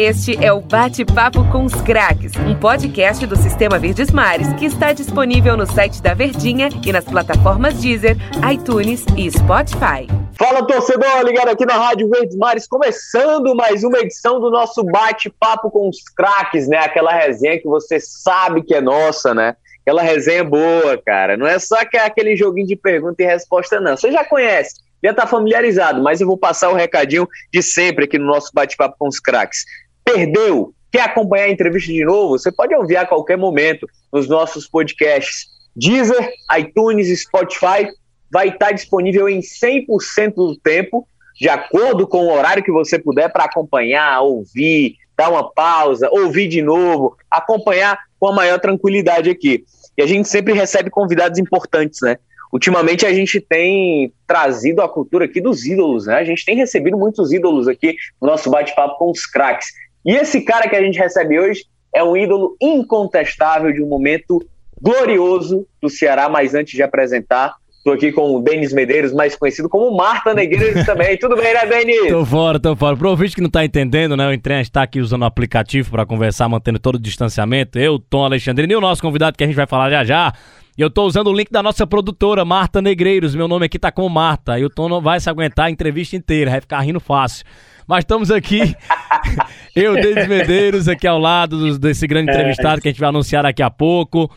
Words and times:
Este 0.00 0.36
é 0.44 0.52
o 0.52 0.60
Bate-Papo 0.60 1.44
com 1.50 1.64
os 1.64 1.74
Craques, 1.82 2.30
um 2.36 2.54
podcast 2.54 3.26
do 3.26 3.34
Sistema 3.34 3.80
Verdes 3.80 4.12
Mares 4.12 4.46
que 4.52 4.64
está 4.64 4.92
disponível 4.92 5.56
no 5.56 5.66
site 5.66 6.00
da 6.00 6.14
Verdinha 6.14 6.68
e 6.86 6.92
nas 6.92 7.04
plataformas 7.04 7.74
Deezer, 7.80 8.16
iTunes 8.48 9.04
e 9.16 9.28
Spotify. 9.28 10.06
Fala 10.38 10.64
torcedor, 10.64 11.22
ligado 11.24 11.48
aqui 11.48 11.66
na 11.66 11.74
Rádio 11.74 12.08
Verdes 12.08 12.36
Mares, 12.36 12.68
começando 12.68 13.56
mais 13.56 13.82
uma 13.82 13.98
edição 13.98 14.38
do 14.38 14.52
nosso 14.52 14.84
Bate-Papo 14.84 15.68
com 15.68 15.88
os 15.88 15.98
Craques, 16.16 16.68
né? 16.68 16.78
Aquela 16.78 17.12
resenha 17.12 17.58
que 17.58 17.66
você 17.66 17.98
sabe 17.98 18.62
que 18.62 18.76
é 18.76 18.80
nossa, 18.80 19.34
né? 19.34 19.56
Aquela 19.82 20.02
resenha 20.02 20.44
boa, 20.44 20.96
cara. 21.04 21.36
Não 21.36 21.44
é 21.44 21.58
só 21.58 21.74
aquele 21.80 22.36
joguinho 22.36 22.68
de 22.68 22.76
pergunta 22.76 23.20
e 23.20 23.26
resposta, 23.26 23.80
não. 23.80 23.96
Você 23.96 24.12
já 24.12 24.24
conhece 24.24 24.76
já 25.02 25.10
está 25.10 25.26
familiarizado, 25.26 26.02
mas 26.02 26.20
eu 26.20 26.26
vou 26.26 26.36
passar 26.36 26.70
o 26.70 26.74
recadinho 26.74 27.28
de 27.52 27.62
sempre 27.62 28.04
aqui 28.04 28.18
no 28.18 28.26
nosso 28.26 28.50
bate-papo 28.52 28.96
com 28.98 29.08
os 29.08 29.20
craques. 29.20 29.64
Perdeu? 30.12 30.72
Quer 30.90 31.02
acompanhar 31.02 31.44
a 31.44 31.50
entrevista 31.50 31.92
de 31.92 32.04
novo? 32.04 32.38
Você 32.38 32.50
pode 32.50 32.74
ouvir 32.74 32.96
a 32.96 33.06
qualquer 33.06 33.36
momento 33.36 33.86
nos 34.12 34.26
nossos 34.26 34.66
podcasts. 34.66 35.46
Deezer, 35.76 36.32
iTunes, 36.58 37.20
Spotify, 37.20 37.88
vai 38.30 38.48
estar 38.48 38.72
disponível 38.72 39.28
em 39.28 39.40
100% 39.40 40.34
do 40.34 40.56
tempo, 40.56 41.06
de 41.38 41.48
acordo 41.48 42.06
com 42.06 42.26
o 42.26 42.32
horário 42.32 42.64
que 42.64 42.72
você 42.72 42.98
puder 42.98 43.30
para 43.30 43.44
acompanhar, 43.44 44.22
ouvir, 44.22 44.96
dar 45.16 45.30
uma 45.30 45.52
pausa, 45.52 46.08
ouvir 46.10 46.48
de 46.48 46.62
novo, 46.62 47.16
acompanhar 47.30 47.98
com 48.18 48.28
a 48.28 48.32
maior 48.32 48.58
tranquilidade 48.58 49.28
aqui. 49.28 49.64
E 49.96 50.02
a 50.02 50.06
gente 50.06 50.28
sempre 50.28 50.54
recebe 50.54 50.90
convidados 50.90 51.38
importantes, 51.38 52.00
né? 52.02 52.16
Ultimamente 52.52 53.04
a 53.04 53.12
gente 53.12 53.40
tem 53.40 54.12
trazido 54.26 54.80
a 54.80 54.88
cultura 54.88 55.26
aqui 55.26 55.40
dos 55.40 55.66
ídolos, 55.66 56.06
né? 56.06 56.16
A 56.16 56.24
gente 56.24 56.44
tem 56.44 56.56
recebido 56.56 56.96
muitos 56.96 57.30
ídolos 57.30 57.68
aqui 57.68 57.94
no 58.20 58.28
nosso 58.28 58.50
bate-papo 58.50 58.96
com 58.96 59.10
os 59.10 59.26
craques. 59.26 59.68
E 60.04 60.14
esse 60.14 60.40
cara 60.42 60.68
que 60.68 60.76
a 60.76 60.82
gente 60.82 60.98
recebe 60.98 61.38
hoje 61.38 61.64
é 61.94 62.02
um 62.02 62.16
ídolo 62.16 62.56
incontestável 62.60 63.72
de 63.72 63.82
um 63.82 63.86
momento 63.86 64.40
glorioso 64.80 65.66
do 65.82 65.88
Ceará, 65.88 66.28
mas 66.28 66.54
antes 66.54 66.74
de 66.74 66.82
apresentar, 66.82 67.56
Estou 67.78 67.94
aqui 67.94 68.12
com 68.12 68.36
o 68.36 68.42
Denis 68.42 68.72
Medeiros, 68.72 69.14
mais 69.14 69.34
conhecido 69.36 69.68
como 69.68 69.96
Marta 69.96 70.34
Negreiros 70.34 70.84
também. 70.84 71.16
Tudo 71.16 71.36
bem, 71.36 71.54
né, 71.54 71.64
Denis? 71.64 72.08
Tô 72.08 72.22
fora, 72.26 72.60
tô 72.60 72.76
fora. 72.76 72.96
Pro 72.96 73.08
ouvinte 73.08 73.34
que 73.34 73.40
não 73.40 73.48
tá 73.48 73.64
entendendo, 73.64 74.14
né? 74.16 74.28
O 74.28 74.32
Entren 74.32 74.60
está 74.60 74.82
aqui 74.82 75.00
usando 75.00 75.22
o 75.22 75.24
aplicativo 75.24 75.90
para 75.92 76.04
conversar, 76.04 76.48
mantendo 76.48 76.78
todo 76.78 76.96
o 76.96 76.98
distanciamento. 76.98 77.78
Eu, 77.78 77.98
Tom 77.98 78.24
Alexandrino 78.24 78.72
e 78.72 78.76
o 78.76 78.80
nosso 78.80 79.00
convidado 79.00 79.38
que 79.38 79.44
a 79.44 79.46
gente 79.46 79.56
vai 79.56 79.66
falar 79.66 79.88
já 79.90 80.04
já, 80.04 80.32
e 80.76 80.82
eu 80.82 80.90
tô 80.90 81.04
usando 81.04 81.28
o 81.28 81.32
link 81.32 81.50
da 81.50 81.62
nossa 81.62 81.86
produtora, 81.86 82.44
Marta 82.44 82.82
Negreiros. 82.82 83.34
Meu 83.34 83.48
nome 83.48 83.66
aqui 83.66 83.78
tá 83.78 83.90
com 83.90 84.08
Marta. 84.08 84.58
E 84.58 84.64
o 84.64 84.70
Tom 84.70 84.88
não 84.88 85.00
vai 85.00 85.18
se 85.18 85.30
aguentar 85.30 85.66
a 85.66 85.70
entrevista 85.70 86.14
inteira, 86.14 86.50
vai 86.50 86.60
ficar 86.60 86.80
rindo 86.80 87.00
fácil. 87.00 87.44
Mas 87.88 88.00
estamos 88.00 88.30
aqui, 88.30 88.76
eu, 89.74 89.94
Denis 89.94 90.28
Medeiros, 90.28 90.88
aqui 90.88 91.06
ao 91.06 91.18
lado 91.18 91.78
desse 91.78 92.06
grande 92.06 92.30
entrevistado 92.30 92.82
que 92.82 92.88
a 92.88 92.90
gente 92.90 93.00
vai 93.00 93.08
anunciar 93.08 93.44
daqui 93.44 93.62
a 93.62 93.70
pouco. 93.70 94.30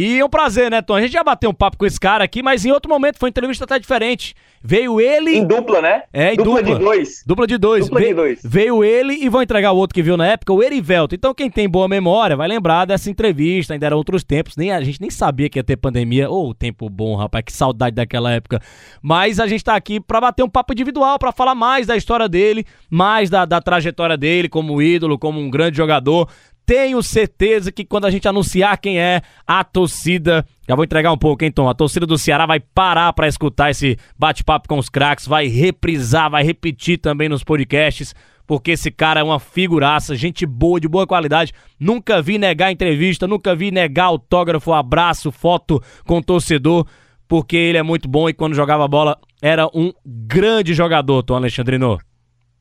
E 0.00 0.20
é 0.20 0.24
um 0.24 0.28
prazer, 0.28 0.70
né, 0.70 0.80
Tom? 0.80 0.94
A 0.94 1.00
gente 1.00 1.10
já 1.10 1.24
bateu 1.24 1.50
um 1.50 1.52
papo 1.52 1.76
com 1.76 1.84
esse 1.84 1.98
cara 1.98 2.22
aqui, 2.22 2.40
mas 2.40 2.64
em 2.64 2.70
outro 2.70 2.88
momento 2.88 3.18
foi 3.18 3.26
uma 3.26 3.30
entrevista 3.30 3.64
até 3.64 3.80
diferente. 3.80 4.32
Veio 4.62 5.00
ele. 5.00 5.38
Em 5.38 5.44
dupla, 5.44 5.82
né? 5.82 6.04
É, 6.12 6.34
em 6.34 6.36
dupla. 6.36 6.62
Dupla 6.62 6.74
de 6.74 6.84
dois. 6.84 7.24
Dupla 7.26 7.46
de 7.48 7.58
dois. 7.58 7.84
Dupla 7.86 7.98
Ve... 7.98 8.06
de 8.06 8.14
dois. 8.14 8.40
Veio 8.44 8.84
ele 8.84 9.14
e 9.14 9.28
vou 9.28 9.42
entregar 9.42 9.72
o 9.72 9.76
outro 9.76 9.96
que 9.96 10.02
viu 10.02 10.16
na 10.16 10.24
época, 10.24 10.52
o 10.52 10.62
Erivelto. 10.62 11.16
Então, 11.16 11.34
quem 11.34 11.50
tem 11.50 11.68
boa 11.68 11.88
memória 11.88 12.36
vai 12.36 12.46
lembrar 12.46 12.84
dessa 12.84 13.10
entrevista. 13.10 13.72
Ainda 13.72 13.86
eram 13.86 13.96
outros 13.96 14.22
tempos. 14.22 14.56
Nem, 14.56 14.70
a 14.70 14.80
gente 14.80 15.00
nem 15.00 15.10
sabia 15.10 15.48
que 15.48 15.58
ia 15.58 15.64
ter 15.64 15.76
pandemia. 15.76 16.30
Ô, 16.30 16.50
oh, 16.50 16.54
tempo 16.54 16.88
bom, 16.88 17.16
rapaz. 17.16 17.42
Que 17.46 17.52
saudade 17.52 17.96
daquela 17.96 18.30
época. 18.30 18.62
Mas 19.02 19.40
a 19.40 19.48
gente 19.48 19.64
tá 19.64 19.74
aqui 19.74 19.98
pra 19.98 20.20
bater 20.20 20.44
um 20.44 20.48
papo 20.48 20.74
individual, 20.74 21.18
pra 21.18 21.32
falar 21.32 21.56
mais 21.56 21.88
da 21.88 21.96
história 21.96 22.28
dele, 22.28 22.64
mais 22.88 23.28
da, 23.28 23.44
da 23.44 23.60
trajetória 23.60 24.16
dele 24.16 24.48
como 24.48 24.80
ídolo, 24.80 25.18
como 25.18 25.40
um 25.40 25.50
grande 25.50 25.76
jogador 25.76 26.28
tenho 26.68 27.02
certeza 27.02 27.72
que 27.72 27.82
quando 27.82 28.04
a 28.04 28.10
gente 28.10 28.28
anunciar 28.28 28.76
quem 28.76 29.00
é, 29.00 29.22
a 29.46 29.64
torcida. 29.64 30.44
Já 30.68 30.74
vou 30.74 30.84
entregar 30.84 31.10
um 31.10 31.16
pouco, 31.16 31.42
hein, 31.42 31.50
Tom? 31.50 31.66
A 31.66 31.72
torcida 31.72 32.04
do 32.04 32.18
Ceará 32.18 32.44
vai 32.44 32.60
parar 32.60 33.10
para 33.14 33.26
escutar 33.26 33.70
esse 33.70 33.96
bate-papo 34.18 34.68
com 34.68 34.76
os 34.76 34.90
craques, 34.90 35.26
vai 35.26 35.46
reprisar, 35.46 36.30
vai 36.30 36.44
repetir 36.44 36.98
também 36.98 37.26
nos 37.26 37.42
podcasts, 37.42 38.14
porque 38.46 38.72
esse 38.72 38.90
cara 38.90 39.20
é 39.20 39.22
uma 39.22 39.40
figuraça, 39.40 40.14
gente 40.14 40.44
boa, 40.44 40.78
de 40.78 40.86
boa 40.86 41.06
qualidade. 41.06 41.54
Nunca 41.80 42.20
vi 42.20 42.36
negar 42.36 42.70
entrevista, 42.70 43.26
nunca 43.26 43.56
vi 43.56 43.70
negar 43.70 44.04
autógrafo, 44.04 44.74
abraço, 44.74 45.32
foto 45.32 45.82
com 46.06 46.20
torcedor, 46.20 46.86
porque 47.26 47.56
ele 47.56 47.78
é 47.78 47.82
muito 47.82 48.06
bom 48.06 48.28
e 48.28 48.34
quando 48.34 48.54
jogava 48.54 48.86
bola 48.86 49.16
era 49.40 49.66
um 49.74 49.90
grande 50.04 50.74
jogador, 50.74 51.22
Tom 51.22 51.36
Alexandrino. 51.36 51.98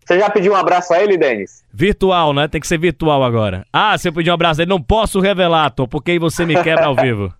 Você 0.08 0.18
já 0.18 0.30
pediu 0.30 0.54
um 0.54 0.56
abraço 0.56 0.94
a 0.94 1.04
ele, 1.04 1.18
Denis? 1.18 1.66
Virtual, 1.74 2.34
né? 2.34 2.48
Tem 2.48 2.62
que 2.62 2.68
ser 2.68 2.80
virtual 2.80 3.22
agora. 3.26 3.66
Ah, 3.74 3.98
se 3.98 4.08
eu 4.08 4.14
pedir 4.14 4.32
um 4.32 4.34
abraço 4.34 4.62
a 4.62 4.64
ele, 4.64 4.70
não 4.70 4.82
posso 4.82 5.20
revelar, 5.20 5.70
Tom, 5.72 5.86
porque 5.86 6.12
aí 6.12 6.20
você 6.20 6.46
me 6.46 6.56
quebra 6.64 6.86
ao 6.86 6.96
vivo. 6.96 7.34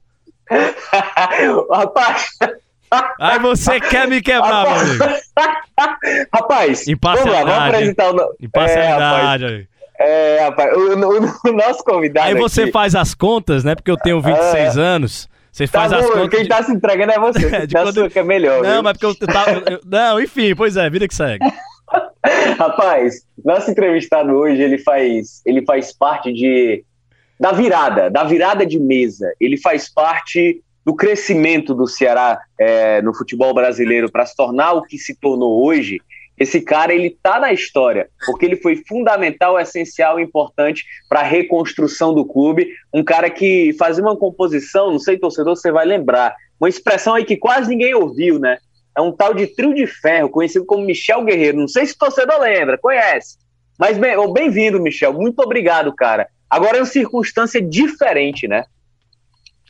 Rapaz. 1.72 2.28
Aí 3.22 3.40
você 3.40 3.80
quer 3.80 4.06
me 4.10 4.22
quebrar, 4.22 4.66
rapaz, 4.66 4.84
meu 4.84 5.06
amigo. 5.06 5.22
Rapaz, 6.34 6.86
vamos 7.02 7.26
lá, 7.26 7.44
vamos 7.44 7.58
apresentar 7.58 8.12
o. 8.14 8.36
Imparcialidade, 8.40 9.44
é, 9.44 9.48
rapaz. 9.48 9.68
É, 10.00 10.40
rapaz, 10.42 10.78
o, 10.78 10.80
o, 10.80 11.50
o, 11.50 11.54
nosso 11.54 11.84
convidado. 11.84 12.28
Aí 12.28 12.36
você 12.36 12.64
aqui... 12.64 12.72
faz 12.72 12.96
as 12.96 13.14
contas, 13.14 13.64
né? 13.64 13.76
Porque 13.76 13.92
eu 13.92 13.98
tenho 13.98 14.22
26 14.22 14.78
é. 14.78 14.82
anos. 14.82 15.30
Você 15.52 15.68
faz 15.68 15.92
tá 15.92 15.98
as 15.98 16.06
contas. 16.06 16.30
Quem 16.30 16.44
de... 16.44 16.50
tá 16.50 16.64
se 16.64 16.72
entregando 16.72 17.12
é 17.12 17.20
você. 17.20 17.46
é, 17.56 17.66
de 17.66 17.76
quando... 17.76 17.94
sua 17.94 18.10
que 18.10 18.20
é 18.20 18.24
melhor. 18.24 18.62
Não, 18.62 18.74
viu? 18.74 18.84
mas 18.84 18.98
porque 18.98 19.24
eu 19.24 19.28
tava. 19.28 19.52
Eu... 19.70 19.82
Não, 19.86 20.22
enfim, 20.22 20.56
pois 20.56 20.78
é, 20.78 20.90
vida 20.90 21.08
que 21.08 21.16
segue. 21.16 21.46
Rapaz, 22.58 23.26
nosso 23.44 23.72
entrevistado 23.72 24.32
hoje, 24.34 24.62
ele 24.62 24.78
faz, 24.78 25.42
ele 25.46 25.64
faz 25.66 25.96
parte 25.96 26.34
de 26.34 26.84
da 27.40 27.52
virada, 27.52 28.10
da 28.10 28.24
virada 28.24 28.66
de 28.66 28.80
mesa. 28.80 29.32
Ele 29.40 29.58
faz 29.58 29.92
parte 29.94 30.64
do 30.84 30.96
crescimento 30.96 31.76
do 31.76 31.86
Ceará 31.86 32.40
é, 32.60 33.02
no 33.02 33.14
futebol 33.14 33.54
brasileiro 33.54 34.12
para 34.12 34.26
se 34.26 34.36
tornar 34.36 34.74
o 34.74 34.82
que 34.84 34.98
se 34.98 35.16
tornou 35.16 35.64
hoje. 35.64 36.02
Esse 36.40 36.62
cara 36.62 36.94
ele 36.94 37.18
tá 37.22 37.40
na 37.40 37.52
história 37.52 38.10
porque 38.26 38.46
ele 38.46 38.56
foi 38.56 38.84
fundamental, 38.88 39.60
essencial, 39.60 40.20
importante 40.20 40.86
para 41.10 41.20
a 41.20 41.24
reconstrução 41.24 42.14
do 42.14 42.26
clube. 42.26 42.70
Um 42.94 43.04
cara 43.04 43.30
que 43.30 43.76
fazia 43.78 44.04
uma 44.04 44.16
composição, 44.16 44.92
não 44.92 45.00
sei 45.00 45.18
torcedor, 45.18 45.56
você 45.56 45.72
vai 45.72 45.86
lembrar, 45.86 46.36
uma 46.60 46.70
expressão 46.70 47.16
aí 47.16 47.26
que 47.26 47.38
quase 47.38 47.70
ninguém 47.70 47.94
ouviu, 47.94 48.40
né? 48.40 48.58
É 48.98 49.02
um 49.02 49.12
tal 49.12 49.32
de 49.32 49.46
trio 49.46 49.76
de 49.76 49.86
ferro, 49.86 50.28
conhecido 50.28 50.66
como 50.66 50.84
Michel 50.84 51.24
Guerreiro. 51.24 51.60
Não 51.60 51.68
sei 51.68 51.86
se 51.86 51.94
o 51.94 51.98
torcedor 52.00 52.40
lembra, 52.42 52.80
conhece. 52.80 53.38
Mas 53.78 53.96
bem-vindo, 54.34 54.82
Michel. 54.82 55.14
Muito 55.14 55.40
obrigado, 55.40 55.94
cara. 55.94 56.28
Agora 56.50 56.78
é 56.78 56.80
uma 56.80 56.86
circunstância 56.88 57.62
diferente, 57.62 58.48
né? 58.48 58.66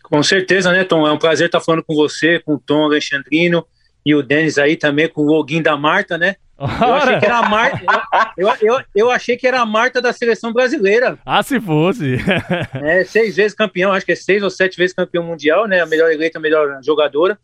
Com 0.02 0.24
certeza, 0.24 0.72
né, 0.72 0.86
Tom? 0.86 1.06
É 1.06 1.12
um 1.12 1.18
prazer 1.18 1.48
estar 1.48 1.60
falando 1.60 1.84
com 1.84 1.94
você, 1.94 2.40
com 2.40 2.54
o 2.54 2.60
Tom 2.60 2.86
Alexandrino 2.86 3.68
e 4.06 4.16
o 4.16 4.24
Denis 4.24 4.58
aí 4.58 4.78
também, 4.78 5.10
com 5.10 5.24
o 5.24 5.26
Loguinho 5.26 5.62
da 5.62 5.76
Marta, 5.76 6.18
né? 6.18 6.38
Eu 6.58 6.94
achei 6.94 7.20
que 7.20 7.26
era 7.26 7.38
a 7.40 7.50
Marta. 7.50 7.80
Eu, 8.38 8.50
eu, 8.62 8.80
eu, 8.96 9.12
achei 9.12 9.36
que 9.36 9.48
era 9.48 9.60
a 9.60 9.66
Marta 9.66 10.00
da 10.00 10.14
seleção 10.14 10.54
brasileira. 10.54 11.18
Ah, 11.26 11.42
se 11.42 11.60
fosse. 11.60 12.18
é, 12.84 13.04
seis 13.04 13.36
vezes 13.36 13.56
campeão, 13.56 13.92
acho 13.92 14.06
que 14.06 14.12
é 14.12 14.16
seis 14.16 14.44
ou 14.44 14.50
sete 14.50 14.78
vezes 14.78 14.96
campeão 14.96 15.24
mundial, 15.24 15.68
né? 15.68 15.82
A 15.82 15.88
melhor 15.88 16.12
eleita, 16.12 16.38
a 16.38 16.42
melhor 16.42 16.80
jogadora. 16.84 17.38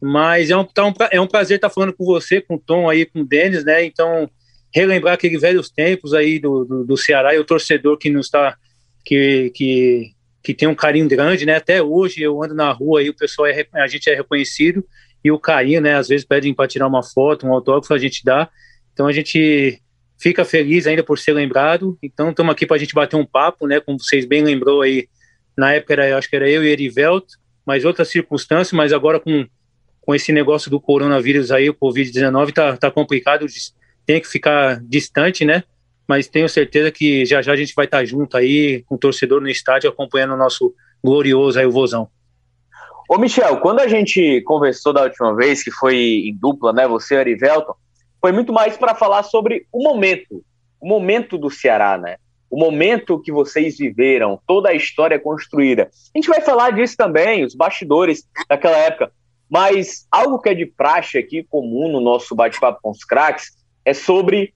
Mas 0.00 0.50
é 0.50 0.56
um, 0.56 0.64
tá 0.64 0.86
um, 0.86 0.92
é 1.10 1.20
um 1.20 1.26
prazer 1.26 1.56
estar 1.56 1.70
falando 1.70 1.92
com 1.92 2.04
você, 2.04 2.40
com 2.40 2.56
o 2.56 2.58
Tom 2.58 2.88
aí, 2.88 3.06
com 3.06 3.20
o 3.20 3.24
Denis, 3.24 3.64
né? 3.64 3.84
Então, 3.84 4.28
relembrar 4.74 5.14
aqueles 5.14 5.40
velhos 5.40 5.70
tempos 5.70 6.12
aí 6.12 6.38
do, 6.38 6.64
do, 6.64 6.84
do 6.84 6.96
Ceará 6.96 7.34
e 7.34 7.38
o 7.38 7.44
torcedor 7.44 7.96
que 7.96 8.10
nos 8.10 8.26
está 8.26 8.56
que, 9.04 9.50
que, 9.54 10.12
que 10.42 10.52
tem 10.52 10.68
um 10.68 10.74
carinho 10.74 11.08
grande, 11.08 11.46
né? 11.46 11.56
Até 11.56 11.82
hoje 11.82 12.20
eu 12.20 12.42
ando 12.42 12.54
na 12.54 12.70
rua 12.72 13.02
e 13.02 13.08
o 13.08 13.14
pessoal 13.14 13.46
é, 13.46 13.66
a 13.72 13.86
gente 13.86 14.10
é 14.10 14.14
reconhecido 14.14 14.84
e 15.24 15.30
o 15.30 15.38
carinho, 15.38 15.80
né? 15.80 15.94
Às 15.94 16.08
vezes 16.08 16.26
pedem 16.26 16.52
para 16.52 16.68
tirar 16.68 16.86
uma 16.86 17.02
foto, 17.02 17.46
um 17.46 17.52
autógrafo, 17.52 17.94
a 17.94 17.98
gente 17.98 18.24
dá. 18.24 18.50
Então 18.92 19.06
a 19.06 19.12
gente 19.12 19.80
fica 20.18 20.44
feliz 20.44 20.86
ainda 20.86 21.02
por 21.02 21.18
ser 21.18 21.32
lembrado. 21.32 21.96
Então 22.02 22.30
estamos 22.30 22.52
aqui 22.52 22.66
para 22.66 22.76
a 22.76 22.78
gente 22.78 22.94
bater 22.94 23.16
um 23.16 23.24
papo, 23.24 23.66
né? 23.66 23.80
Como 23.80 23.98
vocês 23.98 24.26
bem 24.26 24.42
lembrou 24.42 24.82
aí, 24.82 25.08
na 25.56 25.72
época 25.72 25.94
era, 25.94 26.18
acho 26.18 26.28
que 26.28 26.36
era 26.36 26.50
eu 26.50 26.64
e 26.64 26.68
Erivelto, 26.68 27.34
mas 27.64 27.84
outras 27.84 28.08
circunstâncias, 28.08 28.72
mas 28.72 28.92
agora 28.92 29.18
com 29.18 29.46
com 30.06 30.14
esse 30.14 30.32
negócio 30.32 30.70
do 30.70 30.80
coronavírus 30.80 31.50
aí, 31.50 31.68
o 31.68 31.74
Covid-19 31.74 32.52
tá, 32.52 32.76
tá 32.76 32.90
complicado, 32.92 33.44
tem 34.06 34.20
que 34.20 34.28
ficar 34.28 34.80
distante, 34.84 35.44
né? 35.44 35.64
Mas 36.06 36.28
tenho 36.28 36.48
certeza 36.48 36.92
que 36.92 37.26
já 37.26 37.42
já 37.42 37.52
a 37.52 37.56
gente 37.56 37.74
vai 37.74 37.86
estar 37.86 37.98
tá 37.98 38.04
junto 38.04 38.36
aí, 38.36 38.84
com 38.86 38.94
o 38.94 38.98
torcedor 38.98 39.40
no 39.40 39.48
estádio, 39.48 39.90
acompanhando 39.90 40.34
o 40.34 40.36
nosso 40.36 40.72
glorioso 41.02 41.58
aí, 41.58 41.66
o 41.66 41.72
Vozão. 41.72 42.08
Ô 43.08 43.18
Michel, 43.18 43.56
quando 43.58 43.80
a 43.80 43.88
gente 43.88 44.40
conversou 44.42 44.92
da 44.92 45.02
última 45.02 45.34
vez, 45.34 45.64
que 45.64 45.72
foi 45.72 45.96
em 45.96 46.36
dupla, 46.36 46.72
né, 46.72 46.86
você 46.86 47.16
e 47.16 47.18
Arivelton, 47.18 47.74
foi 48.20 48.30
muito 48.30 48.52
mais 48.52 48.76
para 48.76 48.94
falar 48.94 49.24
sobre 49.24 49.66
o 49.72 49.82
momento, 49.82 50.44
o 50.80 50.88
momento 50.88 51.36
do 51.36 51.50
Ceará, 51.50 51.98
né? 51.98 52.16
O 52.48 52.56
momento 52.56 53.20
que 53.20 53.32
vocês 53.32 53.76
viveram, 53.76 54.40
toda 54.46 54.68
a 54.68 54.74
história 54.74 55.18
construída. 55.18 55.90
A 56.14 56.18
gente 56.18 56.28
vai 56.28 56.40
falar 56.40 56.70
disso 56.70 56.96
também, 56.96 57.44
os 57.44 57.56
bastidores 57.56 58.24
daquela 58.48 58.76
época. 58.76 59.10
Mas 59.48 60.06
algo 60.10 60.40
que 60.40 60.48
é 60.48 60.54
de 60.54 60.66
praxe 60.66 61.18
aqui, 61.18 61.44
comum 61.44 61.90
no 61.90 62.00
nosso 62.00 62.34
bate-papo 62.34 62.80
com 62.82 62.90
os 62.90 63.04
craques, 63.04 63.56
é 63.84 63.94
sobre 63.94 64.52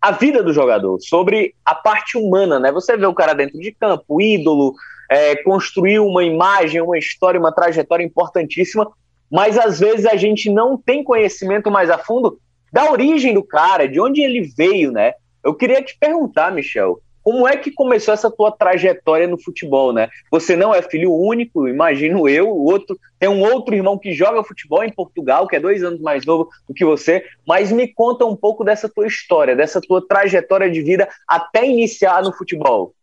a 0.00 0.10
vida 0.10 0.42
do 0.42 0.52
jogador, 0.52 0.98
sobre 1.00 1.54
a 1.64 1.74
parte 1.74 2.18
humana, 2.18 2.58
né? 2.58 2.70
Você 2.72 2.96
vê 2.96 3.06
o 3.06 3.14
cara 3.14 3.34
dentro 3.34 3.58
de 3.58 3.72
campo, 3.72 4.20
ídolo, 4.20 4.74
é, 5.10 5.36
construir 5.36 5.98
uma 5.98 6.24
imagem, 6.24 6.80
uma 6.80 6.98
história, 6.98 7.40
uma 7.40 7.52
trajetória 7.52 8.04
importantíssima, 8.04 8.90
mas 9.30 9.58
às 9.58 9.80
vezes 9.80 10.06
a 10.06 10.16
gente 10.16 10.50
não 10.50 10.76
tem 10.76 11.02
conhecimento 11.02 11.70
mais 11.70 11.90
a 11.90 11.98
fundo 11.98 12.38
da 12.72 12.90
origem 12.90 13.32
do 13.32 13.42
cara, 13.42 13.88
de 13.88 14.00
onde 14.00 14.20
ele 14.20 14.42
veio, 14.56 14.90
né? 14.90 15.12
Eu 15.42 15.54
queria 15.54 15.82
te 15.82 15.96
perguntar, 15.98 16.52
Michel, 16.52 17.00
como 17.24 17.48
é 17.48 17.56
que 17.56 17.72
começou 17.72 18.12
essa 18.12 18.30
tua 18.30 18.52
trajetória 18.52 19.26
no 19.26 19.42
futebol, 19.42 19.94
né? 19.94 20.10
Você 20.30 20.54
não 20.54 20.74
é 20.74 20.82
filho 20.82 21.10
único, 21.10 21.66
imagino 21.66 22.28
eu, 22.28 22.50
o 22.50 22.66
outro 22.66 22.98
tem 23.18 23.30
um 23.30 23.40
outro 23.40 23.74
irmão 23.74 23.98
que 23.98 24.12
joga 24.12 24.44
futebol 24.44 24.84
em 24.84 24.92
Portugal, 24.92 25.48
que 25.48 25.56
é 25.56 25.60
dois 25.60 25.82
anos 25.82 26.02
mais 26.02 26.26
novo 26.26 26.50
do 26.68 26.74
que 26.74 26.84
você, 26.84 27.24
mas 27.48 27.72
me 27.72 27.88
conta 27.88 28.26
um 28.26 28.36
pouco 28.36 28.62
dessa 28.62 28.90
tua 28.90 29.06
história, 29.06 29.56
dessa 29.56 29.80
tua 29.80 30.06
trajetória 30.06 30.70
de 30.70 30.82
vida 30.82 31.08
até 31.26 31.66
iniciar 31.66 32.22
no 32.22 32.36
futebol. 32.36 32.94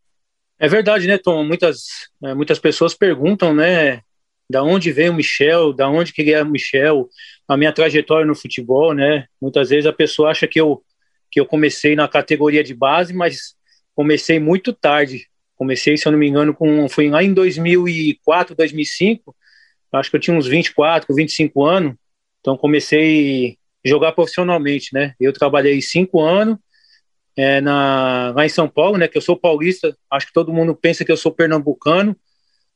É 0.59 0.67
verdade, 0.67 1.07
né, 1.07 1.17
Tom? 1.17 1.43
Muitas, 1.43 2.07
é, 2.23 2.35
muitas 2.35 2.59
pessoas 2.59 2.93
perguntam, 2.93 3.55
né, 3.55 4.01
da 4.47 4.61
onde 4.61 4.91
veio 4.91 5.11
o 5.11 5.15
Michel, 5.15 5.73
da 5.73 5.89
onde 5.89 6.13
que 6.13 6.31
é 6.31 6.43
o 6.43 6.45
Michel, 6.45 7.09
a 7.47 7.57
minha 7.57 7.73
trajetória 7.73 8.27
no 8.27 8.35
futebol, 8.35 8.93
né? 8.93 9.25
Muitas 9.41 9.69
vezes 9.69 9.87
a 9.87 9.93
pessoa 9.93 10.29
acha 10.29 10.47
que 10.47 10.61
eu 10.61 10.83
que 11.31 11.39
eu 11.39 11.45
comecei 11.45 11.95
na 11.95 12.09
categoria 12.09 12.61
de 12.61 12.73
base, 12.73 13.13
mas 13.13 13.55
comecei 13.95 14.39
muito 14.39 14.73
tarde. 14.73 15.27
Comecei, 15.55 15.95
se 15.95 16.07
eu 16.07 16.11
não 16.11 16.19
me 16.19 16.27
engano, 16.27 16.53
com 16.53 16.89
foi 16.89 17.09
lá 17.09 17.23
em 17.23 17.33
2004, 17.33 18.55
2005. 18.55 19.35
Acho 19.93 20.09
que 20.09 20.15
eu 20.15 20.19
tinha 20.19 20.35
uns 20.35 20.47
24, 20.47 21.13
25 21.13 21.63
anos. 21.63 21.95
Então 22.39 22.57
comecei 22.57 23.57
a 23.85 23.89
jogar 23.89 24.11
profissionalmente, 24.13 24.93
né? 24.93 25.13
Eu 25.19 25.31
trabalhei 25.33 25.81
cinco 25.81 26.21
anos 26.21 26.57
é, 27.37 27.61
na, 27.61 28.33
lá 28.35 28.45
em 28.45 28.49
São 28.49 28.67
Paulo, 28.67 28.97
né? 28.97 29.07
Que 29.07 29.17
eu 29.17 29.21
sou 29.21 29.37
paulista. 29.37 29.95
Acho 30.09 30.27
que 30.27 30.33
todo 30.33 30.53
mundo 30.53 30.75
pensa 30.75 31.05
que 31.05 31.11
eu 31.11 31.17
sou 31.17 31.31
pernambucano, 31.31 32.15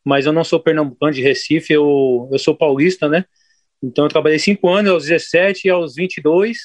mas 0.04 0.26
eu 0.26 0.34
não 0.34 0.44
sou 0.44 0.60
pernambucano 0.60 1.14
de 1.14 1.22
Recife. 1.22 1.74
Eu, 1.74 2.30
eu 2.32 2.40
sou 2.40 2.56
paulista, 2.56 3.10
né? 3.10 3.26
Então 3.82 4.06
eu 4.06 4.10
trabalhei 4.10 4.40
cinco 4.40 4.70
anos, 4.70 4.92
aos 4.92 5.06
17 5.06 5.68
e 5.68 5.70
aos 5.70 5.96
22, 5.96 6.58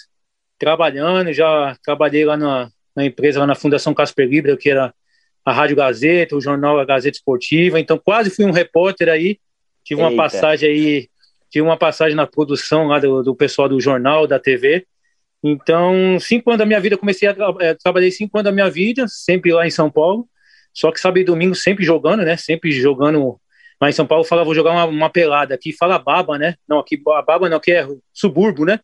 trabalhando. 0.58 1.32
Já 1.32 1.76
trabalhei 1.82 2.24
lá 2.24 2.36
na, 2.36 2.70
na 3.00 3.06
empresa, 3.06 3.40
lá 3.40 3.46
na 3.46 3.54
Fundação 3.54 3.94
Casper 3.94 4.28
Libra, 4.28 4.56
que 4.56 4.70
era 4.70 4.94
a 5.44 5.52
Rádio 5.52 5.76
Gazeta, 5.76 6.36
o 6.36 6.40
jornal 6.40 6.78
A 6.78 6.84
Gazeta 6.84 7.16
Esportiva. 7.16 7.80
Então, 7.80 7.98
quase 7.98 8.30
fui 8.30 8.44
um 8.44 8.50
repórter 8.50 9.08
aí. 9.08 9.38
Tive 9.82 10.00
uma 10.00 10.10
Eita. 10.10 10.22
passagem 10.22 10.68
aí, 10.68 11.08
tive 11.50 11.62
uma 11.62 11.76
passagem 11.76 12.14
na 12.14 12.26
produção 12.26 12.86
lá 12.86 12.98
do, 12.98 13.22
do, 13.22 13.34
pessoal 13.34 13.68
do 13.68 13.80
jornal, 13.80 14.26
da 14.26 14.38
TV. 14.38 14.86
Então, 15.42 16.18
cinco 16.20 16.50
anos 16.50 16.58
da 16.58 16.66
minha 16.66 16.80
vida, 16.80 16.98
comecei 16.98 17.26
a 17.26 17.34
é, 17.60 17.74
trabalhei 17.74 18.10
cinco 18.10 18.36
anos 18.36 18.44
da 18.44 18.52
minha 18.52 18.70
vida, 18.70 19.06
sempre 19.08 19.52
lá 19.52 19.66
em 19.66 19.70
São 19.70 19.90
Paulo. 19.90 20.28
Só 20.72 20.92
que 20.92 21.00
sábado 21.00 21.18
e 21.18 21.24
domingo 21.24 21.54
sempre 21.54 21.84
jogando, 21.84 22.22
né? 22.22 22.36
Sempre 22.36 22.70
jogando. 22.70 23.40
Lá 23.80 23.88
em 23.88 23.92
São 23.92 24.06
Paulo 24.06 24.24
fala, 24.24 24.44
vou 24.44 24.54
jogar 24.54 24.72
uma, 24.72 24.84
uma 24.84 25.10
pelada. 25.10 25.54
Aqui 25.54 25.72
fala 25.72 25.98
baba, 25.98 26.38
né? 26.38 26.54
Não, 26.68 26.78
aqui 26.78 27.02
a 27.08 27.22
baba 27.22 27.48
não, 27.48 27.56
aqui 27.56 27.72
é 27.72 27.88
subúrbio, 28.12 28.66
né? 28.66 28.78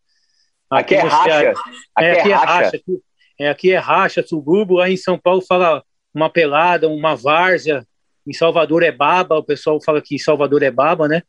Aqui, 0.70 0.96
aqui 0.96 1.06
é 1.06 1.08
racha. 1.08 1.30
É, 1.30 1.50
aqui, 1.94 2.20
aqui 2.20 2.32
é, 2.32 2.34
racha. 2.34 2.46
racha. 2.46 2.76
Aqui, 2.76 3.00
é, 3.38 3.48
aqui 3.48 3.72
é 3.72 3.78
racha, 3.78 4.26
subúrbio, 4.26 4.80
aí 4.80 4.94
em 4.94 4.96
São 4.96 5.18
Paulo 5.18 5.40
fala 5.40 5.82
uma 6.14 6.30
pelada, 6.30 6.88
uma 6.88 7.14
várzea, 7.14 7.86
em 8.26 8.32
Salvador 8.32 8.82
é 8.82 8.90
baba, 8.90 9.38
o 9.38 9.44
pessoal 9.44 9.80
fala 9.80 10.00
que 10.00 10.14
em 10.14 10.18
Salvador 10.18 10.62
é 10.62 10.70
baba, 10.70 11.06
né? 11.06 11.22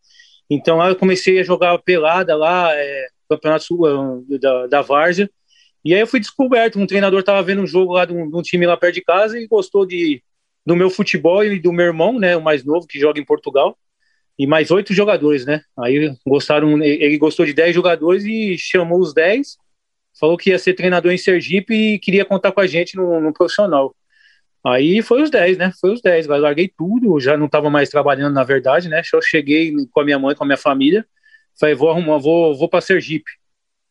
Então 0.49 0.81
aí 0.81 0.91
eu 0.91 0.95
comecei 0.95 1.39
a 1.39 1.43
jogar 1.43 1.77
pelada 1.79 2.35
lá, 2.35 2.73
é, 2.73 3.07
campeonato 3.29 3.65
é, 4.33 4.37
da, 4.39 4.67
da 4.67 4.81
várzea, 4.81 5.29
e 5.83 5.93
aí 5.93 6.01
eu 6.01 6.07
fui 6.07 6.19
descoberto, 6.19 6.79
um 6.79 6.87
treinador 6.87 7.19
estava 7.19 7.41
vendo 7.43 7.61
um 7.61 7.67
jogo 7.67 7.93
lá 7.93 8.05
de 8.05 8.13
um, 8.13 8.29
de 8.29 8.35
um, 8.35 8.41
time 8.41 8.65
lá 8.65 8.75
perto 8.75 8.95
de 8.95 9.01
casa 9.01 9.39
e 9.39 9.47
gostou 9.47 9.85
de, 9.85 10.21
do 10.65 10.75
meu 10.75 10.89
futebol 10.89 11.43
e 11.43 11.59
do 11.59 11.71
meu 11.71 11.85
irmão, 11.85 12.17
né, 12.19 12.35
o 12.35 12.41
mais 12.41 12.63
novo, 12.63 12.87
que 12.87 12.99
joga 12.99 13.19
em 13.19 13.25
Portugal, 13.25 13.77
e 14.39 14.45
mais 14.45 14.69
oito 14.69 14.93
jogadores, 14.93 15.45
né? 15.45 15.61
Aí 15.79 16.13
gostaram, 16.25 16.81
ele 16.83 17.17
gostou 17.17 17.45
de 17.45 17.53
dez 17.53 17.73
jogadores 17.73 18.23
e 18.23 18.57
chamou 18.57 18.99
os 18.99 19.13
dez, 19.13 19.57
falou 20.19 20.37
que 20.37 20.49
ia 20.49 20.59
ser 20.59 20.73
treinador 20.73 21.11
em 21.11 21.17
Sergipe 21.17 21.73
e 21.73 21.99
queria 21.99 22.25
contar 22.25 22.51
com 22.51 22.59
a 22.59 22.67
gente 22.67 22.95
no, 22.95 23.21
no 23.21 23.33
profissional. 23.33 23.95
Aí 24.65 25.01
foi 25.01 25.21
os 25.21 25.29
10, 25.29 25.57
né? 25.57 25.71
Foi 25.79 25.93
os 25.93 26.01
10. 26.01 26.27
Larguei 26.27 26.71
tudo, 26.75 27.19
já 27.19 27.37
não 27.37 27.45
estava 27.45 27.69
mais 27.69 27.89
trabalhando, 27.89 28.33
na 28.33 28.43
verdade, 28.43 28.89
né? 28.89 29.01
Eu 29.13 29.21
cheguei 29.21 29.73
com 29.91 30.01
a 30.01 30.03
minha 30.03 30.19
mãe, 30.19 30.35
com 30.35 30.43
a 30.43 30.47
minha 30.47 30.57
família, 30.57 31.05
falei, 31.59 31.75
vou 31.75 31.89
arrumar, 31.89 32.17
vou, 32.17 32.55
vou 32.57 32.67
para 32.67 32.81
Sergipe, 32.81 33.31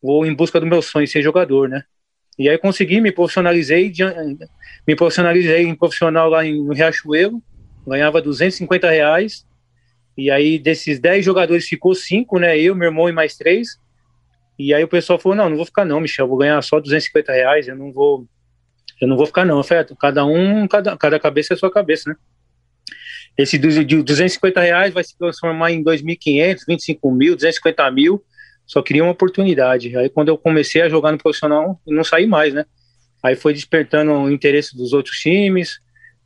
vou 0.01 0.25
em 0.25 0.33
busca 0.33 0.59
do 0.59 0.65
meu 0.65 0.81
sonho, 0.81 1.07
ser 1.07 1.21
jogador, 1.21 1.67
né? 1.67 1.83
E 2.37 2.47
aí 2.47 2.57
consegui, 2.57 3.01
me 3.01 3.11
profissionalizei, 3.11 3.91
me 4.87 4.95
profissionalizei 4.95 5.63
em 5.63 5.73
profissional 5.73 6.29
lá 6.29 6.45
em, 6.45 6.71
Riachuelo, 6.71 7.41
ganhava 7.85 8.21
250 8.21 8.87
reais, 8.89 9.45
e 10.15 10.29
aí 10.29 10.59
desses 10.59 10.99
10 10.99 11.25
jogadores 11.25 11.67
ficou 11.67 11.95
5, 11.95 12.37
né? 12.37 12.59
Eu, 12.59 12.75
meu 12.75 12.89
irmão 12.89 13.09
e 13.09 13.11
mais 13.11 13.35
três. 13.35 13.79
E 14.57 14.73
aí 14.73 14.83
o 14.83 14.87
pessoal 14.87 15.19
falou, 15.19 15.35
não, 15.35 15.49
não 15.49 15.57
vou 15.57 15.65
ficar 15.65 15.85
não, 15.85 15.99
Michel, 15.99 16.27
vou 16.27 16.37
ganhar 16.37 16.61
só 16.61 16.79
250 16.79 17.31
reais, 17.31 17.67
eu 17.67 17.75
não 17.75 17.91
vou, 17.91 18.25
eu 18.99 19.07
não 19.07 19.15
vou 19.15 19.25
ficar 19.25 19.45
não, 19.45 19.61
Feto, 19.63 19.95
cada 19.95 20.25
um, 20.25 20.67
cada, 20.67 20.97
cada 20.97 21.19
cabeça 21.19 21.53
é 21.53 21.57
sua 21.57 21.71
cabeça, 21.71 22.09
né? 22.09 22.15
Esse 23.37 23.57
de 23.59 24.01
250 24.01 24.59
reais 24.61 24.91
vai 24.91 25.03
se 25.03 25.15
transformar 25.15 25.71
em 25.71 25.83
2.500, 25.83 26.61
25 26.67 27.11
mil, 27.11 27.35
250 27.35 27.91
mil, 27.91 28.23
só 28.65 28.81
queria 28.81 29.03
uma 29.03 29.11
oportunidade. 29.11 29.95
Aí 29.95 30.09
quando 30.09 30.29
eu 30.29 30.37
comecei 30.37 30.81
a 30.81 30.89
jogar 30.89 31.11
no 31.11 31.19
profissional, 31.19 31.79
não 31.85 32.03
saí 32.03 32.25
mais, 32.25 32.53
né? 32.53 32.65
Aí 33.21 33.35
foi 33.35 33.53
despertando 33.53 34.11
o 34.11 34.31
interesse 34.31 34.75
dos 34.75 34.91
outros 34.91 35.17
times, 35.19 35.79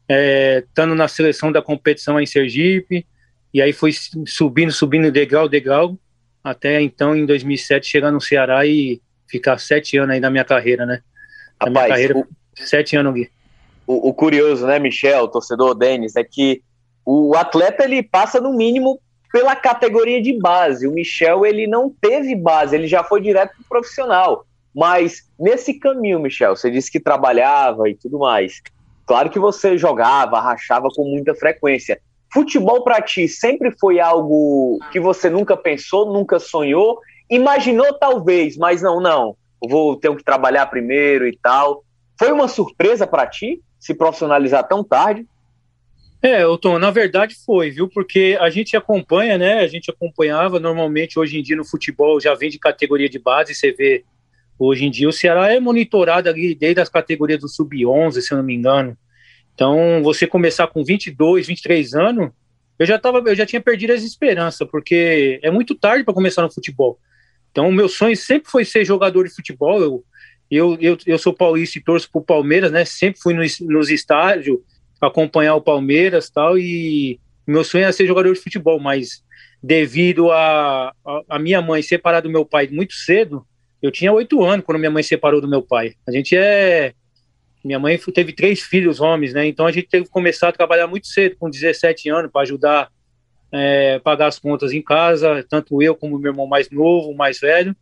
é, 0.07 0.63
estando 0.66 0.95
na 0.95 1.07
seleção 1.07 1.51
da 1.51 1.62
competição 1.62 2.19
em 2.19 2.25
Sergipe, 2.25 3.06
e 3.54 3.62
aí 3.62 3.74
foi 3.74 3.92
subindo, 4.25 4.72
subindo 4.72 5.12
degrau, 5.12 5.50
degrau, 5.50 6.00
até 6.43 6.81
então, 6.81 7.15
em 7.15 7.25
2007, 7.25 7.88
chegar 7.88 8.11
no 8.11 8.21
Ceará 8.21 8.65
e 8.65 9.01
ficar 9.27 9.57
sete 9.59 9.97
anos 9.97 10.13
aí 10.13 10.19
na 10.19 10.29
minha 10.29 10.43
carreira, 10.43 10.85
né? 10.85 11.01
Na 11.59 11.67
Rapaz, 11.67 11.73
minha 11.73 11.88
carreira, 11.88 12.17
o, 12.17 12.27
sete 12.55 12.95
anos, 12.95 13.13
Gui. 13.13 13.29
O, 13.85 14.09
o, 14.09 14.13
curioso, 14.13 14.65
né, 14.65 14.79
Michel, 14.79 15.27
torcedor 15.27 15.75
Denis, 15.75 16.15
é 16.15 16.23
que 16.23 16.61
o 17.05 17.35
atleta, 17.35 17.83
ele 17.83 18.03
passa 18.03 18.39
no 18.39 18.53
mínimo 18.53 18.99
pela 19.31 19.55
categoria 19.55 20.21
de 20.21 20.38
base. 20.38 20.88
O 20.88 20.91
Michel, 20.91 21.45
ele 21.45 21.65
não 21.65 21.89
teve 21.89 22.35
base, 22.35 22.75
ele 22.75 22.87
já 22.87 23.03
foi 23.03 23.21
direto 23.21 23.55
pro 23.55 23.65
profissional. 23.69 24.45
Mas 24.75 25.27
nesse 25.39 25.73
caminho, 25.73 26.19
Michel, 26.19 26.55
você 26.55 26.69
disse 26.69 26.91
que 26.91 26.99
trabalhava 26.99 27.89
e 27.89 27.95
tudo 27.95 28.19
mais. 28.19 28.61
Claro 29.05 29.29
que 29.29 29.39
você 29.39 29.77
jogava, 29.77 30.39
rachava 30.39 30.87
com 30.95 31.04
muita 31.04 31.35
frequência. 31.35 31.99
Futebol 32.33 32.83
para 32.83 33.02
ti 33.02 33.28
sempre 33.28 33.71
foi 33.78 34.00
algo 34.00 34.80
que 34.92 35.00
você 35.00 35.30
nunca 35.30 35.57
pensou, 35.57 36.14
nunca 36.14 36.40
sonhou, 36.40 37.00
imaginou 37.30 37.94
talvez, 37.94 38.57
mas 38.57 38.81
não, 38.81 39.02
não. 39.02 39.35
Vou 39.61 39.97
ter 39.97 40.16
que 40.16 40.23
trabalhar 40.23 40.66
primeiro 40.68 41.28
e 41.28 41.38
tal. 41.38 41.83
Foi 42.18 42.31
uma 42.31 42.47
surpresa 42.47 43.06
para 43.06 43.28
ti 43.28 43.61
se 43.80 43.94
profissionalizar 43.94 44.68
tão 44.68 44.83
tarde? 44.83 45.26
É, 46.21 46.44
Tom, 46.61 46.78
na 46.78 46.92
verdade 46.92 47.35
foi, 47.44 47.71
viu? 47.71 47.90
Porque 47.90 48.38
a 48.40 48.50
gente 48.50 48.78
acompanha, 48.78 49.40
né? 49.40 49.59
A 49.59 49.68
gente 49.68 49.90
acompanhava 49.90 50.59
normalmente 50.59 51.18
hoje 51.18 51.40
em 51.40 51.42
dia 51.42 51.56
no 51.56 51.66
futebol 51.66 52.21
já 52.21 52.35
vem 52.35 52.50
de 52.50 52.59
categoria 52.59 53.09
de 53.09 53.18
base, 53.18 53.56
você 53.56 53.71
vê 53.71 54.06
hoje 54.59 54.85
em 54.85 54.92
dia 54.92 55.09
o 55.09 55.11
Ceará 55.11 55.52
é 55.52 55.59
monitorado 55.59 56.30
ali 56.30 56.54
desde 56.54 56.80
as 56.80 56.90
categorias 56.90 57.40
do 57.40 57.50
sub-11, 57.50 58.21
se 58.21 58.31
eu 58.31 58.38
não 58.38 58.45
me 58.45 58.54
engano. 58.54 58.95
Então, 59.53 60.01
você 60.03 60.25
começar 60.25 60.67
com 60.67 60.83
22, 60.83 61.47
23 61.47 61.93
anos, 61.93 62.31
eu 62.79 62.85
já 62.85 62.97
tava, 62.97 63.19
eu 63.19 63.35
já 63.35 63.45
tinha 63.45 63.61
perdido 63.61 63.93
as 63.93 64.03
esperanças, 64.03 64.67
porque 64.69 65.39
é 65.43 65.51
muito 65.51 65.75
tarde 65.75 66.03
para 66.03 66.13
começar 66.13 66.41
no 66.41 66.51
futebol. 66.51 66.99
Então, 67.51 67.69
o 67.69 67.71
meu 67.71 67.87
sonho 67.87 68.15
sempre 68.15 68.49
foi 68.49 68.65
ser 68.65 68.85
jogador 68.85 69.27
de 69.27 69.35
futebol. 69.35 69.81
Eu, 69.81 70.05
eu, 70.49 70.77
eu, 70.81 70.97
eu 71.05 71.19
sou 71.19 71.33
paulista 71.33 71.77
e 71.77 71.83
torço 71.83 72.09
pro 72.11 72.21
Palmeiras, 72.21 72.71
né? 72.71 72.85
Sempre 72.85 73.21
fui 73.21 73.33
nos, 73.33 73.59
nos 73.59 73.89
estádios 73.89 74.57
acompanhar 75.01 75.55
o 75.55 75.61
Palmeiras 75.61 76.29
tal, 76.29 76.57
e 76.57 77.19
meu 77.45 77.63
sonho 77.63 77.83
era 77.83 77.93
ser 77.93 78.05
jogador 78.05 78.33
de 78.33 78.39
futebol, 78.39 78.79
mas 78.79 79.23
devido 79.61 80.31
a, 80.31 80.93
a, 81.05 81.21
a 81.29 81.39
minha 81.39 81.61
mãe 81.61 81.81
separar 81.81 82.21
do 82.21 82.29
meu 82.29 82.45
pai 82.45 82.67
muito 82.67 82.93
cedo, 82.93 83.45
eu 83.81 83.91
tinha 83.91 84.13
oito 84.13 84.43
anos 84.43 84.63
quando 84.63 84.77
minha 84.77 84.91
mãe 84.91 85.01
separou 85.01 85.41
do 85.41 85.47
meu 85.47 85.61
pai. 85.61 85.95
A 86.07 86.11
gente 86.11 86.35
é 86.35 86.93
minha 87.63 87.80
mãe 87.80 87.97
teve 88.13 88.33
três 88.33 88.61
filhos 88.61 88.99
homens, 88.99 89.33
né? 89.33 89.45
Então 89.47 89.65
a 89.65 89.71
gente 89.71 89.87
teve 89.87 90.06
que 90.06 90.11
começar 90.11 90.49
a 90.49 90.51
trabalhar 90.51 90.87
muito 90.87 91.07
cedo, 91.07 91.35
com 91.37 91.49
17 91.49 92.09
anos, 92.09 92.31
para 92.31 92.41
ajudar 92.41 92.89
é, 93.51 93.99
pagar 93.99 94.27
as 94.27 94.39
contas 94.39 94.71
em 94.71 94.81
casa, 94.81 95.45
tanto 95.49 95.81
eu 95.81 95.95
como 95.95 96.18
meu 96.18 96.31
irmão 96.31 96.47
mais 96.47 96.69
novo, 96.69 97.13
mais 97.13 97.39
velho. 97.39 97.75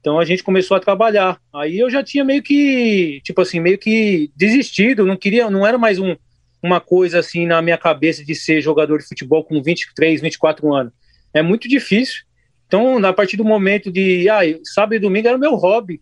Então 0.00 0.18
a 0.18 0.24
gente 0.24 0.42
começou 0.42 0.76
a 0.76 0.80
trabalhar. 0.80 1.40
Aí 1.52 1.78
eu 1.78 1.90
já 1.90 2.02
tinha 2.02 2.24
meio 2.24 2.42
que, 2.42 3.20
tipo 3.24 3.40
assim, 3.40 3.58
meio 3.58 3.78
que 3.78 4.30
desistido, 4.36 5.06
não 5.06 5.16
queria, 5.16 5.48
não 5.50 5.66
era 5.66 5.78
mais 5.78 5.98
um, 5.98 6.14
uma 6.62 6.80
coisa 6.80 7.18
assim 7.18 7.46
na 7.46 7.62
minha 7.62 7.78
cabeça 7.78 8.24
de 8.24 8.34
ser 8.34 8.60
jogador 8.60 8.98
de 8.98 9.08
futebol 9.08 9.42
com 9.42 9.62
23, 9.62 10.20
24 10.20 10.74
anos. 10.74 10.92
É 11.32 11.42
muito 11.42 11.66
difícil. 11.68 12.22
Então, 12.66 13.04
a 13.04 13.12
partir 13.12 13.36
do 13.36 13.44
momento 13.44 13.90
de, 13.90 14.28
ah, 14.28 14.40
sábado 14.62 14.94
e 14.94 14.98
domingo 14.98 15.28
era 15.28 15.38
meu 15.38 15.54
hobby 15.54 16.00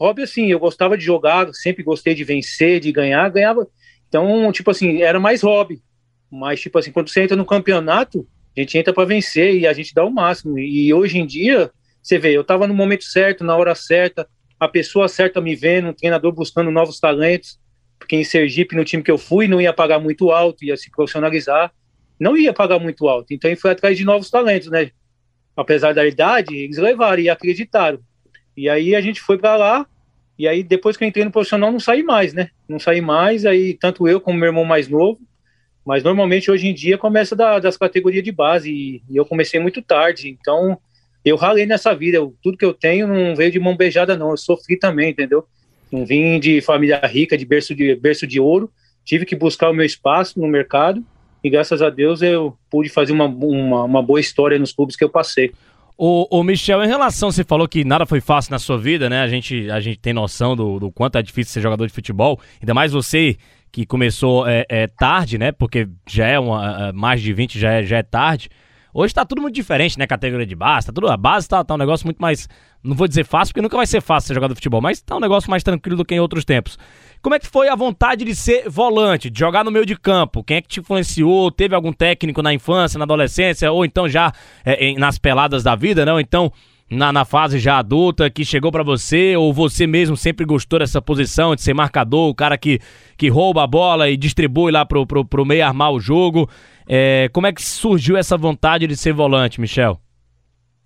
hobby 0.00 0.22
assim, 0.22 0.50
eu 0.50 0.58
gostava 0.58 0.96
de 0.96 1.04
jogar, 1.04 1.52
sempre 1.52 1.82
gostei 1.82 2.14
de 2.14 2.24
vencer, 2.24 2.80
de 2.80 2.90
ganhar, 2.90 3.28
ganhava. 3.30 3.68
Então, 4.08 4.50
tipo 4.50 4.70
assim, 4.70 5.02
era 5.02 5.20
mais 5.20 5.42
hobby. 5.42 5.82
Mas, 6.30 6.60
tipo 6.60 6.78
assim, 6.78 6.90
quando 6.90 7.08
você 7.08 7.22
entra 7.22 7.36
no 7.36 7.44
campeonato, 7.44 8.26
a 8.56 8.60
gente 8.60 8.78
entra 8.78 8.94
para 8.94 9.04
vencer 9.04 9.54
e 9.56 9.66
a 9.66 9.72
gente 9.72 9.92
dá 9.92 10.04
o 10.04 10.10
máximo. 10.10 10.58
E 10.58 10.92
hoje 10.94 11.18
em 11.18 11.26
dia, 11.26 11.70
você 12.02 12.18
vê, 12.18 12.32
eu 12.32 12.42
tava 12.42 12.66
no 12.66 12.72
momento 12.72 13.04
certo, 13.04 13.44
na 13.44 13.54
hora 13.54 13.74
certa, 13.74 14.26
a 14.58 14.66
pessoa 14.66 15.06
certa 15.06 15.40
me 15.40 15.54
vendo, 15.54 15.88
um 15.88 15.92
treinador 15.92 16.32
buscando 16.32 16.70
novos 16.70 16.98
talentos, 16.98 17.58
porque 17.98 18.16
em 18.16 18.24
Sergipe, 18.24 18.74
no 18.74 18.84
time 18.84 19.02
que 19.02 19.10
eu 19.10 19.18
fui, 19.18 19.46
não 19.46 19.60
ia 19.60 19.72
pagar 19.72 19.98
muito 19.98 20.30
alto, 20.30 20.64
ia 20.64 20.76
se 20.76 20.90
profissionalizar, 20.90 21.72
não 22.18 22.36
ia 22.36 22.52
pagar 22.52 22.78
muito 22.78 23.06
alto. 23.06 23.34
Então, 23.34 23.54
foi 23.56 23.72
atrás 23.72 23.98
de 23.98 24.04
novos 24.04 24.30
talentos, 24.30 24.68
né? 24.68 24.90
Apesar 25.54 25.92
da 25.92 26.06
idade, 26.06 26.56
eles 26.56 26.78
levaram 26.78 27.20
e 27.20 27.28
acreditaram. 27.28 28.00
E 28.56 28.68
aí 28.68 28.94
a 28.94 29.00
gente 29.00 29.20
foi 29.20 29.38
para 29.38 29.56
lá, 29.56 29.86
e 30.40 30.48
aí 30.48 30.62
depois 30.62 30.96
que 30.96 31.04
eu 31.04 31.08
entrei 31.08 31.22
no 31.22 31.30
profissional, 31.30 31.70
não 31.70 31.78
saí 31.78 32.02
mais, 32.02 32.32
né? 32.32 32.48
Não 32.66 32.78
saí 32.78 33.02
mais, 33.02 33.44
aí 33.44 33.74
tanto 33.74 34.08
eu 34.08 34.18
como 34.18 34.38
meu 34.38 34.46
irmão 34.48 34.64
mais 34.64 34.88
novo, 34.88 35.20
mas 35.84 36.02
normalmente 36.02 36.50
hoje 36.50 36.66
em 36.66 36.72
dia 36.72 36.96
começa 36.96 37.36
da, 37.36 37.58
das 37.58 37.76
categorias 37.76 38.24
de 38.24 38.32
base, 38.32 38.72
e, 38.72 39.02
e, 39.10 39.18
eu 39.18 39.26
comecei 39.26 39.60
muito 39.60 39.82
tarde, 39.82 40.30
então 40.30 40.78
eu 41.22 41.36
ralei 41.36 41.66
nessa 41.66 41.94
vida, 41.94 42.16
eu, 42.16 42.34
tudo 42.42 42.56
que 42.56 42.64
eu 42.64 42.72
tenho 42.72 43.06
não 43.06 43.36
veio 43.36 43.52
de 43.52 43.60
mão 43.60 43.76
beijada 43.76 44.16
não, 44.16 44.30
eu 44.30 44.36
sofri 44.38 44.78
também, 44.78 45.10
entendeu? 45.10 45.44
Não 45.92 46.06
vim 46.06 46.40
de 46.40 46.62
família 46.62 46.98
rica, 47.04 47.36
de 47.36 47.44
berço 47.44 47.74
de, 47.74 47.94
berço 47.94 48.26
de 48.26 48.40
ouro, 48.40 48.72
tive 49.04 49.26
que 49.26 49.36
buscar 49.36 49.68
o 49.68 49.74
meu 49.74 49.84
espaço 49.84 50.40
no 50.40 50.48
mercado, 50.48 51.04
e 51.44 51.50
graças 51.50 51.82
a 51.82 51.90
Deus 51.90 52.22
eu 52.22 52.56
pude 52.70 52.88
fazer 52.88 53.12
uma, 53.12 53.26
uma, 53.26 53.84
uma 53.84 54.02
boa 54.02 54.20
história 54.20 54.58
nos 54.58 54.72
clubes 54.72 54.96
que 54.96 55.04
eu 55.04 55.10
passei. 55.10 55.52
O, 56.02 56.26
o, 56.30 56.42
Michel, 56.42 56.82
em 56.82 56.86
relação, 56.86 57.30
você 57.30 57.44
falou 57.44 57.68
que 57.68 57.84
nada 57.84 58.06
foi 58.06 58.22
fácil 58.22 58.52
na 58.52 58.58
sua 58.58 58.78
vida, 58.78 59.10
né? 59.10 59.20
A 59.20 59.28
gente, 59.28 59.70
a 59.70 59.80
gente 59.80 59.98
tem 59.98 60.14
noção 60.14 60.56
do, 60.56 60.80
do 60.80 60.90
quanto 60.90 61.18
é 61.18 61.22
difícil 61.22 61.52
ser 61.52 61.60
jogador 61.60 61.86
de 61.86 61.92
futebol, 61.92 62.40
ainda 62.58 62.72
mais 62.72 62.92
você 62.92 63.36
que 63.70 63.84
começou 63.84 64.48
é, 64.48 64.64
é 64.70 64.86
tarde, 64.86 65.36
né? 65.36 65.52
Porque 65.52 65.86
já 66.08 66.26
é 66.26 66.38
uma, 66.38 66.88
é, 66.88 66.92
mais 66.92 67.20
de 67.20 67.34
20, 67.34 67.58
já 67.58 67.72
é, 67.72 67.82
já 67.84 67.98
é 67.98 68.02
tarde. 68.02 68.48
Hoje 68.94 69.12
tá 69.12 69.26
tudo 69.26 69.42
muito 69.42 69.54
diferente, 69.54 69.98
né? 69.98 70.06
Categoria 70.06 70.46
de 70.46 70.56
base, 70.56 70.86
tá 70.86 70.92
tudo, 70.94 71.06
a 71.06 71.18
base 71.18 71.46
tá, 71.46 71.62
tá 71.62 71.74
um 71.74 71.76
negócio 71.76 72.06
muito 72.06 72.18
mais, 72.18 72.48
não 72.82 72.96
vou 72.96 73.06
dizer 73.06 73.26
fácil, 73.26 73.52
porque 73.52 73.60
nunca 73.60 73.76
vai 73.76 73.86
ser 73.86 74.00
fácil 74.00 74.28
ser 74.28 74.34
jogador 74.34 74.54
de 74.54 74.58
futebol, 74.58 74.80
mas 74.80 75.02
tá 75.02 75.16
um 75.16 75.20
negócio 75.20 75.50
mais 75.50 75.62
tranquilo 75.62 75.98
do 75.98 76.04
que 76.06 76.14
em 76.14 76.20
outros 76.20 76.46
tempos. 76.46 76.78
Como 77.22 77.34
é 77.34 77.38
que 77.38 77.46
foi 77.46 77.68
a 77.68 77.76
vontade 77.76 78.24
de 78.24 78.34
ser 78.34 78.68
volante, 78.68 79.28
de 79.28 79.38
jogar 79.38 79.62
no 79.62 79.70
meio 79.70 79.84
de 79.84 79.94
campo? 79.94 80.42
Quem 80.42 80.56
é 80.56 80.62
que 80.62 80.68
te 80.68 80.80
influenciou? 80.80 81.50
Teve 81.50 81.74
algum 81.74 81.92
técnico 81.92 82.40
na 82.40 82.54
infância, 82.54 82.96
na 82.96 83.04
adolescência, 83.04 83.70
ou 83.70 83.84
então 83.84 84.08
já 84.08 84.32
é, 84.64 84.94
nas 84.94 85.18
peladas 85.18 85.62
da 85.62 85.74
vida, 85.74 86.06
não? 86.06 86.18
Então, 86.18 86.50
na, 86.90 87.12
na 87.12 87.26
fase 87.26 87.58
já 87.58 87.78
adulta, 87.78 88.30
que 88.30 88.42
chegou 88.42 88.72
para 88.72 88.82
você, 88.82 89.36
ou 89.36 89.52
você 89.52 89.86
mesmo 89.86 90.16
sempre 90.16 90.46
gostou 90.46 90.78
dessa 90.78 91.02
posição 91.02 91.54
de 91.54 91.60
ser 91.60 91.74
marcador, 91.74 92.30
o 92.30 92.34
cara 92.34 92.56
que, 92.56 92.80
que 93.18 93.28
rouba 93.28 93.64
a 93.64 93.66
bola 93.66 94.08
e 94.08 94.16
distribui 94.16 94.72
lá 94.72 94.86
pro, 94.86 95.06
pro, 95.06 95.22
pro 95.22 95.44
meio 95.44 95.66
armar 95.66 95.92
o 95.92 96.00
jogo? 96.00 96.48
É, 96.88 97.28
como 97.34 97.46
é 97.46 97.52
que 97.52 97.62
surgiu 97.62 98.16
essa 98.16 98.36
vontade 98.36 98.86
de 98.86 98.96
ser 98.96 99.12
volante, 99.12 99.60
Michel? 99.60 100.00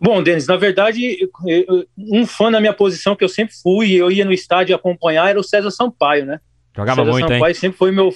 Bom, 0.05 0.23
Denis, 0.23 0.47
na 0.47 0.57
verdade, 0.59 1.17
um 1.97 2.27
fã 2.27 2.51
na 2.51 2.61
minha 2.61 2.75
posição 2.75 3.17
que 3.17 3.25
eu 3.25 3.29
sempre 3.29 3.55
fui, 3.63 3.93
eu 3.95 4.13
ia 4.13 4.23
no 4.23 4.35
estádio 4.35 4.77
acompanhar, 4.77 5.31
era 5.31 5.41
o 5.41 5.43
César 5.43 5.71
Sampaio, 5.71 6.27
né? 6.27 6.41
Jogava 6.77 7.01
César 7.01 7.11
muito, 7.11 7.29
Sampaio 7.29 7.51
hein? 7.51 7.55
sempre 7.55 7.79
foi 7.79 7.91
meu, 7.91 8.13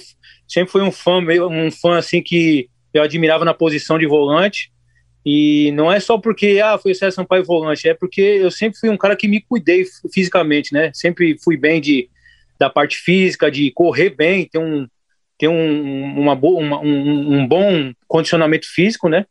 sempre 0.47 0.71
foi 0.71 0.83
um 0.83 0.91
fã, 0.91 1.19
um 1.49 1.71
fã 1.71 1.97
assim 1.97 2.21
que 2.21 2.69
eu 2.93 3.01
admirava 3.01 3.43
na 3.43 3.55
posição 3.55 3.97
de 3.97 4.05
volante. 4.05 4.71
E 5.25 5.71
não 5.71 5.91
é 5.91 5.99
só 5.99 6.19
porque 6.19 6.61
ah, 6.63 6.77
foi 6.77 6.91
o 6.91 6.95
César 6.95 7.09
Sampaio 7.09 7.43
volante, 7.43 7.89
é 7.89 7.95
porque 7.95 8.21
eu 8.21 8.51
sempre 8.51 8.79
fui 8.79 8.89
um 8.89 8.97
cara 8.97 9.15
que 9.15 9.27
me 9.27 9.41
cuidei 9.41 9.83
fisicamente, 10.13 10.71
né? 10.71 10.91
Sempre 10.93 11.39
fui 11.43 11.57
bem 11.57 11.81
de 11.81 12.07
da 12.59 12.69
parte 12.69 12.97
física, 12.97 13.49
de 13.49 13.71
correr 13.71 14.11
bem, 14.11 14.45
ter 14.45 14.59
um 14.59 14.87
ter 15.39 15.47
um, 15.47 16.19
uma 16.19 16.35
boa, 16.35 16.61
uma, 16.61 16.79
um, 16.81 17.39
um 17.39 17.47
bom 17.47 17.91
condicionamento 18.07 18.67
físico, 18.67 19.09
né? 19.09 19.25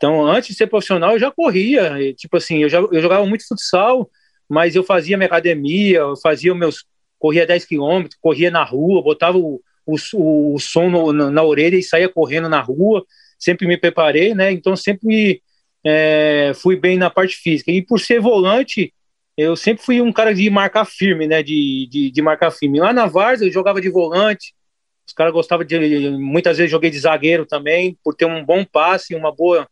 Então, 0.00 0.26
antes 0.26 0.48
de 0.48 0.54
ser 0.54 0.66
profissional, 0.66 1.12
eu 1.12 1.18
já 1.18 1.30
corria. 1.30 2.00
E, 2.00 2.14
tipo 2.14 2.34
assim, 2.38 2.62
eu, 2.62 2.70
já, 2.70 2.78
eu 2.78 3.02
jogava 3.02 3.26
muito 3.26 3.46
futsal, 3.46 4.10
mas 4.48 4.74
eu 4.74 4.82
fazia 4.82 5.14
minha 5.18 5.26
academia, 5.26 5.98
eu 5.98 6.16
fazia 6.16 6.54
meus. 6.54 6.86
corria 7.18 7.46
10 7.46 7.66
quilômetros, 7.66 8.18
corria 8.18 8.50
na 8.50 8.64
rua, 8.64 9.02
botava 9.02 9.36
o, 9.36 9.60
o, 9.84 10.54
o 10.54 10.58
som 10.58 10.88
no, 10.88 11.12
na, 11.12 11.30
na, 11.30 11.42
orelha 11.42 11.76
e 11.76 11.82
saía 11.82 12.08
correndo 12.08 12.48
na 12.48 12.62
rua. 12.62 13.04
Sempre 13.38 13.66
me 13.66 13.76
preparei, 13.76 14.34
né? 14.34 14.50
Então, 14.50 14.74
sempre 14.74 15.06
me, 15.06 15.42
é, 15.84 16.52
fui 16.54 16.76
bem 16.76 16.96
na 16.96 17.10
parte 17.10 17.36
física. 17.36 17.70
E 17.70 17.82
por 17.82 18.00
ser 18.00 18.20
volante, 18.22 18.94
eu 19.36 19.54
sempre 19.54 19.84
fui 19.84 20.00
um 20.00 20.10
cara 20.10 20.34
de 20.34 20.48
marcar 20.48 20.86
firme, 20.86 21.26
né? 21.26 21.42
De, 21.42 21.86
de, 21.90 22.10
de 22.10 22.22
marcar 22.22 22.50
firme. 22.50 22.80
Lá 22.80 22.90
na 22.94 23.04
Varsa, 23.04 23.44
eu 23.44 23.52
jogava 23.52 23.82
de 23.82 23.90
volante. 23.90 24.54
Os 25.06 25.12
caras 25.12 25.34
gostavam 25.34 25.66
de. 25.66 26.08
Muitas 26.12 26.56
vezes 26.56 26.70
joguei 26.70 26.88
de 26.88 26.98
zagueiro 26.98 27.44
também, 27.44 27.98
por 28.02 28.14
ter 28.14 28.24
um 28.24 28.42
bom 28.42 28.64
passe, 28.64 29.14
uma 29.14 29.30
boa 29.30 29.68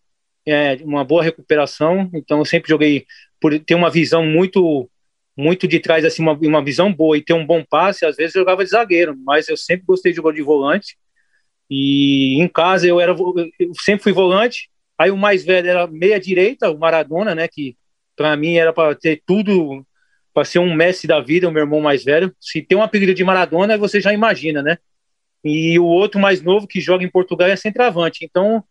é, 0.51 0.79
uma 0.83 1.05
boa 1.05 1.23
recuperação, 1.23 2.11
então 2.15 2.39
eu 2.39 2.45
sempre 2.45 2.69
joguei 2.69 3.07
por 3.41 3.59
ter 3.61 3.75
uma 3.75 3.91
visão 3.91 4.25
muito 4.25 4.89
muito 5.37 5.69
de 5.69 5.79
trás, 5.79 6.05
assim, 6.05 6.21
uma, 6.21 6.33
uma 6.33 6.65
visão 6.65 6.93
boa 6.93 7.17
e 7.17 7.23
ter 7.23 7.33
um 7.33 7.47
bom 7.47 7.65
passe, 7.65 8.05
às 8.05 8.17
vezes 8.17 8.35
eu 8.35 8.41
jogava 8.41 8.65
de 8.65 8.71
zagueiro, 8.71 9.17
mas 9.25 9.49
eu 9.49 9.57
sempre 9.57 9.87
gostei 9.87 10.11
de 10.11 10.17
jogar 10.17 10.33
de 10.33 10.43
volante, 10.43 10.97
e 11.71 12.43
em 12.43 12.49
casa 12.49 12.89
eu 12.89 13.01
era 13.01 13.13
eu 13.13 13.73
sempre 13.75 14.03
fui 14.03 14.13
volante, 14.13 14.69
aí 14.99 15.13
o 15.13 15.17
mais 15.17 15.45
velho 15.45 15.69
era 15.69 15.87
meia 15.87 16.19
direita, 16.19 16.69
o 16.69 16.77
Maradona, 16.77 17.37
né, 17.37 17.47
que 17.47 17.77
para 18.17 18.37
mim 18.37 18.57
era 18.57 18.73
para 18.73 18.97
ter 18.97 19.23
tudo, 19.25 19.87
para 20.35 20.45
ser 20.45 20.59
um 20.59 20.75
Messi 20.75 21.07
da 21.07 21.21
vida, 21.21 21.49
o 21.49 21.53
meu 21.53 21.63
irmão 21.63 21.81
mais 21.81 22.03
velho, 22.03 22.35
se 22.41 22.61
tem 22.61 22.77
um 22.77 22.83
apelido 22.83 23.15
de 23.15 23.23
Maradona, 23.23 23.79
você 23.79 24.01
já 24.01 24.13
imagina, 24.13 24.61
né, 24.61 24.77
e 25.45 25.79
o 25.79 25.85
outro 25.85 26.19
mais 26.19 26.43
novo 26.43 26.67
que 26.67 26.81
joga 26.81 27.05
em 27.05 27.11
Portugal 27.11 27.49
é 27.49 27.55
centroavante, 27.55 28.25
então 28.25 28.65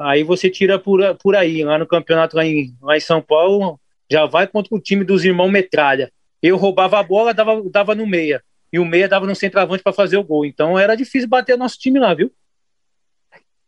Aí 0.00 0.22
você 0.22 0.48
tira 0.48 0.78
por, 0.78 1.00
por 1.16 1.36
aí, 1.36 1.62
lá 1.62 1.78
no 1.78 1.86
campeonato 1.86 2.36
lá 2.36 2.44
em, 2.44 2.74
lá 2.80 2.96
em 2.96 3.00
São 3.00 3.20
Paulo, 3.20 3.78
já 4.10 4.26
vai 4.26 4.46
contra 4.46 4.74
o 4.74 4.80
time 4.80 5.04
dos 5.04 5.24
irmãos 5.24 5.50
Metralha. 5.50 6.10
Eu 6.42 6.56
roubava 6.56 6.98
a 6.98 7.02
bola, 7.02 7.34
dava, 7.34 7.62
dava 7.70 7.94
no 7.94 8.06
meia. 8.06 8.42
E 8.72 8.78
o 8.78 8.84
meia 8.84 9.08
dava 9.08 9.26
no 9.26 9.34
centroavante 9.34 9.82
para 9.82 9.92
fazer 9.92 10.16
o 10.16 10.24
gol. 10.24 10.44
Então 10.46 10.78
era 10.78 10.96
difícil 10.96 11.28
bater 11.28 11.58
nosso 11.58 11.78
time 11.78 11.98
lá, 11.98 12.14
viu? 12.14 12.32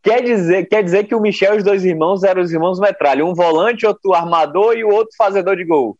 Quer 0.02 0.22
dizer, 0.22 0.66
quer 0.66 0.82
dizer 0.82 1.04
que 1.04 1.14
o 1.14 1.20
Michel 1.20 1.54
e 1.54 1.58
os 1.58 1.64
dois 1.64 1.84
irmãos 1.84 2.24
eram 2.24 2.42
os 2.42 2.50
irmãos 2.50 2.80
Metralha. 2.80 3.24
Um 3.24 3.34
volante, 3.34 3.86
outro 3.86 4.14
armador 4.14 4.76
e 4.76 4.84
o 4.84 4.88
outro 4.88 5.14
fazedor 5.16 5.56
de 5.56 5.64
gol. 5.64 5.98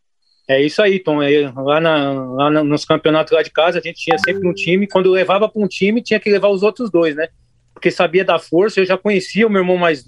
É 0.49 0.61
isso 0.61 0.83
aí, 0.83 0.99
Tom. 0.99 1.23
É, 1.23 1.53
lá, 1.55 1.81
na, 1.81 2.13
lá 2.13 2.51
nos 2.51 2.85
campeonatos 2.85 3.33
lá 3.33 3.43
de 3.43 3.51
casa, 3.51 3.79
a 3.79 3.83
gente 3.83 4.01
tinha 4.01 4.19
sempre 4.19 4.49
um 4.49 4.53
time. 4.53 4.89
Quando 4.89 5.11
levava 5.11 5.49
para 5.49 5.63
um 5.63 5.69
time, 5.69 6.03
tinha 6.03 6.19
que 6.19 6.31
levar 6.31 6.49
os 6.49 6.63
outros 6.63 6.91
dois, 6.91 7.15
né? 7.15 7.29
Porque 7.73 7.91
sabia 7.91 8.25
da 8.25 8.39
força. 8.39 8.81
Eu 8.81 8.87
já 8.87 8.99
conhecia 8.99 9.47
o 9.47 9.51
meu 9.51 9.63
irmão 9.63 9.77
mais, 9.77 10.05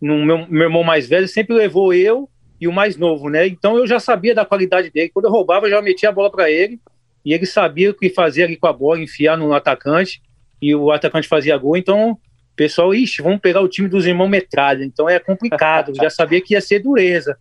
no 0.00 0.24
meu, 0.24 0.46
meu 0.48 0.62
irmão 0.64 0.82
mais 0.82 1.08
velho 1.08 1.26
sempre 1.28 1.54
levou 1.54 1.92
eu 1.92 2.28
e 2.60 2.68
o 2.68 2.72
mais 2.72 2.96
novo, 2.96 3.28
né? 3.28 3.46
Então 3.46 3.76
eu 3.76 3.86
já 3.86 3.98
sabia 3.98 4.34
da 4.34 4.44
qualidade 4.44 4.90
dele. 4.90 5.10
Quando 5.12 5.26
eu 5.26 5.30
roubava, 5.30 5.66
eu 5.66 5.70
já 5.70 5.82
metia 5.82 6.08
a 6.08 6.12
bola 6.12 6.30
para 6.30 6.50
ele 6.50 6.80
e 7.24 7.32
ele 7.32 7.46
sabia 7.46 7.90
o 7.90 7.94
que 7.94 8.10
fazer 8.10 8.44
ali 8.44 8.56
com 8.56 8.66
a 8.66 8.72
bola, 8.72 9.00
enfiar 9.00 9.36
no 9.36 9.52
atacante 9.52 10.22
e 10.60 10.74
o 10.74 10.90
atacante 10.90 11.28
fazia 11.28 11.56
gol. 11.56 11.76
Então, 11.76 12.18
pessoal, 12.54 12.94
ixi, 12.94 13.22
vamos 13.22 13.40
pegar 13.40 13.60
o 13.60 13.68
time 13.68 13.88
dos 13.88 14.06
irmãos 14.06 14.28
metralha. 14.28 14.84
Então 14.84 15.08
é 15.08 15.18
complicado, 15.18 15.94
já 15.94 16.10
sabia 16.10 16.40
que 16.40 16.54
ia 16.54 16.60
ser 16.60 16.80
dureza. 16.80 17.36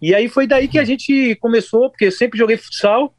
E 0.00 0.14
aí 0.14 0.28
foi 0.28 0.46
daí 0.46 0.68
que 0.68 0.78
a 0.78 0.84
gente 0.84 1.34
começou, 1.36 1.90
porque 1.90 2.06
eu 2.06 2.12
sempre 2.12 2.38
joguei 2.38 2.56
futsal, 2.56 3.14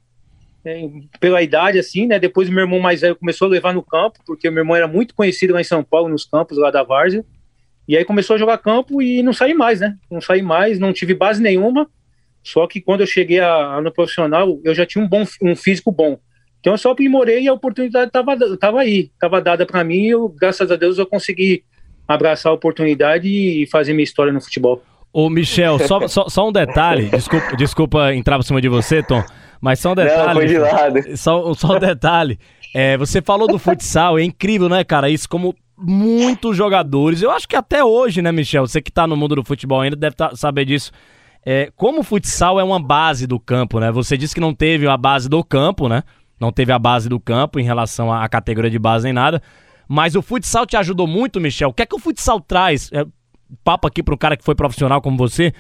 é, 0.64 0.90
pela 1.20 1.42
idade, 1.42 1.80
assim, 1.80 2.06
né? 2.06 2.20
Depois 2.20 2.50
meu 2.50 2.62
irmão 2.62 2.80
mais 2.80 3.02
velho 3.02 3.16
começou 3.16 3.48
a 3.48 3.52
levar 3.52 3.74
no 3.74 3.84
campo, 3.84 4.20
porque 4.26 4.50
meu 4.50 4.62
irmão 4.62 4.76
era 4.76 4.88
muito 4.88 5.16
conhecido 5.16 5.54
lá 5.54 5.62
em 5.62 5.66
São 5.66 5.84
Paulo, 5.84 6.10
nos 6.10 6.26
campos 6.26 6.58
lá 6.58 6.70
da 6.70 6.84
Várzea. 6.84 7.26
E 7.90 7.98
aí 7.98 8.06
começou 8.06 8.36
a 8.36 8.40
jogar 8.40 8.60
campo 8.60 9.02
e 9.02 9.24
não 9.24 9.34
saí 9.34 9.52
mais, 9.52 9.80
né? 9.80 9.96
Não 10.12 10.22
saí 10.22 10.44
mais, 10.44 10.78
não 10.78 10.94
tive 10.94 11.16
base 11.16 11.42
nenhuma. 11.42 11.90
Só 12.44 12.68
que 12.68 12.80
quando 12.80 13.02
eu 13.02 13.08
cheguei 13.08 13.40
a, 13.40 13.78
a, 13.78 13.82
no 13.82 13.92
profissional, 13.92 14.60
eu 14.64 14.76
já 14.76 14.86
tinha 14.86 15.04
um 15.04 15.08
bom 15.08 15.26
um 15.42 15.56
físico 15.56 15.92
bom. 15.92 16.20
Então 16.60 16.74
eu 16.74 16.78
só 16.78 16.92
aprimorei 16.92 17.42
e 17.42 17.48
a 17.48 17.54
oportunidade 17.54 18.10
estava 18.10 18.38
tava 18.58 18.82
aí, 18.82 19.10
estava 19.12 19.42
dada 19.42 19.66
para 19.66 19.84
mim 19.84 20.04
e 20.04 20.10
eu, 20.10 20.30
graças 20.30 20.70
a 20.70 20.76
Deus 20.76 21.00
eu 21.00 21.08
consegui 21.08 21.64
abraçar 22.08 22.52
a 22.52 22.56
oportunidade 22.56 23.28
e 23.28 23.66
fazer 23.66 23.94
minha 23.94 24.04
história 24.04 24.32
no 24.32 24.40
futebol. 24.40 24.84
Ô 25.12 25.28
Michel, 25.28 25.80
só, 25.80 26.06
só, 26.08 26.30
só, 26.30 26.48
um 26.48 26.52
detalhe, 26.52 27.10
desculpa, 27.10 27.58
desculpa 27.58 28.14
entrar 28.14 28.38
por 28.38 28.44
cima 28.44 28.62
de 28.62 28.70
você, 28.70 29.02
Tom, 29.02 29.24
mas 29.60 29.80
só 29.80 29.94
um 29.94 29.96
detalhe. 29.96 30.28
Não, 30.28 30.34
foi 30.34 30.46
de 30.46 30.58
lado. 30.60 31.18
Só, 31.18 31.54
só 31.56 31.76
um 31.76 31.80
detalhe. 31.80 32.38
É, 32.74 32.98
você 32.98 33.22
falou 33.22 33.48
do 33.48 33.58
futsal, 33.58 34.20
é 34.20 34.24
incrível, 34.24 34.70
né, 34.70 34.84
cara? 34.84 35.10
Isso 35.10 35.28
como 35.28 35.56
muitos 35.78 36.56
jogadores. 36.56 37.22
Eu 37.22 37.32
acho 37.32 37.48
que 37.48 37.56
até 37.56 37.84
hoje, 37.84 38.22
né, 38.22 38.32
Michel? 38.32 38.68
Você 38.68 38.82
que 38.82 38.92
tá 38.92 39.08
no 39.08 39.16
mundo 39.16 39.36
do 39.36 39.44
futebol 39.44 39.82
ainda 39.82 39.96
deve 39.96 40.16
tá, 40.16 40.36
saber 40.36 40.66
disso. 40.66 40.92
É, 41.46 41.72
como 41.76 42.02
o 42.02 42.04
futsal 42.04 42.60
é 42.60 42.64
uma 42.64 42.80
base 42.80 43.26
do 43.26 43.40
campo, 43.40 43.80
né? 43.80 43.92
Você 43.92 44.18
disse 44.18 44.36
que 44.36 44.42
não 44.42 44.54
teve 44.54 44.88
a 44.88 44.98
base 44.98 45.30
do 45.30 45.44
campo, 45.44 45.88
né? 45.88 46.04
Não 46.40 46.52
teve 46.52 46.72
a 46.72 46.80
base 46.80 47.10
do 47.10 47.20
campo 47.20 47.60
em 47.60 47.64
relação 47.64 48.14
à 48.14 48.28
categoria 48.28 48.70
de 48.70 48.80
base 48.80 49.06
nem 49.06 49.14
nada. 49.14 49.42
Mas 49.88 50.16
o 50.16 50.22
futsal 50.22 50.66
te 50.66 50.78
ajudou 50.78 51.08
muito, 51.08 51.40
Michel. 51.40 51.70
O 51.70 51.74
que 51.74 51.82
é 51.82 51.86
que 51.86 51.96
o 51.96 52.00
futsal 52.00 52.40
traz? 52.40 52.90
É, 52.94 53.06
papo 53.64 53.88
aqui 53.88 54.04
para 54.04 54.16
cara 54.18 54.38
que 54.38 54.44
foi 54.44 54.56
profissional 54.56 55.02
como 55.02 55.18
você. 55.18 55.54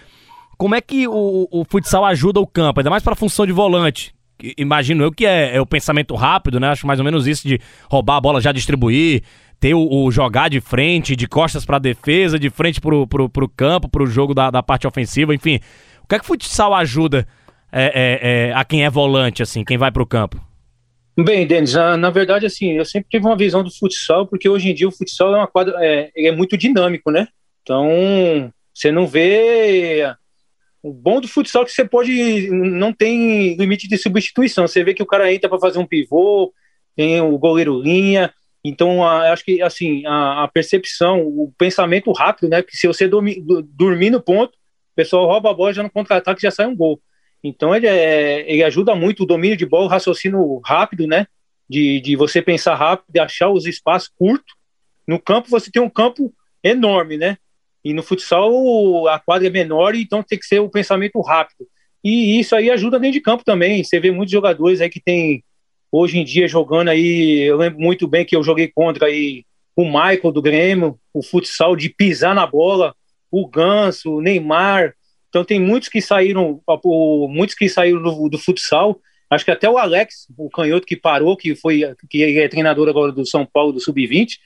Como 0.58 0.75
é 0.75 0.82
que 0.82 1.08
o, 1.08 1.48
o 1.50 1.66
futsal 1.66 2.06
ajuda 2.06 2.39
o 2.39 2.48
campo? 2.48 2.80
Ainda 2.80 2.89
mais 2.89 3.01
para 3.01 3.13
a 3.13 3.16
função 3.16 3.46
de 3.46 3.51
volante. 3.51 4.13
Imagino 4.58 5.03
eu 5.03 5.12
que 5.12 5.25
é, 5.25 5.55
é, 5.55 5.62
o 5.62 5.65
pensamento 5.65 6.15
rápido, 6.15 6.60
né? 6.60 6.69
Acho 6.69 6.88
mais 6.88 7.00
ou 7.00 7.05
menos 7.05 7.27
isso 7.27 7.48
de 7.48 7.60
roubar 7.89 8.17
a 8.17 8.22
bola, 8.22 8.41
já 8.41 8.51
distribuir, 8.51 9.24
ter 9.60 9.74
o, 9.74 9.88
o 9.88 10.12
jogar 10.12 10.50
de 10.50 10.62
frente, 10.62 11.15
de 11.15 11.27
costas 11.27 11.65
para 11.65 11.79
defesa, 11.79 12.39
de 12.39 12.50
frente 12.50 12.79
pro, 12.79 13.05
pro, 13.08 13.29
pro 13.29 13.50
campo, 13.50 13.89
pro 13.89 14.08
jogo 14.08 14.34
da, 14.34 14.50
da 14.50 14.63
parte 14.63 14.88
ofensiva, 14.88 15.34
enfim. 15.34 15.60
O 16.03 16.08
que 16.08 16.15
é 16.15 16.19
que 16.19 16.25
o 16.25 16.27
futsal 16.27 16.74
ajuda 16.74 17.27
é, 17.72 17.86
é, 17.86 18.50
é 18.50 18.53
a 18.53 18.63
quem 18.63 18.84
é 18.84 18.89
volante, 18.89 19.43
assim, 19.43 19.63
quem 19.63 19.77
vai 19.77 19.91
pro 19.91 20.05
campo? 20.05 20.41
Bem, 21.17 21.46
Denis, 21.46 21.74
na, 21.74 21.98
na, 21.98 22.10
verdade, 22.10 22.46
assim, 22.46 22.72
eu 22.72 22.86
sempre 22.86 23.10
tive 23.10 23.25
uma 23.25 23.36
visão 23.36 23.62
do 23.62 23.69
futsal, 23.69 24.25
porque 24.25 24.48
hoje 24.48 24.69
em 24.69 24.74
dia 24.74 24.88
o 24.88 24.91
futsal 24.91 25.34
é 25.36 25.38
uma 25.38 25.48
quadra, 25.48 25.75
é, 25.79 26.10
é 26.15 26.31
muito 26.31 26.58
dinâmico, 26.58 27.12
né? 27.12 27.27
Então, 27.62 28.51
você 28.74 28.91
não 28.91 29.05
vê 29.05 30.15
o 30.81 30.93
bom 30.93 31.19
do 31.19 31.27
futsal 31.27 31.63
é 31.63 31.65
que 31.65 31.71
você 31.71 31.86
pode. 31.86 32.50
Não 32.50 32.93
tem 32.93 33.55
limite 33.55 33.88
de 33.88 33.98
substituição. 33.98 34.67
Você 34.67 34.83
vê 34.83 34.93
que 34.93 35.03
o 35.03 35.07
cara 35.07 35.31
entra 35.33 35.50
para 35.50 35.59
fazer 35.59 35.79
um 35.79 35.86
pivô, 35.86 36.53
tem 36.95 37.19
o 37.21 37.38
goleiro 37.38 37.79
linha. 37.79 38.33
Então, 38.63 39.03
a, 39.05 39.31
acho 39.31 39.43
que 39.43 39.62
assim, 39.62 40.05
a, 40.05 40.43
a, 40.43 40.48
percepção, 40.48 41.21
o 41.21 41.53
pensamento 41.57 42.12
rápido, 42.12 42.50
né? 42.50 42.62
Que 42.62 42.75
se 42.75 42.88
você 42.88 43.07
dormir, 43.07 43.43
dormir 43.74 44.09
no 44.09 44.21
ponto, 44.21 44.51
o 44.53 44.95
pessoal 44.95 45.25
rouba 45.25 45.51
a 45.51 45.53
bola 45.53 45.74
já 45.74 45.83
no 45.83 45.89
contra-ataque 45.89 46.41
já 46.41 46.51
sai 46.51 46.65
um 46.67 46.75
gol. 46.75 47.01
Então, 47.43 47.74
ele, 47.74 47.88
é, 47.88 48.51
ele 48.51 48.63
ajuda 48.63 48.95
muito 48.95 49.24
o 49.24 49.25
domínio 49.25 49.55
de 49.55 49.65
bola, 49.65 49.86
o 49.86 49.89
raciocínio 49.89 50.59
rápido, 50.65 51.07
né? 51.07 51.27
De, 51.69 52.01
de 52.01 52.15
você 52.15 52.41
pensar 52.41 52.75
rápido, 52.75 53.07
de 53.09 53.19
achar 53.19 53.50
os 53.50 53.65
espaços 53.65 54.09
curtos. 54.17 54.55
No 55.07 55.19
campo, 55.19 55.50
você 55.50 55.71
tem 55.71 55.81
um 55.81 55.89
campo 55.89 56.33
enorme, 56.63 57.17
né? 57.17 57.38
E 57.83 57.93
no 57.93 58.03
futsal 58.03 59.07
a 59.07 59.19
quadra 59.19 59.48
é 59.48 59.51
menor, 59.51 59.95
então 59.95 60.21
tem 60.21 60.38
que 60.38 60.45
ser 60.45 60.59
o 60.59 60.69
pensamento 60.69 61.19
rápido. 61.21 61.67
E 62.03 62.39
isso 62.39 62.55
aí 62.55 62.69
ajuda 62.69 63.00
dentro 63.00 63.13
de 63.13 63.21
campo 63.21 63.43
também. 63.43 63.83
Você 63.83 64.00
vê 64.00 64.12
muitos 64.12 64.31
jogadores 64.31 64.81
aí 64.81 64.89
que 64.89 65.01
tem 65.01 65.43
hoje 65.91 66.17
em 66.17 66.24
dia 66.24 66.48
jogando 66.48 66.89
aí. 66.89 67.41
Eu 67.41 67.57
lembro 67.57 67.79
muito 67.79 68.07
bem 68.07 68.25
que 68.25 68.36
eu 68.36 68.43
joguei 68.43 68.67
contra 68.67 69.07
aí 69.07 69.43
o 69.75 69.86
Michael 69.86 70.31
do 70.31 70.41
Grêmio, 70.41 71.00
o 71.13 71.24
futsal 71.24 71.75
de 71.75 71.89
pisar 71.89 72.36
na 72.36 72.45
bola, 72.45 72.93
o 73.31 73.48
Ganso, 73.48 74.15
o 74.15 74.21
Neymar. 74.21 74.93
Então 75.29 75.45
tem 75.45 75.59
muitos 75.59 75.89
que 75.89 76.01
saíram, 76.01 76.62
muitos 77.29 77.55
que 77.55 77.69
saíram 77.69 78.01
do, 78.01 78.29
do 78.29 78.38
futsal. 78.38 79.00
Acho 79.29 79.45
que 79.45 79.51
até 79.51 79.69
o 79.69 79.77
Alex, 79.77 80.25
o 80.38 80.50
canhoto 80.50 80.88
que 80.88 80.95
parou, 80.95 81.38
que 81.38 81.55
foi 81.55 81.81
que 82.09 82.24
é 82.24 82.48
treinador 82.48 82.89
agora 82.89 83.12
do 83.12 83.25
São 83.25 83.45
Paulo 83.45 83.71
do 83.71 83.79
sub-20, 83.79 84.38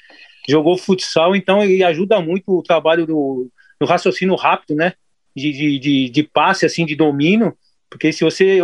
jogou 0.47 0.77
futsal, 0.77 1.35
então 1.35 1.63
ele 1.63 1.83
ajuda 1.83 2.21
muito 2.21 2.57
o 2.57 2.63
trabalho 2.63 3.05
do, 3.05 3.50
do 3.79 3.85
raciocínio 3.85 4.35
rápido, 4.35 4.75
né? 4.75 4.93
De, 5.35 5.51
de, 5.51 5.79
de, 5.79 6.09
de, 6.09 6.23
passe, 6.23 6.65
assim, 6.65 6.85
de 6.85 6.95
domínio, 6.95 7.55
porque 7.89 8.12
se 8.12 8.23
você, 8.23 8.59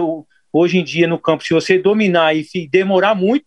hoje 0.54 0.78
em 0.78 0.84
dia 0.84 1.08
no 1.08 1.18
campo, 1.18 1.44
se 1.44 1.54
você 1.54 1.80
dominar 1.80 2.36
e 2.36 2.46
demorar 2.68 3.16
muito, 3.16 3.46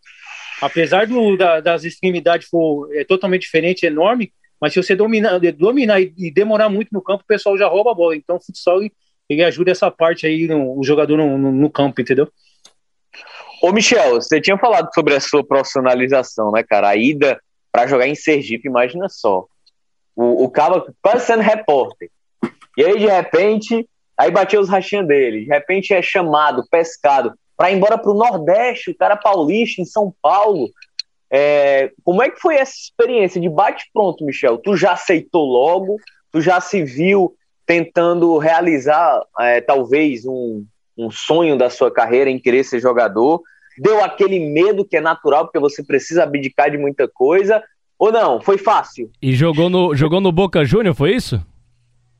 apesar 0.60 1.06
do, 1.06 1.36
da, 1.36 1.60
das 1.60 1.84
extremidades 1.84 2.48
for 2.48 2.88
é, 2.94 3.04
totalmente 3.04 3.42
diferente, 3.42 3.86
enorme, 3.86 4.32
mas 4.60 4.72
se 4.72 4.82
você 4.82 4.94
dominar, 4.94 5.38
dominar 5.56 6.00
e, 6.00 6.30
demorar 6.30 6.68
muito 6.68 6.90
no 6.92 7.02
campo, 7.02 7.24
o 7.24 7.26
pessoal 7.26 7.58
já 7.58 7.66
rouba 7.66 7.90
a 7.90 7.94
bola. 7.94 8.14
Então 8.14 8.36
o 8.36 8.40
futsal, 8.40 8.80
ele 9.28 9.42
ajuda 9.42 9.72
essa 9.72 9.90
parte 9.90 10.24
aí, 10.24 10.46
no, 10.46 10.78
o 10.78 10.84
jogador 10.84 11.16
no, 11.16 11.36
no, 11.36 11.50
no 11.50 11.70
campo, 11.70 12.00
entendeu? 12.00 12.28
Ô 13.60 13.72
Michel, 13.72 14.14
você 14.14 14.40
tinha 14.40 14.58
falado 14.58 14.88
sobre 14.94 15.14
a 15.14 15.20
sua 15.20 15.44
profissionalização, 15.44 16.52
né, 16.52 16.62
cara? 16.62 16.88
A 16.88 16.96
ida 16.96 17.40
para 17.72 17.86
jogar 17.86 18.06
em 18.06 18.14
Sergipe, 18.14 18.68
imagina 18.68 19.08
só. 19.08 19.46
O, 20.14 20.44
o 20.44 20.50
Cabo 20.50 20.86
quase 21.02 21.24
sendo 21.24 21.42
repórter. 21.42 22.10
E 22.76 22.84
aí, 22.84 22.98
de 22.98 23.06
repente, 23.06 23.88
aí 24.16 24.30
bateu 24.30 24.60
os 24.60 24.68
rachinhos 24.68 25.08
dele. 25.08 25.44
De 25.44 25.46
repente 25.46 25.94
é 25.94 26.02
chamado, 26.02 26.64
pescado, 26.70 27.32
para 27.56 27.70
ir 27.70 27.76
embora 27.76 27.96
para 27.96 28.10
o 28.10 28.14
Nordeste, 28.14 28.90
o 28.90 28.96
cara 28.96 29.16
paulista, 29.16 29.80
em 29.80 29.86
São 29.86 30.14
Paulo. 30.20 30.68
É, 31.30 31.90
como 32.04 32.22
é 32.22 32.28
que 32.28 32.40
foi 32.40 32.56
essa 32.56 32.74
experiência 32.74 33.40
de 33.40 33.48
bate-pronto, 33.48 34.24
Michel? 34.24 34.58
Tu 34.58 34.76
já 34.76 34.92
aceitou 34.92 35.44
logo? 35.46 35.96
Tu 36.30 36.42
já 36.42 36.60
se 36.60 36.84
viu 36.84 37.34
tentando 37.64 38.36
realizar, 38.36 39.22
é, 39.40 39.60
talvez, 39.62 40.26
um, 40.26 40.64
um 40.96 41.10
sonho 41.10 41.56
da 41.56 41.70
sua 41.70 41.90
carreira 41.90 42.28
em 42.28 42.38
querer 42.38 42.64
ser 42.64 42.80
jogador? 42.80 43.40
Deu 43.78 44.02
aquele 44.02 44.38
medo 44.38 44.84
que 44.84 44.96
é 44.96 45.00
natural, 45.00 45.44
porque 45.44 45.58
você 45.58 45.82
precisa 45.82 46.24
abdicar 46.24 46.70
de 46.70 46.78
muita 46.78 47.08
coisa? 47.08 47.62
Ou 47.98 48.10
não? 48.10 48.40
Foi 48.40 48.58
fácil? 48.58 49.10
E 49.20 49.32
jogou 49.34 49.70
no, 49.70 49.94
jogou 49.94 50.20
no 50.20 50.32
Boca 50.32 50.64
Júnior, 50.64 50.94
foi 50.94 51.14
isso? 51.14 51.44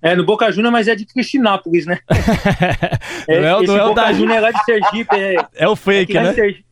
É, 0.00 0.16
no 0.16 0.24
Boca 0.24 0.50
Júnior, 0.50 0.72
mas 0.72 0.88
é 0.88 0.96
de 0.96 1.06
Cristinápolis, 1.06 1.86
né? 1.86 1.98
é, 3.28 3.40
não 3.40 3.48
é, 3.48 3.56
o, 3.56 3.62
não 3.62 3.76
é 3.76 3.84
o 3.84 3.88
Boca 3.88 4.02
da... 4.02 4.12
Júnior 4.12 4.38
é 4.38 4.40
lá 4.40 4.50
de 4.50 4.64
Sergipe. 4.64 5.16
É, 5.16 5.36
é 5.64 5.68
o 5.68 5.76
fake, 5.76 6.16
é 6.16 6.22
né? 6.22 6.32
Sergipe, 6.34 6.64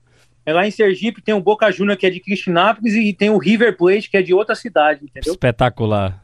é 0.44 0.52
lá 0.52 0.66
em 0.66 0.70
Sergipe, 0.70 1.22
tem 1.22 1.34
o 1.34 1.40
Boca 1.40 1.70
Júnior, 1.70 1.96
que 1.96 2.06
é 2.06 2.10
de 2.10 2.18
Cristinápolis, 2.18 2.94
e 2.94 3.12
tem 3.12 3.30
o 3.30 3.38
River 3.38 3.76
Plate, 3.76 4.10
que 4.10 4.16
é 4.16 4.22
de 4.22 4.34
outra 4.34 4.56
cidade, 4.56 5.04
entendeu? 5.04 5.32
Espetacular. 5.32 6.20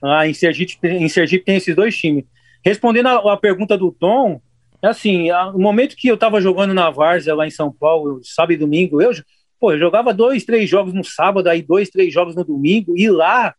Lá 0.00 0.26
em 0.26 0.32
Sergipe, 0.32 0.78
em 0.82 1.08
Sergipe 1.08 1.44
tem 1.44 1.56
esses 1.56 1.74
dois 1.74 1.96
times. 1.96 2.24
Respondendo 2.64 3.08
a, 3.08 3.34
a 3.34 3.36
pergunta 3.36 3.76
do 3.76 3.92
Tom, 3.92 4.40
assim, 4.82 5.28
no 5.52 5.58
momento 5.58 5.96
que 5.96 6.08
eu 6.08 6.16
tava 6.16 6.40
jogando 6.40 6.74
na 6.74 6.90
Várzea 6.90 7.34
lá 7.34 7.46
em 7.46 7.50
São 7.50 7.72
Paulo, 7.72 8.20
sábado 8.22 8.52
e 8.52 8.56
domingo, 8.56 9.00
eu, 9.00 9.10
pô, 9.58 9.72
eu 9.72 9.78
jogava 9.78 10.12
dois, 10.12 10.44
três 10.44 10.68
jogos 10.68 10.92
no 10.92 11.04
sábado, 11.04 11.48
aí 11.48 11.62
dois, 11.62 11.88
três 11.88 12.12
jogos 12.12 12.34
no 12.34 12.44
domingo, 12.44 12.96
e 12.96 13.08
lá, 13.08 13.54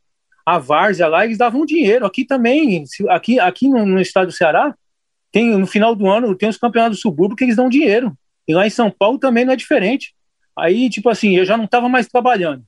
a 0.46 0.60
Várzea 0.60 1.08
lá, 1.08 1.26
eles 1.26 1.38
davam 1.38 1.66
dinheiro. 1.66 2.06
Aqui 2.06 2.24
também, 2.24 2.84
aqui, 3.10 3.40
aqui 3.40 3.68
no, 3.68 3.86
no 3.86 4.00
estado 4.00 4.28
do 4.28 4.34
Ceará, 4.34 4.76
tem, 5.32 5.58
no 5.58 5.68
final 5.68 5.96
do 5.96 6.08
ano, 6.08 6.36
tem 6.36 6.50
os 6.50 6.58
campeonatos 6.58 6.98
do 6.98 7.02
subúrbio 7.02 7.36
que 7.36 7.44
eles 7.44 7.56
dão 7.56 7.70
dinheiro. 7.70 8.18
E 8.48 8.54
lá 8.54 8.66
em 8.66 8.70
São 8.70 8.90
Paulo 8.90 9.20
também 9.20 9.44
não 9.44 9.54
é 9.54 9.56
diferente. 9.56 10.16
Aí, 10.58 10.90
tipo 10.90 11.10
assim, 11.10 11.36
eu 11.36 11.46
já 11.46 11.58
não 11.58 11.68
tava 11.68 11.90
mais 11.90 12.08
trabalhando. 12.08 12.64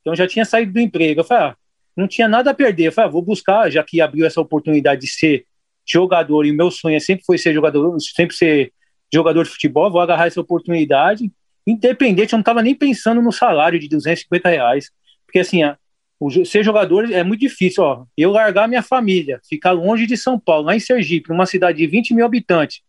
Então, 0.00 0.14
já 0.14 0.26
tinha 0.26 0.44
saído 0.44 0.72
do 0.72 0.80
emprego. 0.80 1.20
Eu 1.20 1.24
falei, 1.24 1.44
ah, 1.44 1.56
não 1.96 2.08
tinha 2.08 2.28
nada 2.28 2.50
a 2.50 2.54
perder. 2.54 2.88
Eu 2.88 2.92
falei, 2.92 3.08
ah, 3.08 3.12
vou 3.12 3.22
buscar, 3.22 3.70
já 3.70 3.82
que 3.82 4.00
abriu 4.00 4.26
essa 4.26 4.40
oportunidade 4.40 5.02
de 5.02 5.08
ser 5.08 5.46
jogador, 5.90 6.46
e 6.46 6.50
o 6.50 6.56
meu 6.56 6.70
sonho 6.70 6.96
é 6.96 7.00
sempre 7.00 7.24
foi 7.24 7.38
ser 7.38 7.52
jogador, 7.52 7.96
sempre 8.00 8.34
ser 8.34 8.72
jogador 9.12 9.44
de 9.44 9.50
futebol, 9.50 9.90
vou 9.90 10.00
agarrar 10.00 10.26
essa 10.26 10.40
oportunidade, 10.40 11.30
independente, 11.66 12.32
eu 12.32 12.36
não 12.36 12.42
estava 12.42 12.62
nem 12.62 12.74
pensando 12.74 13.20
no 13.20 13.32
salário 13.32 13.78
de 13.78 13.88
250 13.88 14.48
reais, 14.48 14.90
porque 15.26 15.40
assim, 15.40 15.62
a, 15.62 15.76
o, 16.18 16.30
ser 16.44 16.62
jogador 16.62 17.10
é 17.10 17.22
muito 17.22 17.40
difícil, 17.40 17.82
ó, 17.82 18.04
eu 18.16 18.30
largar 18.30 18.68
minha 18.68 18.82
família, 18.82 19.40
ficar 19.48 19.72
longe 19.72 20.06
de 20.06 20.16
São 20.16 20.38
Paulo, 20.38 20.66
lá 20.66 20.76
em 20.76 20.80
Sergipe, 20.80 21.30
numa 21.30 21.46
cidade 21.46 21.78
de 21.78 21.86
20 21.86 22.14
mil 22.14 22.24
habitantes, 22.24 22.80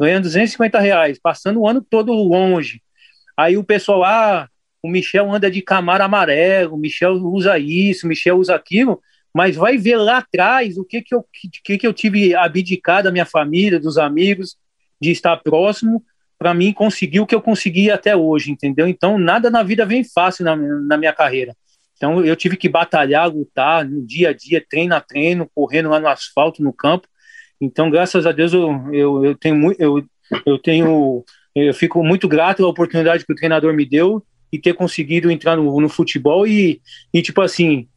ganhando 0.00 0.24
250 0.24 0.78
reais, 0.78 1.18
passando 1.20 1.60
o 1.60 1.68
ano 1.68 1.80
todo 1.80 2.12
longe, 2.12 2.82
aí 3.36 3.56
o 3.56 3.64
pessoal, 3.64 4.04
ah, 4.04 4.48
o 4.82 4.88
Michel 4.88 5.32
anda 5.32 5.50
de 5.50 5.60
camaro 5.62 6.04
amarelo, 6.04 6.74
o 6.74 6.78
Michel 6.78 7.14
usa 7.14 7.58
isso, 7.58 8.06
o 8.06 8.08
Michel 8.08 8.38
usa 8.38 8.54
aquilo, 8.54 9.00
mas 9.34 9.56
vai 9.56 9.76
ver 9.76 9.96
lá 9.96 10.18
atrás 10.18 10.76
o 10.78 10.84
que 10.84 11.02
que 11.02 11.14
eu, 11.14 11.24
que 11.64 11.78
que 11.78 11.86
eu 11.86 11.92
tive 11.92 12.34
abdicar 12.34 13.02
da 13.02 13.12
minha 13.12 13.26
família, 13.26 13.78
dos 13.78 13.98
amigos, 13.98 14.56
de 15.00 15.10
estar 15.10 15.36
próximo, 15.36 16.02
para 16.38 16.54
mim 16.54 16.72
conseguir 16.72 17.20
o 17.20 17.26
que 17.26 17.34
eu 17.34 17.42
consegui 17.42 17.90
até 17.90 18.16
hoje, 18.16 18.50
entendeu? 18.50 18.86
Então, 18.86 19.18
nada 19.18 19.50
na 19.50 19.62
vida 19.62 19.84
vem 19.84 20.04
fácil 20.04 20.44
na, 20.44 20.56
na 20.56 20.96
minha 20.96 21.12
carreira. 21.12 21.54
Então, 21.96 22.24
eu 22.24 22.36
tive 22.36 22.56
que 22.56 22.68
batalhar, 22.68 23.28
lutar 23.28 23.84
no 23.84 24.06
dia 24.06 24.30
a 24.30 24.32
dia, 24.32 24.64
treino 24.66 24.94
a 24.94 25.00
treino, 25.00 25.50
correndo 25.52 25.88
lá 25.88 25.98
no 25.98 26.06
asfalto, 26.06 26.62
no 26.62 26.72
campo. 26.72 27.08
Então, 27.60 27.90
graças 27.90 28.24
a 28.24 28.30
Deus, 28.30 28.52
eu, 28.52 28.70
eu, 28.92 29.24
eu 29.24 29.34
tenho 29.34 29.56
muito, 29.56 29.80
eu, 29.80 30.04
eu 30.46 30.58
tenho, 30.58 31.24
eu 31.56 31.74
fico 31.74 32.04
muito 32.04 32.28
grato 32.28 32.64
à 32.64 32.68
oportunidade 32.68 33.26
que 33.26 33.32
o 33.32 33.36
treinador 33.36 33.74
me 33.74 33.84
deu 33.84 34.24
e 34.52 34.60
ter 34.60 34.74
conseguido 34.74 35.28
entrar 35.28 35.56
no, 35.56 35.80
no 35.80 35.88
futebol 35.88 36.46
e, 36.46 36.80
e, 37.12 37.20
tipo 37.20 37.42
assim, 37.42 37.88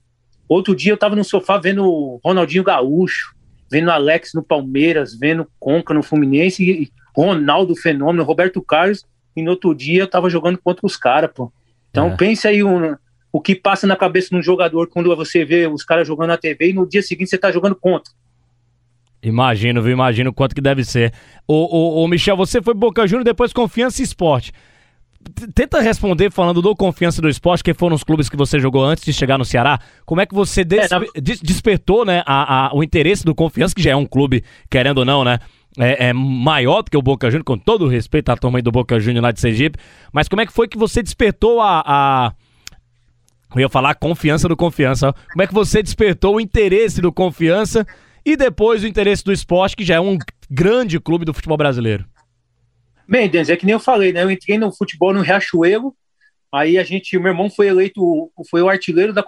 Outro 0.54 0.76
dia 0.76 0.92
eu 0.92 0.98
tava 0.98 1.16
no 1.16 1.24
sofá 1.24 1.58
vendo 1.58 2.20
Ronaldinho 2.22 2.62
Gaúcho, 2.62 3.34
vendo 3.72 3.90
Alex 3.90 4.34
no 4.34 4.44
Palmeiras, 4.44 5.18
vendo 5.18 5.48
Conca 5.58 5.94
no 5.94 6.04
Fluminense, 6.04 6.62
e 6.62 6.92
Ronaldo 7.16 7.74
Fenômeno, 7.74 8.26
Roberto 8.26 8.62
Carlos, 8.62 9.06
e 9.34 9.42
no 9.42 9.52
outro 9.52 9.74
dia 9.74 10.02
eu 10.02 10.08
tava 10.08 10.30
jogando 10.30 10.58
contra 10.58 10.86
os 10.86 10.98
caras, 10.98 11.32
pô. 11.34 11.50
Então 11.90 12.08
é. 12.08 12.18
pense 12.18 12.46
aí 12.50 12.62
um, 12.62 12.98
o 13.32 13.40
que 13.40 13.56
passa 13.56 13.88
na 13.88 13.96
cabeça 13.96 14.28
de 14.32 14.36
um 14.36 14.44
jogador 14.44 14.90
quando 14.90 15.16
você 15.16 15.46
vê 15.46 15.68
os 15.68 15.86
caras 15.86 16.06
jogando 16.06 16.28
na 16.28 16.38
TV 16.38 16.72
e 16.72 16.74
no 16.74 16.86
dia 16.86 17.02
seguinte 17.02 17.30
você 17.30 17.38
tá 17.38 17.50
jogando 17.50 17.76
contra. 17.76 18.12
Imagino, 19.24 19.82
viu? 19.82 19.94
Imagino 19.94 20.34
quanto 20.34 20.54
que 20.54 20.60
deve 20.60 20.84
ser. 20.84 21.14
O, 21.48 21.54
o, 21.54 22.04
o 22.04 22.08
Michel, 22.10 22.36
você 22.36 22.62
foi 22.62 22.74
Boca 22.74 23.08
Juniors, 23.08 23.24
depois 23.24 23.54
Confiança 23.54 24.02
e 24.02 24.04
Esporte. 24.04 24.52
Tenta 25.54 25.82
responder 25.82 26.32
falando 26.32 26.62
do 26.62 26.76
Confiança 26.76 27.22
do 27.22 27.30
Esporte, 27.30 27.64
que 27.64 27.74
foram 27.74 27.96
os 27.96 28.04
clubes 28.04 28.30
que 28.30 28.38
você 28.38 28.60
jogou 28.60 28.84
antes 28.84 29.04
de 29.04 29.14
chegar 29.14 29.38
no 29.38 29.46
Ceará. 29.46 29.80
Como 30.06 30.22
é 30.22 30.26
que 30.26 30.34
você 30.34 30.64
des 30.64 30.92
é, 30.92 31.00
na... 31.00 31.06
despertou 31.42 32.06
né, 32.06 32.24
a, 32.26 32.68
a, 32.68 32.76
o 32.76 32.84
interesse 32.84 33.24
do 33.24 33.34
Confiança, 33.34 33.74
que 33.74 33.82
já 33.82 33.92
é 33.92 33.96
um 33.96 34.06
clube, 34.06 34.44
querendo 34.70 35.00
ou 35.00 35.06
não, 35.06 35.24
né? 35.24 35.40
É, 35.80 36.08
é, 36.10 36.14
maior 36.14 36.84
do 36.84 36.92
que 36.92 36.98
o 36.98 37.02
Boca 37.02 37.28
Juniors, 37.28 37.46
com 37.46 37.58
todo 37.58 37.86
o 37.86 37.88
respeito 37.88 38.30
à 38.30 38.36
turma 38.36 38.62
do 38.62 38.72
Boca 38.72 39.00
Juniors 39.00 39.24
lá 39.24 39.32
de 39.32 39.40
Sergipe. 39.40 39.80
Mas 40.12 40.28
como 40.28 40.42
é 40.42 40.46
que 40.46 40.52
foi 40.52 40.68
que 40.68 40.78
você 40.78 41.02
despertou 41.02 41.62
a, 41.62 41.82
a. 41.86 42.34
Eu 43.56 43.62
ia 43.62 43.70
falar 43.70 43.96
confiança 43.96 44.48
do 44.48 44.58
confiança. 44.58 45.14
Como 45.32 45.42
é 45.42 45.48
que 45.48 45.54
você 45.54 45.82
despertou 45.82 46.36
o 46.36 46.42
interesse 46.42 47.02
do 47.02 47.12
confiança 47.12 47.86
e 48.26 48.36
depois 48.36 48.84
o 48.84 48.88
interesse 48.88 49.24
do 49.24 49.32
esporte, 49.32 49.76
que 49.76 49.86
já 49.86 49.96
é 49.96 50.00
um 50.00 50.18
grande 50.50 51.00
clube 51.00 51.26
do 51.26 51.34
futebol 51.34 51.58
brasileiro? 51.58 52.06
Bem, 53.12 53.28
Denis, 53.28 53.50
é 53.50 53.58
que 53.58 53.66
nem 53.66 53.74
eu 53.74 53.80
falei, 53.80 54.14
né? 54.14 54.24
Eu 54.24 54.32
entrei 54.32 54.58
no 54.58 54.72
futebol 54.72 55.14
no 55.14 55.20
Riachuelo, 55.20 55.94
aí 56.50 56.78
a 56.78 56.84
gente, 56.86 57.18
o 57.18 57.22
meu 57.22 57.34
irmão 57.34 57.50
foi 57.50 57.68
eleito, 57.68 58.32
foi 58.50 58.62
o 58.62 58.70
artilheiro 58.70 59.12
da, 59.12 59.22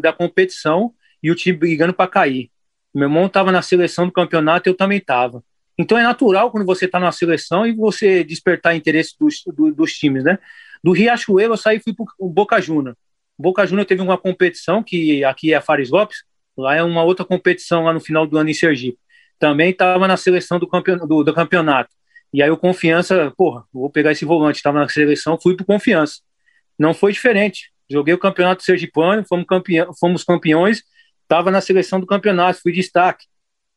da 0.00 0.12
competição 0.12 0.94
e 1.20 1.28
o 1.28 1.34
time 1.34 1.58
brigando 1.58 1.92
para 1.92 2.08
cair. 2.08 2.52
Meu 2.94 3.08
irmão 3.08 3.26
estava 3.26 3.50
na 3.50 3.62
seleção 3.62 4.06
do 4.06 4.12
campeonato, 4.12 4.68
eu 4.68 4.76
também 4.76 4.98
estava. 4.98 5.42
Então 5.76 5.98
é 5.98 6.04
natural 6.04 6.52
quando 6.52 6.64
você 6.64 6.84
está 6.84 7.00
na 7.00 7.10
seleção 7.10 7.66
e 7.66 7.74
você 7.74 8.22
despertar 8.22 8.76
interesse 8.76 9.16
dos, 9.18 9.42
do, 9.44 9.74
dos 9.74 9.92
times, 9.94 10.22
né? 10.22 10.38
Do 10.84 10.92
Riachuelo 10.92 11.54
eu 11.54 11.58
saí 11.58 11.78
e 11.78 11.82
fui 11.82 11.92
para 11.92 12.06
o 12.20 12.30
Boca 12.30 12.60
Juniors. 12.60 12.96
Boca 13.36 13.66
Juniors 13.66 13.88
teve 13.88 14.02
uma 14.02 14.16
competição 14.16 14.84
que 14.84 15.24
aqui 15.24 15.52
é 15.52 15.56
a 15.56 15.60
Fares 15.60 15.90
Lopes, 15.90 16.18
lá 16.56 16.76
é 16.76 16.82
uma 16.84 17.02
outra 17.02 17.24
competição 17.24 17.82
lá 17.82 17.92
no 17.92 18.00
final 18.00 18.24
do 18.24 18.38
ano 18.38 18.50
em 18.50 18.54
Sergipe. 18.54 19.00
Também 19.36 19.70
estava 19.70 20.06
na 20.06 20.16
seleção 20.16 20.60
do, 20.60 20.68
campeon, 20.68 20.98
do, 20.98 21.24
do, 21.24 21.34
campeonato. 21.34 21.90
E 22.36 22.42
aí 22.42 22.50
o 22.50 22.56
Confiança, 22.58 23.32
porra, 23.34 23.64
vou 23.72 23.88
pegar 23.88 24.12
esse 24.12 24.26
volante, 24.26 24.56
estava 24.56 24.78
na 24.78 24.86
seleção, 24.90 25.40
fui 25.40 25.56
para 25.56 25.64
Confiança. 25.64 26.20
Não 26.78 26.92
foi 26.92 27.10
diferente. 27.10 27.72
Joguei 27.90 28.12
o 28.12 28.18
campeonato 28.18 28.62
sergipano, 28.62 29.24
fomos, 29.26 29.46
campeão, 29.46 29.90
fomos 29.98 30.22
campeões, 30.22 30.82
estava 31.22 31.50
na 31.50 31.62
seleção 31.62 31.98
do 31.98 32.04
campeonato, 32.04 32.60
fui 32.60 32.72
destaque. 32.72 33.24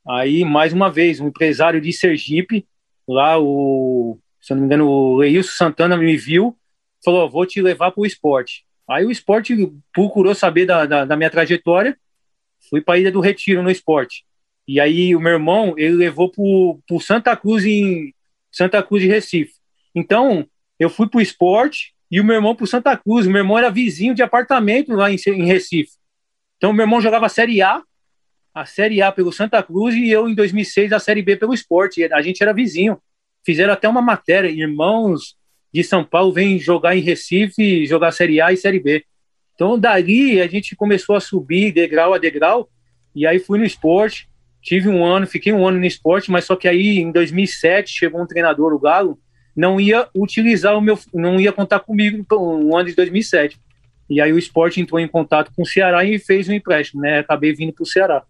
Aí, 0.05 0.43
mais 0.43 0.73
uma 0.73 0.91
vez, 0.91 1.21
um 1.21 1.29
empresário 1.29 1.79
de 1.79 1.93
Sergipe, 1.93 2.67
lá 3.07 3.39
o, 3.39 4.19
se 4.41 4.53
não 4.53 4.59
me 4.59 4.65
engano, 4.65 4.89
o 4.89 5.15
Leilson 5.15 5.51
Santana 5.53 5.95
me 5.95 6.17
viu, 6.17 6.53
falou, 7.01 7.29
vou 7.29 7.45
te 7.45 7.61
levar 7.61 7.91
para 7.91 8.01
o 8.01 8.05
esporte. 8.05 8.65
Aí 8.89 9.05
o 9.05 9.11
esporte 9.11 9.55
procurou 9.93 10.35
saber 10.35 10.65
da, 10.65 10.85
da, 10.85 11.05
da 11.05 11.15
minha 11.15 11.29
trajetória, 11.29 11.97
fui 12.69 12.81
para 12.81 12.95
a 12.95 12.99
Ilha 12.99 13.09
do 13.09 13.21
Retiro 13.21 13.63
no 13.63 13.71
esporte. 13.71 14.25
E 14.67 14.81
aí 14.81 15.15
o 15.15 15.21
meu 15.21 15.31
irmão, 15.31 15.75
ele 15.77 15.93
levou 15.93 16.29
para 16.29 16.43
o 16.43 16.99
Santa 16.99 17.37
Cruz 17.37 17.63
em 17.63 18.13
Santa 18.51 18.81
Cruz 18.81 19.03
de 19.03 19.09
Recife. 19.09 19.53
Então, 19.93 20.47
eu 20.79 20.89
fui 20.89 21.07
para 21.07 21.19
o 21.19 21.21
esporte 21.21 21.93
e 22.09 22.19
o 22.19 22.23
meu 22.23 22.35
irmão 22.35 22.55
para 22.55 22.65
Santa 22.65 22.95
Cruz. 22.97 23.25
O 23.25 23.29
meu 23.29 23.41
irmão 23.41 23.57
era 23.57 23.69
vizinho 23.69 24.13
de 24.13 24.23
apartamento 24.23 24.93
lá 24.93 25.11
em, 25.11 25.17
em 25.27 25.45
Recife. 25.45 25.91
Então, 26.57 26.73
meu 26.73 26.83
irmão 26.83 27.01
jogava 27.01 27.25
a 27.25 27.29
Série 27.29 27.61
A, 27.61 27.81
a 28.53 28.65
Série 28.65 29.01
A 29.01 29.11
pelo 29.11 29.31
Santa 29.31 29.61
Cruz 29.61 29.95
e 29.95 30.09
eu, 30.09 30.27
em 30.27 30.35
2006, 30.35 30.91
a 30.91 30.99
Série 30.99 31.21
B 31.21 31.35
pelo 31.35 31.53
esporte. 31.53 32.03
A 32.11 32.21
gente 32.21 32.41
era 32.41 32.53
vizinho. 32.53 32.99
Fizeram 33.45 33.73
até 33.73 33.87
uma 33.87 34.01
matéria, 34.01 34.49
irmãos 34.49 35.39
de 35.73 35.83
São 35.83 36.03
Paulo 36.03 36.33
vêm 36.33 36.59
jogar 36.59 36.95
em 36.95 37.01
Recife, 37.01 37.85
jogar 37.85 38.11
Série 38.11 38.41
A 38.41 38.51
e 38.51 38.57
Série 38.57 38.79
B. 38.79 39.05
Então, 39.53 39.77
dali 39.77 40.41
a 40.41 40.47
gente 40.47 40.75
começou 40.75 41.15
a 41.15 41.19
subir 41.19 41.71
degrau 41.71 42.13
a 42.13 42.17
degrau, 42.17 42.69
e 43.15 43.27
aí 43.27 43.39
fui 43.39 43.59
no 43.59 43.65
esporte. 43.65 44.27
Tive 44.69 44.87
um 44.87 45.03
ano, 45.03 45.25
fiquei 45.25 45.51
um 45.51 45.67
ano 45.67 45.79
no 45.79 45.85
esporte, 45.87 46.29
mas 46.29 46.45
só 46.45 46.55
que 46.55 46.67
aí 46.67 46.99
em 46.99 47.11
2007 47.11 47.89
chegou 47.89 48.21
um 48.21 48.27
treinador, 48.27 48.71
o 48.71 48.77
Galo, 48.77 49.17
não 49.55 49.81
ia 49.81 50.07
utilizar 50.15 50.77
o 50.77 50.81
meu, 50.81 50.95
não 51.11 51.39
ia 51.39 51.51
contar 51.51 51.79
comigo 51.79 52.23
no 52.29 52.77
ano 52.77 52.87
de 52.87 52.95
2007. 52.95 53.59
E 54.07 54.21
aí 54.21 54.31
o 54.31 54.37
esporte 54.37 54.79
entrou 54.79 54.99
em 54.99 55.07
contato 55.07 55.51
com 55.55 55.63
o 55.63 55.65
Ceará 55.65 56.05
e 56.05 56.19
fez 56.19 56.47
um 56.47 56.53
empréstimo, 56.53 57.01
né? 57.01 57.17
Acabei 57.17 57.51
vindo 57.51 57.73
para 57.73 57.81
o 57.81 57.87
Ceará. 57.87 58.21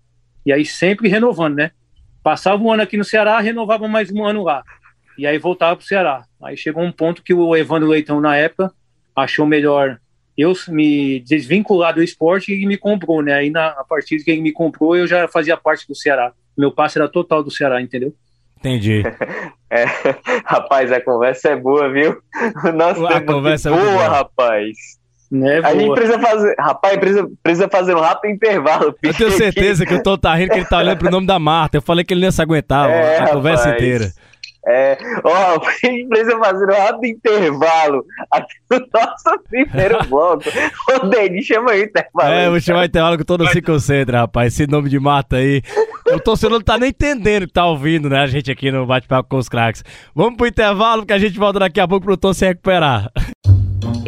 E 0.46 0.54
aí 0.54 0.64
sempre 0.64 1.10
renovando, 1.10 1.58
né? 1.58 1.72
Passava 2.24 2.64
um 2.64 2.72
ano 2.72 2.84
aqui 2.84 2.96
no 2.96 3.04
Ceará, 3.04 3.38
renovava 3.42 3.86
mais 3.86 4.10
um 4.10 4.24
ano 4.24 4.42
lá. 4.42 4.64
E 5.18 5.28
aí 5.28 5.38
voltava 5.38 5.76
para 5.76 5.84
o 5.84 5.86
Ceará. 5.86 6.24
Aí 6.42 6.56
chegou 6.56 6.82
um 6.82 6.92
ponto 6.94 7.22
que 7.22 7.34
o 7.34 7.54
Evandro 7.54 7.90
Leitão, 7.90 8.22
na 8.22 8.38
época, 8.38 8.72
achou 9.14 9.46
melhor 9.46 10.00
eu 10.40 10.54
me 10.70 11.20
desvincular 11.20 11.94
do 11.94 12.02
esporte 12.02 12.54
e 12.54 12.66
me 12.66 12.78
comprou, 12.78 13.22
né? 13.22 13.34
Aí 13.34 13.50
na, 13.50 13.68
a 13.68 13.84
partir 13.84 14.18
de 14.18 14.24
que 14.24 14.32
ele 14.32 14.42
me 14.42 14.54
comprou, 14.54 14.96
eu 14.96 15.06
já 15.06 15.28
fazia 15.28 15.58
parte 15.58 15.88
do 15.88 15.96
Ceará. 15.96 16.32
Meu 16.58 16.72
passe 16.72 16.98
era 16.98 17.10
total 17.10 17.44
do 17.44 17.52
Ceará, 17.52 17.82
entendeu? 17.82 18.14
Entendi. 18.58 19.04
É, 19.72 19.86
rapaz, 20.46 20.92
a 20.92 21.00
conversa 21.00 21.50
é 21.50 21.56
boa, 21.56 21.94
viu? 21.94 22.18
Nossa, 22.74 23.08
a 23.08 23.22
conversa 23.22 23.70
é 23.70 23.72
boa, 23.72 23.84
boa, 23.84 24.08
rapaz. 24.08 24.76
Né, 25.32 25.62
a 25.64 25.76
gente 25.76 25.94
precisa 25.94 26.20
fazer, 26.20 26.56
rapaz, 26.58 26.98
precisa, 26.98 27.32
precisa 27.44 27.70
fazer 27.70 27.96
um 27.96 28.00
rápido 28.00 28.32
intervalo. 28.32 28.96
Eu 29.04 29.14
tenho 29.14 29.30
certeza 29.30 29.86
que 29.86 29.94
o 29.94 30.02
Tom 30.02 30.18
tá 30.18 30.34
rindo 30.34 30.50
que 30.50 30.58
ele 30.58 30.66
tá 30.66 30.80
olhando 30.80 30.98
pro 30.98 31.12
nome 31.12 31.28
da 31.28 31.38
Marta. 31.38 31.78
Eu 31.78 31.84
falei 31.84 32.04
que 32.04 32.16
ele 32.16 32.22
não 32.22 32.30
ia 32.30 32.32
se 32.32 32.42
aguentar 32.42 32.90
é, 32.90 33.00
a 33.00 33.12
rapaz. 33.12 33.32
conversa 33.32 33.70
inteira. 33.70 34.12
É, 34.68 34.98
ó, 35.24 35.60
a 35.66 35.72
gente 35.88 36.08
precisa 36.08 36.38
fazer 36.38 36.66
um 36.66 36.78
rápido 36.78 37.06
intervalo 37.06 38.06
aqui 38.32 38.56
no 38.70 38.80
nosso 38.80 39.44
primeiro 39.50 40.04
bloco. 40.08 40.44
O 41.02 41.08
Denis 41.08 41.46
chama 41.46 41.72
aí 41.72 41.84
intervalo. 41.84 42.34
É, 42.34 42.50
vou 42.50 42.60
chamar 42.60 42.86
intervalo 42.86 43.18
que 43.18 43.24
todo 43.24 43.44
mundo 43.44 43.54
se 43.54 43.62
concentra, 43.62 44.22
rapaz. 44.22 44.54
Esse 44.54 44.68
nome 44.68 44.90
de 44.90 45.00
Marta 45.00 45.38
aí. 45.38 45.62
O 46.08 46.20
torcedor 46.20 46.58
não 46.58 46.64
tá 46.64 46.78
nem 46.78 46.90
entendendo 46.90 47.48
que 47.48 47.54
tá 47.54 47.66
ouvindo, 47.66 48.10
né? 48.10 48.20
A 48.20 48.28
gente 48.28 48.52
aqui 48.52 48.72
no 48.72 48.86
Bate-Papo 48.86 49.30
com 49.30 49.38
os 49.38 49.48
Cracks. 49.48 49.84
Vamos 50.14 50.36
pro 50.36 50.48
intervalo 50.48 51.06
que 51.06 51.14
a 51.14 51.20
gente 51.20 51.38
volta 51.38 51.60
daqui 51.60 51.80
a 51.80 51.88
pouco 51.88 52.06
pro 52.06 52.18
Tom 52.18 52.34
se 52.34 52.46
recuperar. 52.46 53.12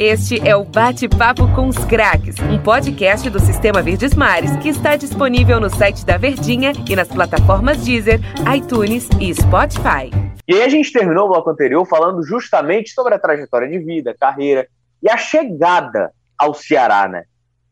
Este 0.04 0.40
é 0.40 0.56
o 0.56 0.64
Bate-Papo 0.64 1.48
com 1.54 1.68
os 1.68 1.78
Cracks, 1.86 2.38
um 2.40 2.58
podcast 2.58 3.30
do 3.30 3.40
Sistema 3.40 3.84
Verdes 3.84 4.16
Mares 4.16 4.50
que 4.58 4.70
está 4.70 4.96
disponível 4.96 5.60
no 5.60 5.70
site 5.70 6.04
da 6.04 6.18
Verdinha 6.18 6.72
e 6.90 6.96
nas 6.96 7.08
plataformas 7.08 7.86
Deezer, 7.86 8.20
iTunes 8.52 9.08
e 9.20 9.32
Spotify. 9.32 10.10
E 10.48 10.56
aí 10.56 10.64
a 10.64 10.70
gente 10.70 10.92
terminou 10.92 11.26
o 11.26 11.30
bloco 11.30 11.52
anterior 11.52 11.86
falando 11.86 12.24
justamente 12.24 12.90
sobre 12.90 13.14
a 13.14 13.20
trajetória 13.20 13.70
de 13.70 13.78
vida, 13.78 14.16
carreira 14.20 14.68
e 15.04 15.08
a 15.08 15.18
chegada 15.18 16.12
ao 16.36 16.56
Ceará, 16.56 17.08
né? 17.08 17.26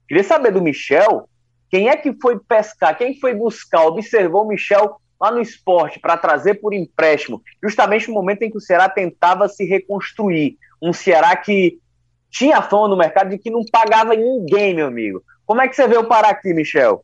Queria 0.07 0.23
saber 0.23 0.51
do 0.51 0.61
Michel, 0.61 1.27
quem 1.67 1.89
é 1.89 1.97
que 1.97 2.13
foi 2.21 2.37
pescar, 2.37 2.95
quem 2.95 3.19
foi 3.19 3.33
buscar, 3.33 3.87
observou 3.87 4.45
o 4.45 4.47
Michel 4.49 4.97
lá 5.19 5.31
no 5.31 5.41
esporte 5.41 5.99
para 5.99 6.15
trazer 6.15 6.61
por 6.61 6.75
empréstimo, 6.75 7.41
justamente 7.63 8.07
no 8.07 8.13
momento 8.13 8.43
em 8.43 8.51
que 8.51 8.57
o 8.57 8.61
Ceará 8.61 8.87
tentava 8.87 9.49
se 9.49 9.65
reconstruir. 9.65 10.59
Um 10.79 10.93
Ceará 10.93 11.35
que 11.35 11.79
tinha 12.29 12.61
fama 12.61 12.87
no 12.87 12.97
mercado 12.97 13.29
de 13.29 13.37
que 13.37 13.49
não 13.49 13.63
pagava 13.71 14.15
ninguém, 14.15 14.73
meu 14.73 14.87
amigo. 14.87 15.23
Como 15.45 15.61
é 15.61 15.67
que 15.67 15.75
você 15.75 15.87
veio 15.87 16.05
parar 16.05 16.29
aqui, 16.29 16.53
Michel? 16.53 17.03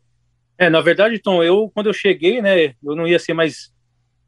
É, 0.57 0.69
na 0.69 0.81
verdade, 0.81 1.19
Tom, 1.19 1.43
eu 1.43 1.69
quando 1.73 1.87
eu 1.87 1.93
cheguei, 1.93 2.41
né, 2.41 2.73
eu 2.83 2.95
não 2.95 3.07
ia 3.07 3.19
ser 3.19 3.33
mais 3.33 3.73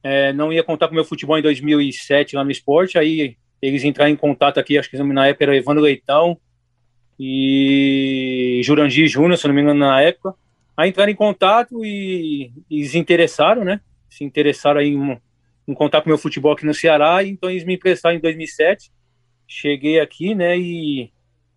é, 0.03 0.31
não 0.33 0.51
ia 0.51 0.63
contar 0.63 0.87
com 0.87 0.93
o 0.93 0.95
meu 0.95 1.05
futebol 1.05 1.37
em 1.37 1.41
2007 1.41 2.35
lá 2.35 2.43
no 2.43 2.51
esporte, 2.51 2.97
aí 2.97 3.35
eles 3.61 3.83
entraram 3.83 4.11
em 4.11 4.15
contato 4.15 4.59
aqui, 4.59 4.77
acho 4.77 4.89
que 4.89 4.97
na 4.97 5.27
época 5.27 5.45
era 5.45 5.57
Evandro 5.57 5.83
Leitão 5.83 6.37
e 7.19 8.61
Jurandir 8.63 9.07
Júnior, 9.07 9.37
se 9.37 9.47
não 9.47 9.55
me 9.55 9.61
engano, 9.61 9.79
na 9.79 10.01
época. 10.01 10.35
Aí 10.75 10.89
entraram 10.89 11.11
em 11.11 11.15
contato 11.15 11.83
e, 11.83 12.51
e 12.69 12.85
se 12.85 12.99
interessaram, 12.99 13.63
né? 13.63 13.81
Se 14.09 14.23
interessaram 14.23 14.79
em, 14.79 15.19
em 15.67 15.73
contar 15.73 16.01
com 16.01 16.05
o 16.07 16.09
meu 16.09 16.17
futebol 16.17 16.51
aqui 16.51 16.65
no 16.65 16.73
Ceará, 16.73 17.23
então 17.23 17.49
eles 17.49 17.63
me 17.63 17.75
emprestaram 17.75 18.15
em 18.15 18.19
2007. 18.19 18.91
Cheguei 19.47 19.99
aqui, 19.99 20.35
né? 20.35 20.57
E 20.57 21.11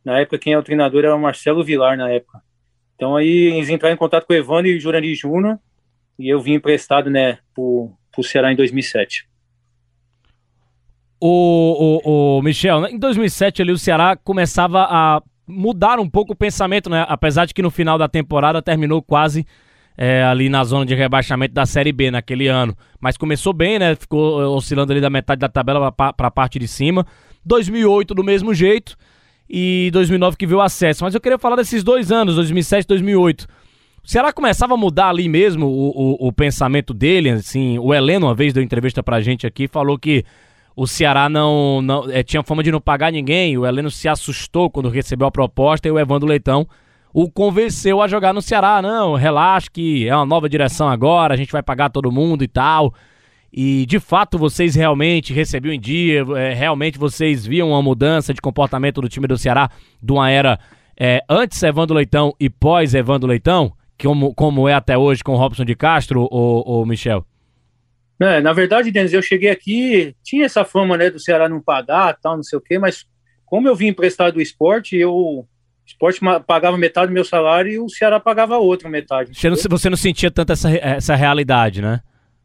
na 0.04 0.20
época 0.20 0.38
quem 0.38 0.52
é 0.52 0.58
o 0.58 0.62
treinador 0.62 1.04
era 1.04 1.14
o 1.14 1.20
Marcelo 1.20 1.64
Vilar, 1.64 1.96
na 1.96 2.08
época. 2.10 2.40
Então 2.94 3.16
aí 3.16 3.54
eles 3.54 3.68
entraram 3.68 3.94
em 3.94 3.98
contato 3.98 4.26
com 4.26 4.32
o 4.32 4.36
Evandro 4.36 4.68
e 4.68 4.78
Jurandir 4.78 5.16
Júnior 5.16 5.58
e 6.18 6.28
eu 6.28 6.40
vim 6.40 6.54
emprestado, 6.54 7.08
né, 7.08 7.38
por, 7.54 7.92
para 8.12 8.20
o 8.20 8.24
Ceará 8.24 8.52
em 8.52 8.56
2007. 8.56 9.26
O, 11.18 12.00
o, 12.04 12.38
o 12.38 12.42
Michel, 12.42 12.86
em 12.86 12.98
2007 12.98 13.62
ali 13.62 13.72
o 13.72 13.78
Ceará 13.78 14.16
começava 14.16 14.86
a 14.88 15.22
mudar 15.46 15.98
um 15.98 16.08
pouco 16.08 16.32
o 16.32 16.36
pensamento, 16.36 16.88
né? 16.88 17.04
Apesar 17.08 17.44
de 17.44 17.52
que 17.52 17.60
no 17.60 17.70
final 17.70 17.98
da 17.98 18.08
temporada 18.08 18.62
terminou 18.62 19.02
quase 19.02 19.44
é, 19.98 20.22
ali 20.22 20.48
na 20.48 20.64
zona 20.64 20.86
de 20.86 20.94
rebaixamento 20.94 21.52
da 21.52 21.66
Série 21.66 21.92
B 21.92 22.10
naquele 22.10 22.46
ano. 22.46 22.74
Mas 22.98 23.16
começou 23.18 23.52
bem, 23.52 23.78
né? 23.78 23.94
Ficou 23.94 24.40
oscilando 24.56 24.92
ali 24.92 25.00
da 25.00 25.10
metade 25.10 25.40
da 25.40 25.48
tabela 25.48 25.92
para 25.92 26.14
a 26.16 26.30
parte 26.30 26.58
de 26.58 26.68
cima. 26.68 27.06
2008 27.44 28.14
do 28.14 28.24
mesmo 28.24 28.54
jeito 28.54 28.96
e 29.48 29.90
2009 29.92 30.36
que 30.36 30.46
viu 30.46 30.60
acesso. 30.60 31.04
Mas 31.04 31.14
eu 31.14 31.20
queria 31.20 31.38
falar 31.38 31.56
desses 31.56 31.82
dois 31.82 32.12
anos, 32.12 32.36
2007 32.36 32.84
e 32.84 32.88
2008. 32.88 33.46
O 34.02 34.08
Ceará 34.08 34.32
começava 34.32 34.74
a 34.74 34.76
mudar 34.76 35.08
ali 35.08 35.28
mesmo 35.28 35.66
o, 35.66 35.90
o, 35.90 36.28
o, 36.28 36.32
pensamento 36.32 36.94
dele, 36.94 37.30
assim, 37.30 37.78
o 37.78 37.92
Heleno 37.92 38.26
uma 38.26 38.34
vez 38.34 38.52
deu 38.52 38.62
entrevista 38.62 39.02
pra 39.02 39.20
gente 39.20 39.46
aqui, 39.46 39.68
falou 39.68 39.98
que 39.98 40.24
o 40.74 40.86
Ceará 40.86 41.28
não, 41.28 41.82
não 41.82 42.10
é, 42.10 42.22
tinha 42.22 42.42
fama 42.42 42.62
de 42.62 42.72
não 42.72 42.80
pagar 42.80 43.12
ninguém, 43.12 43.58
o 43.58 43.66
Heleno 43.66 43.90
se 43.90 44.08
assustou 44.08 44.70
quando 44.70 44.88
recebeu 44.88 45.26
a 45.26 45.30
proposta 45.30 45.86
e 45.86 45.90
o 45.90 45.98
Evandro 45.98 46.26
Leitão 46.26 46.66
o 47.12 47.30
convenceu 47.30 48.00
a 48.00 48.08
jogar 48.08 48.32
no 48.32 48.40
Ceará, 48.40 48.80
não, 48.80 49.14
relaxa 49.14 49.68
que 49.70 50.08
é 50.08 50.14
uma 50.14 50.24
nova 50.24 50.48
direção 50.48 50.88
agora, 50.88 51.34
a 51.34 51.36
gente 51.36 51.52
vai 51.52 51.62
pagar 51.62 51.90
todo 51.90 52.10
mundo 52.10 52.42
e 52.44 52.48
tal, 52.48 52.94
e 53.52 53.84
de 53.86 53.98
fato 53.98 54.38
vocês 54.38 54.74
realmente 54.74 55.32
recebiam 55.32 55.72
em 55.72 55.80
dia, 55.80 56.24
é, 56.36 56.54
realmente 56.54 56.98
vocês 56.98 57.46
viam 57.46 57.70
uma 57.70 57.82
mudança 57.82 58.32
de 58.32 58.40
comportamento 58.40 59.00
do 59.00 59.08
time 59.08 59.26
do 59.26 59.38
Ceará 59.38 59.70
de 60.02 60.12
uma 60.12 60.30
era 60.30 60.58
é, 60.98 61.22
antes 61.28 61.62
Evandro 61.62 61.96
Leitão 61.96 62.34
e 62.38 62.48
pós 62.48 62.94
Evandro 62.94 63.28
Leitão? 63.28 63.72
como, 64.00 64.34
como 64.34 64.68
é 64.68 64.74
até 64.74 64.96
hoje 64.96 65.22
com 65.22 65.32
o 65.32 65.36
Robson 65.36 65.64
de 65.64 65.74
Castro, 65.74 66.26
ou, 66.30 66.84
Michel? 66.86 67.24
É, 68.20 68.40
na 68.40 68.52
verdade, 68.52 68.90
Denis, 68.90 69.12
eu 69.12 69.22
cheguei 69.22 69.50
aqui, 69.50 70.14
tinha 70.22 70.44
essa 70.44 70.64
fama 70.64 70.96
né, 70.96 71.10
do 71.10 71.18
Ceará 71.18 71.48
não 71.48 71.60
pagar, 71.60 72.18
tal, 72.20 72.36
não 72.36 72.42
sei 72.42 72.58
o 72.58 72.62
quê, 72.62 72.78
mas 72.78 73.06
como 73.46 73.66
eu 73.68 73.74
vim 73.74 73.88
emprestado 73.88 74.34
do 74.34 74.42
esporte, 74.42 74.96
eu 74.96 75.12
o 75.12 75.46
esporte 75.86 76.20
pagava 76.46 76.78
metade 76.78 77.08
do 77.08 77.14
meu 77.14 77.24
salário 77.24 77.72
e 77.72 77.78
o 77.78 77.88
Ceará 77.88 78.20
pagava 78.20 78.58
outra 78.58 78.88
metade. 78.88 79.34
Você 79.34 79.48
não, 79.48 79.56
você 79.56 79.90
não 79.90 79.96
sentia 79.96 80.30
tanto 80.30 80.52
essa, 80.52 80.70
essa 80.70 81.16
realidade, 81.16 81.82
né? 81.82 82.00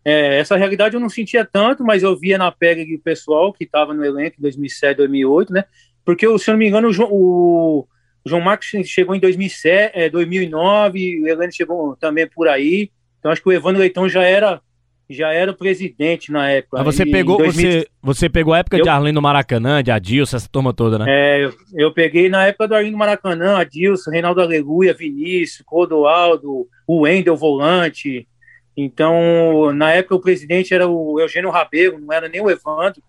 É, 0.06 0.38
essa 0.38 0.56
realidade 0.56 0.94
eu 0.94 1.00
não 1.02 1.10
sentia 1.10 1.44
tanto, 1.44 1.84
mas 1.84 2.04
eu 2.04 2.16
via 2.16 2.38
na 2.38 2.52
pele 2.52 2.86
do 2.86 3.02
pessoal 3.02 3.52
que 3.52 3.64
estava 3.64 3.92
no 3.92 4.06
elenco 4.06 4.36
em 4.38 4.42
2007, 4.42 4.98
2008, 4.98 5.52
né? 5.52 5.66
Porque, 6.06 6.26
se 6.38 6.50
eu 6.50 6.54
não 6.54 6.60
me 6.60 6.68
engano, 6.68 6.90
o 6.90 6.94
João, 6.94 7.10
o 7.12 7.88
João 8.24 8.40
Marcos 8.40 8.68
chegou 8.86 9.16
em 9.16 9.20
2007, 9.20 9.98
é, 9.98 10.08
2009, 10.08 11.24
o 11.24 11.28
Helene 11.28 11.52
chegou 11.52 11.96
também 11.96 12.30
por 12.30 12.48
aí. 12.48 12.92
Então, 13.18 13.32
acho 13.32 13.42
que 13.42 13.50
o 13.50 13.52
Evandro 13.52 13.82
Leitão 13.82 14.08
já 14.08 14.22
era 14.22 14.62
já 15.08 15.32
era 15.32 15.52
o 15.52 15.56
presidente 15.56 16.32
na 16.32 16.50
época. 16.50 16.78
Mas 16.84 16.96
você 16.96 17.06
pegou, 17.06 17.38
2000... 17.38 17.72
você, 17.72 17.88
você 18.02 18.30
pegou 18.30 18.54
a 18.54 18.60
época 18.60 18.78
eu... 18.78 18.84
de 18.84 18.90
Arlindo 18.90 19.22
Maracanã, 19.22 19.84
de 19.84 19.92
Adilson, 19.92 20.38
essa 20.38 20.50
turma 20.50 20.74
toda, 20.74 20.98
né? 20.98 21.06
É, 21.08 21.46
eu, 21.46 21.54
eu 21.76 21.94
peguei 21.94 22.28
na 22.28 22.46
época 22.46 22.68
do 22.68 22.76
Arlindo 22.76 22.98
Maracanã, 22.98 23.58
Adilson, 23.58 24.10
Reinaldo 24.10 24.42
Aleluia, 24.42 24.96
Vinícius, 24.96 25.64
Codoaldo, 25.64 26.68
o 26.88 27.02
Wendel 27.02 27.36
Volante, 27.36 28.28
então, 28.76 29.72
na 29.74 29.92
época, 29.92 30.16
o 30.16 30.22
presidente 30.22 30.74
era 30.74 30.88
o 30.88 31.20
Eugênio 31.20 31.50
Rabelo, 31.50 32.00
não 32.00 32.12
era 32.12 32.28
nem 32.28 32.42
o 32.42 32.50
Evandro. 32.50 33.02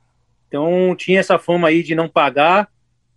Então, 0.46 0.94
tinha 0.96 1.18
essa 1.18 1.38
fama 1.38 1.68
aí 1.68 1.82
de 1.82 1.94
não 1.94 2.08
pagar. 2.08 2.68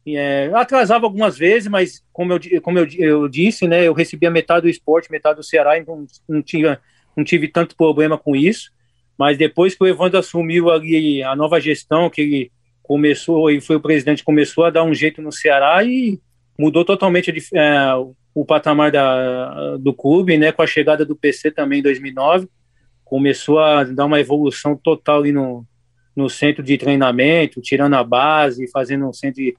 É, 0.08 0.50
atrasava 0.56 1.06
algumas 1.06 1.38
vezes, 1.38 1.70
mas 1.70 2.04
como 2.12 2.34
eu, 2.34 2.62
como 2.62 2.80
eu, 2.80 2.88
eu 2.98 3.28
disse, 3.28 3.68
né, 3.68 3.86
eu 3.86 3.94
recebia 3.94 4.32
metade 4.32 4.64
do 4.64 4.70
esporte, 4.70 5.12
metade 5.12 5.36
do 5.38 5.44
Ceará, 5.44 5.78
então 5.78 6.08
não, 6.28 6.42
tinha, 6.42 6.80
não 7.16 7.24
tive 7.24 7.48
tanto 7.48 7.76
problema 7.76 8.18
com 8.18 8.36
isso. 8.36 8.72
Mas 9.16 9.38
depois 9.38 9.76
que 9.76 9.84
o 9.84 9.88
Evandro 9.88 10.18
assumiu 10.18 10.72
ali 10.72 11.22
a 11.22 11.36
nova 11.36 11.60
gestão, 11.60 12.10
que 12.10 12.22
ele 12.22 12.52
começou, 12.82 13.52
e 13.52 13.62
foi 13.62 13.76
o 13.76 13.82
presidente, 13.82 14.24
começou 14.24 14.64
a 14.64 14.72
dar 14.72 14.84
um 14.84 14.94
jeito 14.96 15.22
no 15.22 15.32
Ceará 15.32 15.84
e 15.84 16.20
mudou 16.60 16.84
totalmente 16.84 17.34
é, 17.56 17.94
o 18.36 18.44
patamar 18.44 18.92
da, 18.92 19.78
do 19.78 19.94
clube, 19.94 20.38
né, 20.38 20.52
com 20.52 20.62
a 20.62 20.68
chegada 20.68 21.06
do 21.06 21.16
PC 21.16 21.52
também 21.52 21.80
em 21.80 21.84
2009, 21.84 22.50
começou 23.06 23.60
a 23.60 23.86
dar 23.86 24.06
uma 24.06 24.20
evolução 24.20 24.76
total 24.76 25.20
ali 25.20 25.32
no, 25.32 25.66
no 26.14 26.30
centro 26.30 26.62
de 26.62 26.78
treinamento, 26.78 27.62
tirando 27.62 27.94
a 27.96 28.04
base, 28.04 28.70
fazendo 28.72 29.08
um 29.08 29.14
centro 29.14 29.42
de, 29.42 29.56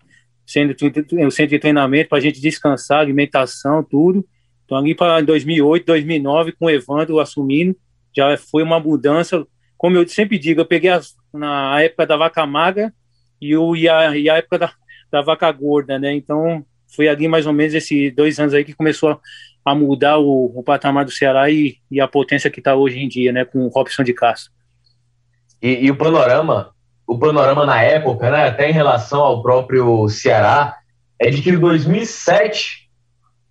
centro, 0.47 0.77
um 1.13 1.31
centro 1.31 1.51
de 1.51 1.59
treinamento 1.59 2.11
para 2.11 2.19
a 2.19 2.21
gente 2.21 2.41
descansar, 2.41 3.01
alimentação, 3.01 3.83
tudo. 3.83 4.25
Então, 4.65 4.77
ali 4.77 4.95
para 4.95 5.21
2008, 5.23 5.87
2009, 5.87 6.53
com 6.53 6.67
o 6.67 6.71
Evandro 6.71 7.19
assumindo, 7.19 7.75
já 8.15 8.37
foi 8.37 8.63
uma 8.63 8.79
mudança. 8.79 9.45
Como 9.77 9.97
eu 9.97 10.07
sempre 10.07 10.39
digo, 10.39 10.61
eu 10.61 10.67
peguei 10.67 10.91
na 11.33 11.81
época 11.81 12.07
da 12.07 12.17
vaca 12.17 12.47
magra 12.47 12.93
e, 13.41 13.57
o, 13.57 13.75
e, 13.75 13.89
a, 13.89 14.17
e 14.17 14.29
a 14.29 14.37
época 14.37 14.59
da, 14.59 14.73
da 15.11 15.23
vaca 15.23 15.51
gorda, 15.51 15.99
né? 15.99 16.15
Então, 16.15 16.65
foi 16.95 17.09
ali 17.09 17.29
mais 17.29 17.47
ou 17.47 17.53
menos 17.53 17.75
esses 17.75 18.15
dois 18.15 18.39
anos 18.39 18.55
aí 18.55 18.65
que 18.65 18.75
começou 18.75 19.21
a 19.65 19.75
mudar 19.75 20.19
o, 20.19 20.53
o 20.55 20.63
patamar 20.63 21.05
do 21.05 21.11
Ceará 21.11 21.51
e, 21.51 21.77
e 21.91 22.01
a 22.01 22.09
potência 22.09 22.51
que 22.51 22.61
está 22.61 22.75
hoje 22.75 22.99
em 22.99 23.09
dia, 23.09 23.33
né, 23.33 23.45
com 23.45 23.67
o 23.67 23.69
Robson 23.69 24.03
de 24.03 24.13
Castro. 24.13 24.53
E, 25.63 25.87
e, 25.87 25.91
o 25.91 25.97
panorama, 25.97 26.71
o 27.07 27.19
panorama 27.19 27.67
na 27.67 27.83
época, 27.83 28.31
né, 28.31 28.49
até 28.49 28.71
em 28.71 28.73
relação 28.73 29.21
ao 29.21 29.43
próprio 29.43 30.09
Ceará, 30.09 30.77
é 31.19 31.29
de 31.29 31.43
que 31.43 31.53
2007 31.53 32.89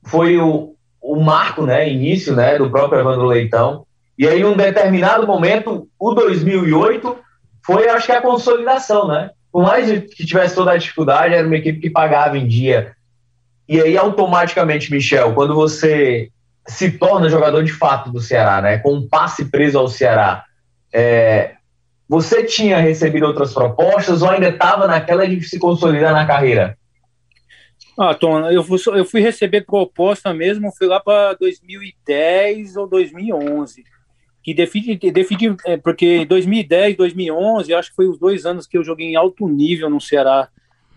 foi 0.04 0.38
o, 0.38 0.76
o 1.00 1.22
marco, 1.22 1.66
né, 1.66 1.88
início, 1.88 2.36
né, 2.36 2.58
do 2.58 2.70
próprio 2.70 3.00
Evandro 3.00 3.28
Leitão, 3.28 3.86
e 4.20 4.28
aí, 4.28 4.42
em 4.42 4.44
um 4.44 4.58
determinado 4.58 5.26
momento, 5.26 5.88
o 5.98 6.14
2008 6.14 7.18
foi, 7.66 7.88
acho 7.88 8.06
que, 8.06 8.12
a 8.12 8.22
consolidação, 8.22 9.08
né? 9.08 9.30
Por 9.50 9.64
mais 9.64 9.88
que 10.14 10.26
tivesse 10.26 10.56
toda 10.56 10.74
a 10.74 10.78
dificuldade, 10.78 11.34
era 11.34 11.48
uma 11.48 11.56
equipe 11.56 11.80
que 11.80 11.90
pagava 11.90 12.38
em 12.38 12.46
dia, 12.46 12.92
e 13.70 13.80
aí, 13.80 13.96
automaticamente, 13.96 14.92
Michel, 14.92 15.36
quando 15.36 15.54
você 15.54 16.32
se 16.68 16.90
torna 16.90 17.30
jogador 17.30 17.64
de 17.64 17.72
fato 17.72 18.12
do 18.12 18.20
Ceará, 18.20 18.60
né, 18.64 18.80
com 18.80 18.96
um 18.96 19.08
passe 19.08 19.46
preso 19.46 19.78
ao 19.78 19.88
Ceará, 19.88 20.44
é, 20.92 21.54
você 22.08 22.44
tinha 22.44 22.80
recebido 22.80 23.28
outras 23.28 23.54
propostas 23.54 24.24
ou 24.24 24.30
ainda 24.32 24.50
estava 24.50 24.88
naquela 24.88 25.28
de 25.28 25.40
se 25.44 25.60
consolidar 25.60 26.12
na 26.14 26.26
carreira? 26.26 26.76
Ah, 27.96 28.16
Tom, 28.16 28.50
eu 28.50 28.64
fui, 28.64 28.80
eu 28.88 29.06
fui 29.06 29.22
receber 29.22 29.68
proposta 29.68 30.34
mesmo, 30.34 30.74
fui 30.76 30.88
lá 30.88 31.00
para 31.00 31.34
2010 31.34 32.76
ou 32.76 32.88
2011, 32.88 33.84
que 34.42 34.52
define, 34.52 34.98
é, 35.64 35.78
porque 35.78 36.26
2010, 36.26 36.98
2011, 36.98 37.72
acho 37.72 37.90
que 37.92 37.96
foi 37.96 38.08
os 38.08 38.18
dois 38.18 38.48
anos 38.48 38.66
que 38.66 38.80
eu 38.80 38.84
joguei 38.84 39.12
em 39.12 39.16
alto 39.16 39.48
nível 39.48 39.92
no 39.92 40.02
Ceará, 40.02 40.48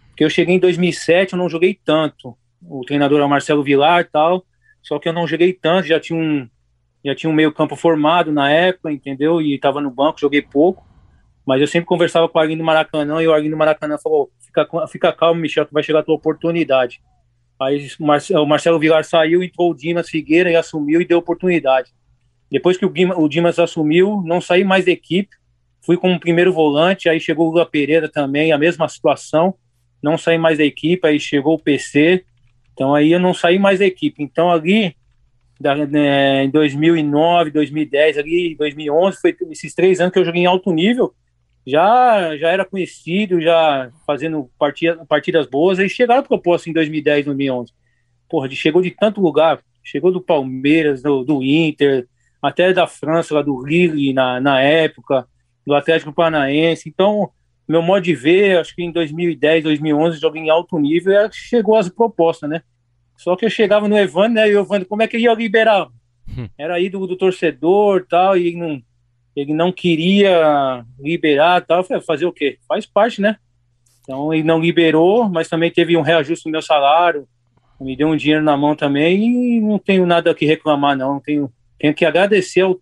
porque 0.08 0.24
eu 0.24 0.30
cheguei 0.30 0.54
em 0.54 0.58
2007, 0.58 1.34
eu 1.34 1.38
não 1.38 1.50
joguei 1.50 1.78
tanto, 1.84 2.34
o 2.68 2.82
treinador 2.82 3.20
é 3.20 3.24
o 3.24 3.28
Marcelo 3.28 3.62
Vilar 3.62 4.08
tal, 4.10 4.44
só 4.82 4.98
que 4.98 5.08
eu 5.08 5.12
não 5.12 5.26
joguei 5.26 5.52
tanto, 5.52 5.86
já 5.86 6.00
tinha 6.00 6.18
um 6.18 6.48
já 7.04 7.14
tinha 7.16 7.28
um 7.28 7.32
meio 7.32 7.52
campo 7.52 7.74
formado 7.74 8.30
na 8.30 8.48
época, 8.50 8.92
entendeu? 8.92 9.42
E 9.42 9.54
estava 9.54 9.80
no 9.80 9.90
banco, 9.90 10.20
joguei 10.20 10.40
pouco, 10.40 10.86
mas 11.44 11.60
eu 11.60 11.66
sempre 11.66 11.86
conversava 11.86 12.28
com 12.28 12.38
o 12.38 12.40
Arguinho 12.40 12.60
do 12.60 12.64
Maracanã 12.64 13.20
e 13.20 13.26
o 13.26 13.32
Arguinho 13.32 13.54
do 13.54 13.58
Maracanã 13.58 13.98
falou, 13.98 14.30
fica, 14.38 14.86
fica 14.86 15.12
calmo, 15.12 15.40
Michel, 15.40 15.66
que 15.66 15.72
vai 15.72 15.82
chegar 15.82 15.98
a 15.98 16.02
tua 16.04 16.14
oportunidade. 16.14 17.00
Aí 17.60 17.88
o 18.30 18.46
Marcelo 18.46 18.78
Vilar 18.78 19.04
saiu, 19.04 19.42
entrou 19.42 19.70
o 19.70 19.74
Dimas 19.74 20.08
Figueira 20.08 20.50
e 20.50 20.56
assumiu 20.56 21.00
e 21.00 21.04
deu 21.04 21.18
oportunidade. 21.18 21.92
Depois 22.50 22.76
que 22.76 22.84
o 22.86 23.28
Dimas 23.28 23.58
assumiu, 23.58 24.22
não 24.24 24.40
saí 24.40 24.62
mais 24.62 24.84
da 24.84 24.92
equipe, 24.92 25.30
fui 25.80 25.96
como 25.96 26.20
primeiro 26.20 26.52
volante, 26.52 27.08
aí 27.08 27.18
chegou 27.18 27.48
o 27.48 27.50
Lula 27.50 27.66
Pereira 27.66 28.08
também, 28.08 28.52
a 28.52 28.58
mesma 28.58 28.88
situação, 28.88 29.54
não 30.02 30.18
saí 30.18 30.38
mais 30.38 30.58
da 30.58 30.64
equipe, 30.64 31.06
aí 31.06 31.18
chegou 31.18 31.54
o 31.54 31.58
PC, 31.58 32.24
então 32.72 32.94
aí 32.94 33.12
eu 33.12 33.20
não 33.20 33.34
saí 33.34 33.58
mais 33.58 33.78
da 33.78 33.86
equipe. 33.86 34.22
Então 34.22 34.50
ali, 34.50 34.96
da, 35.60 35.74
né, 35.74 36.44
em 36.44 36.50
2009, 36.50 37.50
2010, 37.50 38.18
ali 38.18 38.54
2011, 38.56 39.20
foi 39.20 39.36
esses 39.50 39.74
três 39.74 40.00
anos 40.00 40.12
que 40.12 40.18
eu 40.18 40.24
joguei 40.24 40.42
em 40.42 40.46
alto 40.46 40.72
nível, 40.72 41.14
já 41.66 42.36
já 42.36 42.48
era 42.50 42.64
conhecido, 42.64 43.40
já 43.40 43.90
fazendo 44.06 44.50
partida, 44.58 45.04
partidas 45.06 45.46
boas, 45.46 45.78
aí 45.78 45.88
chegaram 45.88 46.22
proposta 46.22 46.68
em 46.68 46.72
2010, 46.72 47.26
2011. 47.26 47.72
Porra, 48.28 48.50
chegou 48.50 48.82
de 48.82 48.90
tanto 48.90 49.20
lugar, 49.20 49.60
chegou 49.84 50.10
do 50.10 50.20
Palmeiras, 50.20 51.02
do, 51.02 51.22
do 51.24 51.42
Inter, 51.42 52.06
até 52.40 52.72
da 52.72 52.86
França, 52.86 53.34
lá 53.34 53.42
do 53.42 53.64
Lille 53.64 54.12
na, 54.12 54.40
na 54.40 54.60
época, 54.60 55.26
do 55.64 55.74
Atlético 55.74 56.12
Paranaense. 56.12 56.88
Então, 56.88 57.30
meu 57.72 57.82
modo 57.82 58.02
de 58.02 58.14
ver, 58.14 58.58
acho 58.58 58.74
que 58.74 58.82
em 58.82 58.92
2010, 58.92 59.64
2011, 59.64 60.20
joguei 60.20 60.42
em 60.42 60.50
alto 60.50 60.78
nível 60.78 61.12
e 61.12 61.32
chegou 61.32 61.76
as 61.76 61.88
propostas, 61.88 62.48
né? 62.48 62.62
Só 63.16 63.36
que 63.36 63.44
eu 63.44 63.50
chegava 63.50 63.88
no 63.88 63.98
Evandro, 63.98 64.34
né? 64.34 64.48
E 64.48 64.56
o 64.56 64.60
Evandro, 64.60 64.88
como 64.88 65.02
é 65.02 65.06
que 65.06 65.16
ele 65.16 65.24
ia 65.24 65.34
liberar? 65.34 65.88
Hum. 66.36 66.48
Era 66.58 66.74
aí 66.74 66.88
do, 66.88 67.06
do 67.06 67.16
torcedor 67.16 68.06
tal, 68.08 68.36
e 68.36 68.54
não, 68.54 68.82
ele 69.34 69.54
não 69.54 69.72
queria 69.72 70.84
liberar 70.98 71.60
tal. 71.62 71.78
Eu 71.78 71.84
falei, 71.84 72.02
fazer 72.02 72.26
o 72.26 72.32
quê? 72.32 72.58
Faz 72.68 72.86
parte, 72.86 73.20
né? 73.20 73.36
Então 74.02 74.32
ele 74.34 74.42
não 74.42 74.60
liberou, 74.60 75.28
mas 75.28 75.48
também 75.48 75.70
teve 75.70 75.96
um 75.96 76.02
reajuste 76.02 76.46
no 76.46 76.52
meu 76.52 76.62
salário, 76.62 77.26
me 77.80 77.96
deu 77.96 78.08
um 78.08 78.16
dinheiro 78.16 78.42
na 78.42 78.56
mão 78.56 78.74
também 78.74 79.56
e 79.56 79.60
não 79.60 79.78
tenho 79.78 80.06
nada 80.06 80.34
que 80.34 80.46
reclamar, 80.46 80.96
não. 80.96 81.20
Tenho, 81.20 81.52
tenho 81.78 81.94
que 81.94 82.04
agradecer 82.04 82.62
ao, 82.62 82.78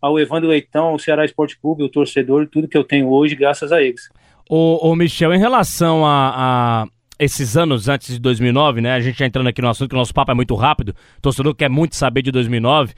ao 0.00 0.18
Evandro 0.18 0.48
Leitão, 0.48 0.86
ao 0.86 0.98
Ceará 0.98 1.24
Esporte 1.24 1.58
Clube, 1.58 1.82
o 1.82 1.88
torcedor, 1.88 2.46
tudo 2.48 2.68
que 2.68 2.76
eu 2.76 2.84
tenho 2.84 3.08
hoje, 3.10 3.34
graças 3.34 3.72
a 3.72 3.82
eles. 3.82 4.10
Ô, 4.48 4.94
Michel, 4.96 5.32
em 5.32 5.38
relação 5.38 6.04
a, 6.04 6.34
a, 6.34 6.86
esses 7.18 7.56
anos 7.56 7.88
antes 7.88 8.14
de 8.14 8.18
2009, 8.18 8.80
né? 8.80 8.92
A 8.92 9.00
gente 9.00 9.18
já 9.18 9.26
entrando 9.26 9.46
aqui 9.46 9.62
no 9.62 9.68
assunto, 9.68 9.90
que 9.90 9.94
o 9.94 9.98
nosso 9.98 10.12
papo 10.12 10.30
é 10.32 10.34
muito 10.34 10.54
rápido. 10.54 10.90
O 11.18 11.22
torcedor 11.22 11.54
quer 11.54 11.70
muito 11.70 11.96
saber 11.96 12.22
de 12.22 12.30
2009. 12.30 12.94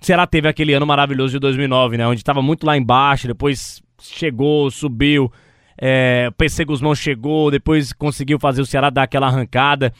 Será 0.00 0.26
teve 0.26 0.48
aquele 0.48 0.74
ano 0.74 0.86
maravilhoso 0.86 1.32
de 1.32 1.38
2009, 1.38 1.96
né? 1.96 2.06
Onde 2.06 2.20
estava 2.20 2.42
muito 2.42 2.66
lá 2.66 2.76
embaixo, 2.76 3.26
depois 3.26 3.82
chegou, 4.00 4.70
subiu. 4.70 5.32
É, 5.78 6.30
PC 6.36 6.64
Guzmão 6.64 6.94
chegou, 6.94 7.50
depois 7.50 7.92
conseguiu 7.92 8.38
fazer 8.38 8.60
o 8.60 8.66
Ceará 8.66 8.90
dar 8.90 9.04
aquela 9.04 9.26
arrancada. 9.26 9.92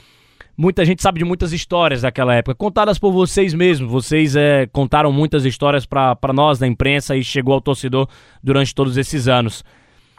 Muita 0.56 0.84
gente 0.84 1.00
sabe 1.00 1.20
de 1.20 1.24
muitas 1.24 1.54
histórias 1.54 2.02
daquela 2.02 2.34
época, 2.34 2.54
contadas 2.54 2.98
por 2.98 3.12
vocês 3.12 3.54
mesmos. 3.54 3.90
Vocês 3.90 4.36
é, 4.36 4.66
contaram 4.66 5.10
muitas 5.10 5.46
histórias 5.46 5.86
para 5.86 6.32
nós 6.34 6.58
da 6.58 6.66
imprensa 6.66 7.16
e 7.16 7.24
chegou 7.24 7.54
ao 7.54 7.62
torcedor 7.62 8.08
durante 8.42 8.74
todos 8.74 8.98
esses 8.98 9.26
anos. 9.26 9.64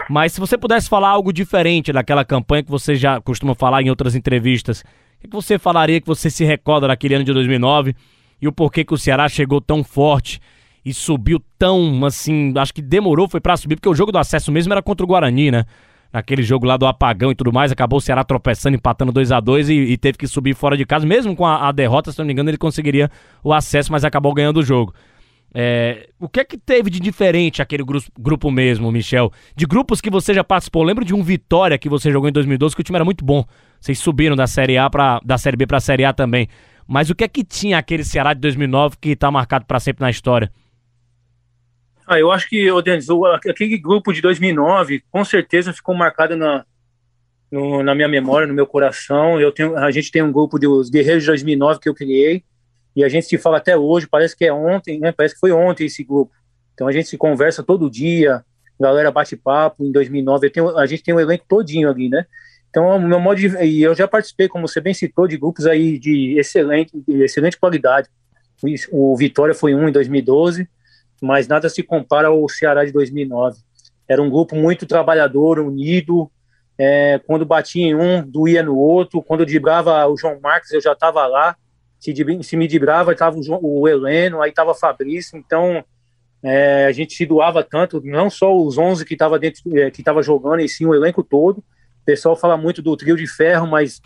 Mas 0.09 0.33
se 0.33 0.39
você 0.39 0.57
pudesse 0.57 0.89
falar 0.89 1.09
algo 1.09 1.31
diferente 1.31 1.91
daquela 1.91 2.25
campanha 2.25 2.63
que 2.63 2.71
você 2.71 2.95
já 2.95 3.21
costuma 3.21 3.55
falar 3.55 3.81
em 3.81 3.89
outras 3.89 4.15
entrevistas, 4.15 4.83
o 5.23 5.27
que 5.27 5.29
você 5.29 5.59
falaria 5.59 6.01
que 6.01 6.07
você 6.07 6.29
se 6.29 6.43
recorda 6.43 6.87
daquele 6.87 7.15
ano 7.15 7.23
de 7.23 7.33
2009 7.33 7.95
e 8.41 8.47
o 8.47 8.51
porquê 8.51 8.83
que 8.83 8.93
o 8.93 8.97
Ceará 8.97 9.29
chegou 9.29 9.61
tão 9.61 9.83
forte 9.83 10.41
e 10.83 10.93
subiu 10.93 11.39
tão, 11.59 12.03
assim, 12.05 12.53
acho 12.57 12.73
que 12.73 12.81
demorou, 12.81 13.27
foi 13.27 13.39
para 13.39 13.55
subir, 13.55 13.75
porque 13.75 13.89
o 13.89 13.93
jogo 13.93 14.11
do 14.11 14.17
acesso 14.17 14.51
mesmo 14.51 14.73
era 14.73 14.81
contra 14.81 15.03
o 15.03 15.07
Guarani, 15.07 15.51
né? 15.51 15.65
Naquele 16.11 16.43
jogo 16.43 16.65
lá 16.65 16.75
do 16.75 16.85
apagão 16.85 17.31
e 17.31 17.35
tudo 17.35 17.53
mais, 17.53 17.71
acabou 17.71 17.97
o 17.97 18.01
Ceará 18.01 18.23
tropeçando, 18.23 18.75
empatando 18.75 19.11
2 19.11 19.31
a 19.31 19.39
2 19.39 19.69
e, 19.69 19.73
e, 19.73 19.97
teve 19.97 20.17
que 20.17 20.27
subir 20.27 20.55
fora 20.55 20.75
de 20.75 20.85
casa, 20.85 21.05
mesmo 21.05 21.35
com 21.35 21.45
a, 21.45 21.69
a 21.69 21.71
derrota, 21.71 22.11
se 22.11 22.19
não 22.19 22.25
me 22.25 22.33
engano, 22.33 22.49
ele 22.49 22.57
conseguiria 22.57 23.09
o 23.43 23.53
acesso, 23.53 23.91
mas 23.91 24.03
acabou 24.03 24.33
ganhando 24.33 24.57
o 24.57 24.63
jogo. 24.63 24.93
É, 25.53 26.09
o 26.17 26.29
que 26.29 26.39
é 26.39 26.45
que 26.45 26.57
teve 26.57 26.89
de 26.89 26.99
diferente 26.99 27.61
aquele 27.61 27.83
grupo, 27.83 28.07
grupo 28.17 28.49
mesmo, 28.49 28.89
Michel? 28.91 29.31
De 29.55 29.65
grupos 29.65 29.99
que 29.99 30.09
você 30.09 30.33
já 30.33 30.43
participou, 30.43 30.83
lembro 30.83 31.03
de 31.03 31.13
um 31.13 31.21
Vitória 31.21 31.77
que 31.77 31.89
você 31.89 32.11
jogou 32.11 32.29
em 32.29 32.31
2012, 32.31 32.73
que 32.73 32.81
o 32.81 32.83
time 32.83 32.95
era 32.95 33.05
muito 33.05 33.25
bom. 33.25 33.45
Vocês 33.79 33.99
subiram 33.99 34.35
da 34.35 34.47
Série 34.47 34.77
A 34.77 34.89
para 34.89 35.19
da 35.23 35.37
Série 35.37 35.57
B 35.57 35.67
para 35.67 35.77
a 35.77 35.81
Série 35.81 36.05
A 36.05 36.13
também. 36.13 36.47
Mas 36.87 37.09
o 37.09 37.15
que 37.15 37.23
é 37.23 37.27
que 37.27 37.43
tinha 37.43 37.77
aquele 37.77 38.03
Ceará 38.03 38.33
de 38.33 38.39
2009 38.39 38.95
que 38.99 39.09
está 39.09 39.29
marcado 39.29 39.65
para 39.65 39.79
sempre 39.79 40.01
na 40.01 40.09
história? 40.09 40.51
Ah, 42.07 42.19
eu 42.19 42.31
acho 42.31 42.49
que, 42.49 42.69
o 42.71 42.77
aquele 43.49 43.77
grupo 43.77 44.11
de 44.11 44.21
2009 44.21 45.03
com 45.09 45.23
certeza 45.23 45.71
ficou 45.71 45.95
marcado 45.95 46.35
na, 46.35 46.65
no, 47.49 47.83
na 47.83 47.95
minha 47.95 48.07
memória, 48.07 48.47
no 48.47 48.53
meu 48.53 48.65
coração. 48.65 49.39
Eu 49.39 49.51
tenho, 49.51 49.77
a 49.77 49.91
gente 49.91 50.11
tem 50.11 50.21
um 50.21 50.31
grupo 50.31 50.57
dos 50.57 50.89
Guerreiros 50.89 51.23
de 51.23 51.27
2009 51.27 51.79
que 51.79 51.89
eu 51.89 51.95
criei 51.95 52.43
e 52.95 53.03
a 53.03 53.09
gente 53.09 53.25
se 53.27 53.37
fala 53.37 53.57
até 53.57 53.77
hoje, 53.77 54.07
parece 54.07 54.35
que 54.35 54.45
é 54.45 54.53
ontem, 54.53 54.99
né? 54.99 55.11
Parece 55.11 55.35
que 55.35 55.39
foi 55.39 55.51
ontem 55.51 55.85
esse 55.85 56.03
grupo. 56.03 56.31
Então 56.73 56.87
a 56.87 56.91
gente 56.91 57.07
se 57.07 57.17
conversa 57.17 57.63
todo 57.63 57.89
dia, 57.89 58.43
galera 58.79 59.11
bate 59.11 59.35
papo. 59.35 59.85
Em 59.85 59.91
2009 59.91 60.49
tenho, 60.49 60.77
a 60.77 60.85
gente 60.85 61.03
tem 61.03 61.13
um 61.13 61.19
elenco 61.19 61.45
todinho 61.47 61.89
ali, 61.89 62.09
né? 62.09 62.25
Então, 62.71 62.95
o 62.95 62.99
meu 62.99 63.19
modo 63.19 63.37
de, 63.37 63.49
e 63.65 63.83
eu 63.83 63.93
já 63.93 64.07
participei, 64.07 64.47
como 64.47 64.65
você 64.65 64.79
bem 64.79 64.93
citou, 64.93 65.27
de 65.27 65.37
grupos 65.37 65.67
aí 65.67 65.99
de 65.99 66.39
excelente, 66.39 66.91
de 67.05 67.21
excelente 67.21 67.59
qualidade. 67.59 68.07
O 68.91 69.15
Vitória 69.17 69.53
foi 69.53 69.75
um 69.75 69.89
em 69.89 69.91
2012, 69.91 70.67
mas 71.21 71.49
nada 71.49 71.67
se 71.67 71.83
compara 71.83 72.29
ao 72.29 72.47
Ceará 72.47 72.85
de 72.85 72.93
2009. 72.93 73.59
Era 74.07 74.21
um 74.21 74.29
grupo 74.29 74.55
muito 74.55 74.85
trabalhador, 74.85 75.59
unido. 75.59 76.31
É, 76.77 77.19
quando 77.27 77.45
batia 77.45 77.85
em 77.85 77.93
um, 77.93 78.25
doía 78.25 78.63
no 78.63 78.77
outro. 78.77 79.21
Quando 79.21 79.45
dibrava 79.45 80.07
o 80.07 80.17
João 80.17 80.39
Marques, 80.39 80.71
eu 80.71 80.81
já 80.81 80.93
estava 80.93 81.27
lá. 81.27 81.57
Se, 82.01 82.43
se 82.43 82.57
me 82.57 82.67
dibrava, 82.67 83.13
estava 83.13 83.37
o, 83.37 83.81
o 83.81 83.87
Heleno, 83.87 84.41
aí 84.41 84.49
estava 84.49 84.73
Fabrício. 84.73 85.37
Então, 85.37 85.85
é, 86.43 86.85
a 86.87 86.91
gente 86.91 87.13
se 87.13 87.25
doava 87.25 87.63
tanto, 87.63 88.01
não 88.03 88.27
só 88.27 88.53
os 88.53 88.77
11 88.77 89.05
que 89.05 89.13
estava 89.13 89.37
dentro, 89.37 89.61
é, 89.77 89.91
que 89.91 90.01
estava 90.01 90.23
jogando, 90.23 90.61
e 90.61 90.67
sim 90.67 90.85
o 90.85 90.95
elenco 90.95 91.23
todo. 91.23 91.59
O 91.59 92.05
pessoal 92.05 92.35
fala 92.35 92.57
muito 92.57 92.81
do 92.81 92.97
trio 92.97 93.15
de 93.15 93.27
ferro, 93.27 93.67
mas 93.67 94.01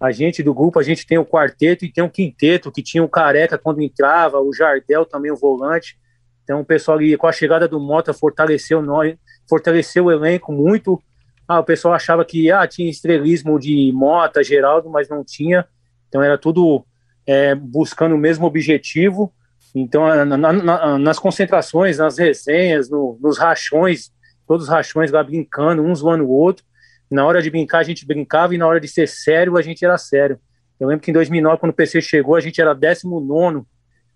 a 0.00 0.12
gente 0.12 0.42
do 0.42 0.54
grupo, 0.54 0.78
a 0.78 0.82
gente 0.84 1.04
tem 1.04 1.18
o 1.18 1.26
quarteto 1.26 1.84
e 1.84 1.92
tem 1.92 2.04
o 2.04 2.08
quinteto, 2.08 2.70
que 2.70 2.82
tinha 2.82 3.02
o 3.02 3.08
Careca 3.08 3.58
quando 3.58 3.82
entrava, 3.82 4.40
o 4.40 4.54
Jardel 4.54 5.04
também 5.04 5.32
o 5.32 5.36
volante. 5.36 5.98
Então 6.44 6.60
o 6.60 6.64
pessoal 6.64 6.96
ali, 6.96 7.16
com 7.16 7.26
a 7.26 7.32
chegada 7.32 7.66
do 7.66 7.80
Mota, 7.80 8.14
fortaleceu 8.14 8.80
nós, 8.80 9.14
fortaleceu 9.48 10.04
o 10.04 10.12
elenco 10.12 10.52
muito. 10.52 11.02
Ah, 11.46 11.58
o 11.58 11.64
pessoal 11.64 11.94
achava 11.94 12.24
que 12.24 12.50
ah, 12.50 12.66
tinha 12.66 12.88
estrelismo 12.88 13.58
de 13.58 13.92
Mota, 13.92 14.42
Geraldo, 14.44 14.88
mas 14.88 15.08
não 15.08 15.24
tinha. 15.24 15.66
Então 16.08 16.22
era 16.22 16.38
tudo 16.38 16.84
é, 17.30 17.54
buscando 17.54 18.16
o 18.16 18.18
mesmo 18.18 18.44
objetivo. 18.44 19.32
Então, 19.72 20.04
na, 20.24 20.36
na, 20.36 20.98
nas 20.98 21.16
concentrações, 21.16 21.98
nas 21.98 22.18
resenhas, 22.18 22.90
no, 22.90 23.16
nos 23.22 23.38
rachões, 23.38 24.10
todos 24.48 24.64
os 24.64 24.68
rachões 24.68 25.12
lá 25.12 25.22
brincando, 25.22 25.80
um 25.80 25.94
zoando 25.94 26.24
o 26.24 26.30
outro. 26.30 26.64
Na 27.08 27.24
hora 27.24 27.40
de 27.40 27.48
brincar, 27.48 27.78
a 27.78 27.84
gente 27.84 28.04
brincava, 28.04 28.52
e 28.52 28.58
na 28.58 28.66
hora 28.66 28.80
de 28.80 28.88
ser 28.88 29.06
sério, 29.06 29.56
a 29.56 29.62
gente 29.62 29.84
era 29.84 29.96
sério. 29.96 30.40
Eu 30.80 30.88
lembro 30.88 31.04
que 31.04 31.12
em 31.12 31.14
2009, 31.14 31.58
quando 31.58 31.70
o 31.70 31.74
PC 31.74 32.00
chegou, 32.00 32.34
a 32.34 32.40
gente 32.40 32.60
era 32.60 32.74
19, 32.74 33.62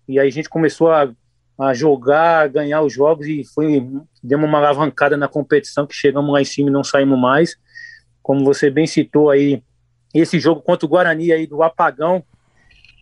e 0.09 0.19
aí 0.19 0.27
a 0.27 0.31
gente 0.31 0.49
começou 0.49 0.91
a, 0.91 1.09
a 1.57 1.73
jogar, 1.73 2.43
a 2.43 2.47
ganhar 2.47 2.81
os 2.81 2.91
jogos, 2.91 3.27
e 3.27 3.45
foi 3.45 3.87
demos 4.21 4.49
uma 4.49 4.57
alavancada 4.57 5.15
na 5.15 5.29
competição, 5.29 5.87
que 5.87 5.95
chegamos 5.95 6.33
lá 6.33 6.41
em 6.41 6.45
cima 6.45 6.69
e 6.69 6.73
não 6.73 6.83
saímos 6.83 7.17
mais. 7.17 7.55
Como 8.21 8.43
você 8.43 8.69
bem 8.69 8.85
citou 8.85 9.29
aí, 9.29 9.63
esse 10.13 10.37
jogo 10.37 10.61
contra 10.61 10.85
o 10.85 10.89
Guarani 10.89 11.31
aí 11.31 11.47
do 11.47 11.63
apagão, 11.63 12.21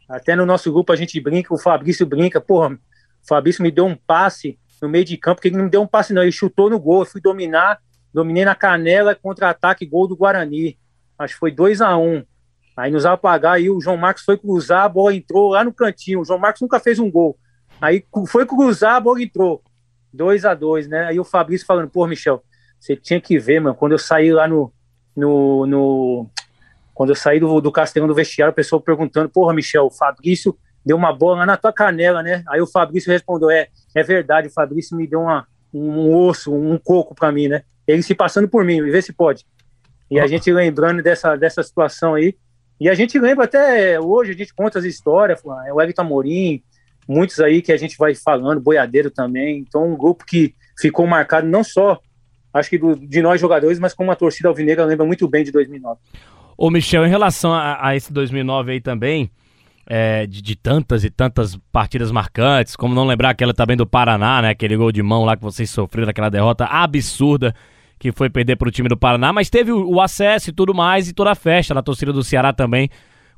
até 0.08 0.36
no 0.36 0.46
nosso 0.46 0.72
grupo 0.72 0.92
a 0.92 0.96
gente 0.96 1.20
brinca, 1.20 1.54
o 1.54 1.58
Fabrício 1.58 2.06
brinca, 2.06 2.42
porra, 2.42 2.74
o 2.74 3.28
Fabrício 3.28 3.63
me 3.63 3.72
deu 3.72 3.86
um 3.86 3.96
passe 3.96 4.60
no 4.82 4.89
meio 4.89 5.06
de 5.06 5.16
campo, 5.18 5.42
que 5.42 5.48
ele 5.48 5.58
não 5.58 5.66
me 5.66 5.70
deu 5.70 5.82
um 5.82 5.88
passe 5.88 6.13
não, 6.13 6.22
ele 6.22 6.32
chutou 6.32 6.70
no 6.70 6.80
gol, 6.80 7.02
eu 7.02 7.06
fui 7.06 7.22
dominar, 7.22 7.80
dominei 8.13 8.44
na 8.46 8.54
canela, 8.54 9.16
contra-ataque, 9.16 9.86
gol 9.86 10.08
do 10.08 10.16
Guarani. 10.16 10.78
Acho 11.18 11.34
que 11.34 11.39
foi 11.39 11.52
2 11.52 11.82
a 11.82 11.98
1 11.98 12.16
um. 12.16 12.24
Aí 12.76 12.92
nos 12.92 13.06
apagar, 13.06 13.54
aí 13.54 13.70
o 13.70 13.80
João 13.80 13.98
Marcos 13.98 14.24
foi 14.24 14.38
cruzar, 14.38 14.84
a 14.84 14.89
bola 14.89 15.16
entrou 15.16 15.52
lá 15.52 15.63
no 15.63 15.74
cantinho. 15.74 16.22
O 16.22 16.26
João 16.26 16.39
Marcos 16.39 16.62
nunca 16.62 16.80
fez 16.80 17.00
um 17.00 17.10
gol. 17.10 17.38
Aí 17.80 18.04
foi 18.28 18.46
cruzar, 18.46 18.96
a 18.96 19.00
bola 19.00 19.22
entrou. 19.22 19.63
2 20.12 20.46
a 20.46 20.54
2 20.54 20.88
né? 20.88 21.06
Aí 21.06 21.20
o 21.20 21.24
Fabrício 21.24 21.66
falando, 21.66 21.89
pô, 21.89 22.06
Michel, 22.06 22.44
você 22.80 22.96
tinha 22.96 23.22
que 23.22 23.39
ver, 23.39 23.60
mano, 23.60 23.76
quando 23.76 23.94
eu 23.94 23.98
saí 23.98 24.32
lá 24.32 24.48
no, 24.48 24.74
no, 25.16 25.66
no 25.66 26.30
quando 26.93 27.10
eu 27.10 27.15
saí 27.15 27.39
do, 27.39 27.60
do 27.60 27.71
Castelão 27.71 28.08
do 28.08 28.15
vestiário, 28.15 28.51
o 28.51 28.56
pessoal 28.56 28.82
perguntando: 28.82 29.29
Porra, 29.29 29.53
Michel, 29.53 29.86
o 29.86 29.91
Fabrício 29.91 30.58
deu 30.86 30.97
uma 30.97 31.13
bola 31.13 31.39
lá 31.39 31.45
na 31.45 31.58
tua 31.58 31.73
canela, 31.73 32.21
né? 32.21 32.43
Aí 32.47 32.62
o 32.62 32.67
Fabrício 32.67 33.12
respondeu: 33.12 33.49
É, 33.49 33.67
é 33.95 34.03
verdade, 34.03 34.47
o 34.47 34.51
Fabrício 34.51 34.95
me 34.95 35.08
deu 35.08 35.21
uma, 35.21 35.47
um 35.73 36.15
osso, 36.15 36.53
um 36.53 36.77
coco 36.77 37.15
para 37.15 37.32
mim, 37.32 37.47
né? 37.47 37.63
Ele 37.88 38.03
se 38.03 38.13
passando 38.15 38.47
por 38.47 38.63
mim, 38.63 38.82
vê 38.82 39.01
se 39.01 39.12
pode. 39.12 39.45
E 40.10 40.19
a 40.19 40.27
gente 40.27 40.51
lembrando 40.51 41.01
dessa, 41.01 41.36
dessa 41.36 41.63
situação 41.63 42.13
aí. 42.13 42.36
E 42.79 42.89
a 42.89 42.93
gente 42.93 43.19
lembra 43.19 43.45
até 43.45 43.99
hoje, 43.99 44.32
a 44.32 44.36
gente 44.36 44.53
conta 44.53 44.79
as 44.79 44.86
histórias, 44.86 45.41
é 45.65 45.73
o 45.73 45.82
Elton 45.82 46.01
Amorim, 46.01 46.62
muitos 47.08 47.39
aí 47.39 47.62
que 47.62 47.71
a 47.71 47.77
gente 47.77 47.97
vai 47.97 48.13
falando, 48.13 48.62
Boiadeiro 48.62 49.10
também. 49.10 49.60
Então, 49.60 49.91
um 49.91 49.97
grupo 49.97 50.25
que 50.25 50.53
ficou 50.77 51.08
marcado 51.08 51.47
não 51.47 51.63
só, 51.63 51.99
acho 52.53 52.69
que 52.69 52.77
do, 52.77 52.95
de 52.95 53.21
nós 53.21 53.39
jogadores, 53.39 53.79
mas 53.79 53.93
como 53.93 54.12
a 54.12 54.15
torcida 54.15 54.49
alvinegra 54.49 54.86
lembra 54.86 55.06
muito 55.06 55.27
bem 55.27 55.43
de 55.43 55.51
2009. 55.51 55.99
Ô, 56.63 56.71
Michel, 56.71 57.06
em 57.06 57.10
relação 57.10 57.54
a, 57.54 57.89
a 57.89 57.93
esse 57.93 58.13
2009 58.13 58.71
aí 58.71 58.80
também, 58.80 59.30
é, 59.86 60.26
de, 60.26 60.41
de, 60.41 60.56
tantas 60.56 61.04
e 61.04 61.10
tantas 61.10 61.58
partidas 61.73 62.10
marcantes, 62.10 62.73
como 62.78 62.95
não 62.95 63.06
lembrar 63.06 63.32
aquela 63.32 63.54
também 63.54 63.76
do 63.76 63.86
Paraná, 63.86 64.41
né? 64.41 64.52
Aquele 64.52 64.78
gol 64.78 64.89
de 64.89 65.04
mão 65.04 65.26
lá 65.26 65.36
que 65.36 65.43
vocês 65.43 65.69
sofreram, 65.69 66.10
aquela 66.10 66.30
derrota 66.30 66.63
absurda 66.63 67.54
que 67.99 68.13
foi 68.13 68.30
perder 68.30 68.56
para 68.56 68.69
o 68.69 68.71
time 68.71 68.88
do 68.88 68.95
Paraná, 68.95 69.34
mas 69.34 69.49
teve 69.49 69.73
o, 69.73 69.95
o, 69.95 69.99
acesso 69.99 70.52
e 70.52 70.54
tudo 70.54 70.73
mais 70.73 71.10
e 71.10 71.13
toda 71.13 71.32
a 71.32 71.36
festa 71.36 71.73
da 71.73 71.82
torcida 71.82 72.13
do 72.13 72.23
Ceará 72.23 72.54
também, 72.54 72.89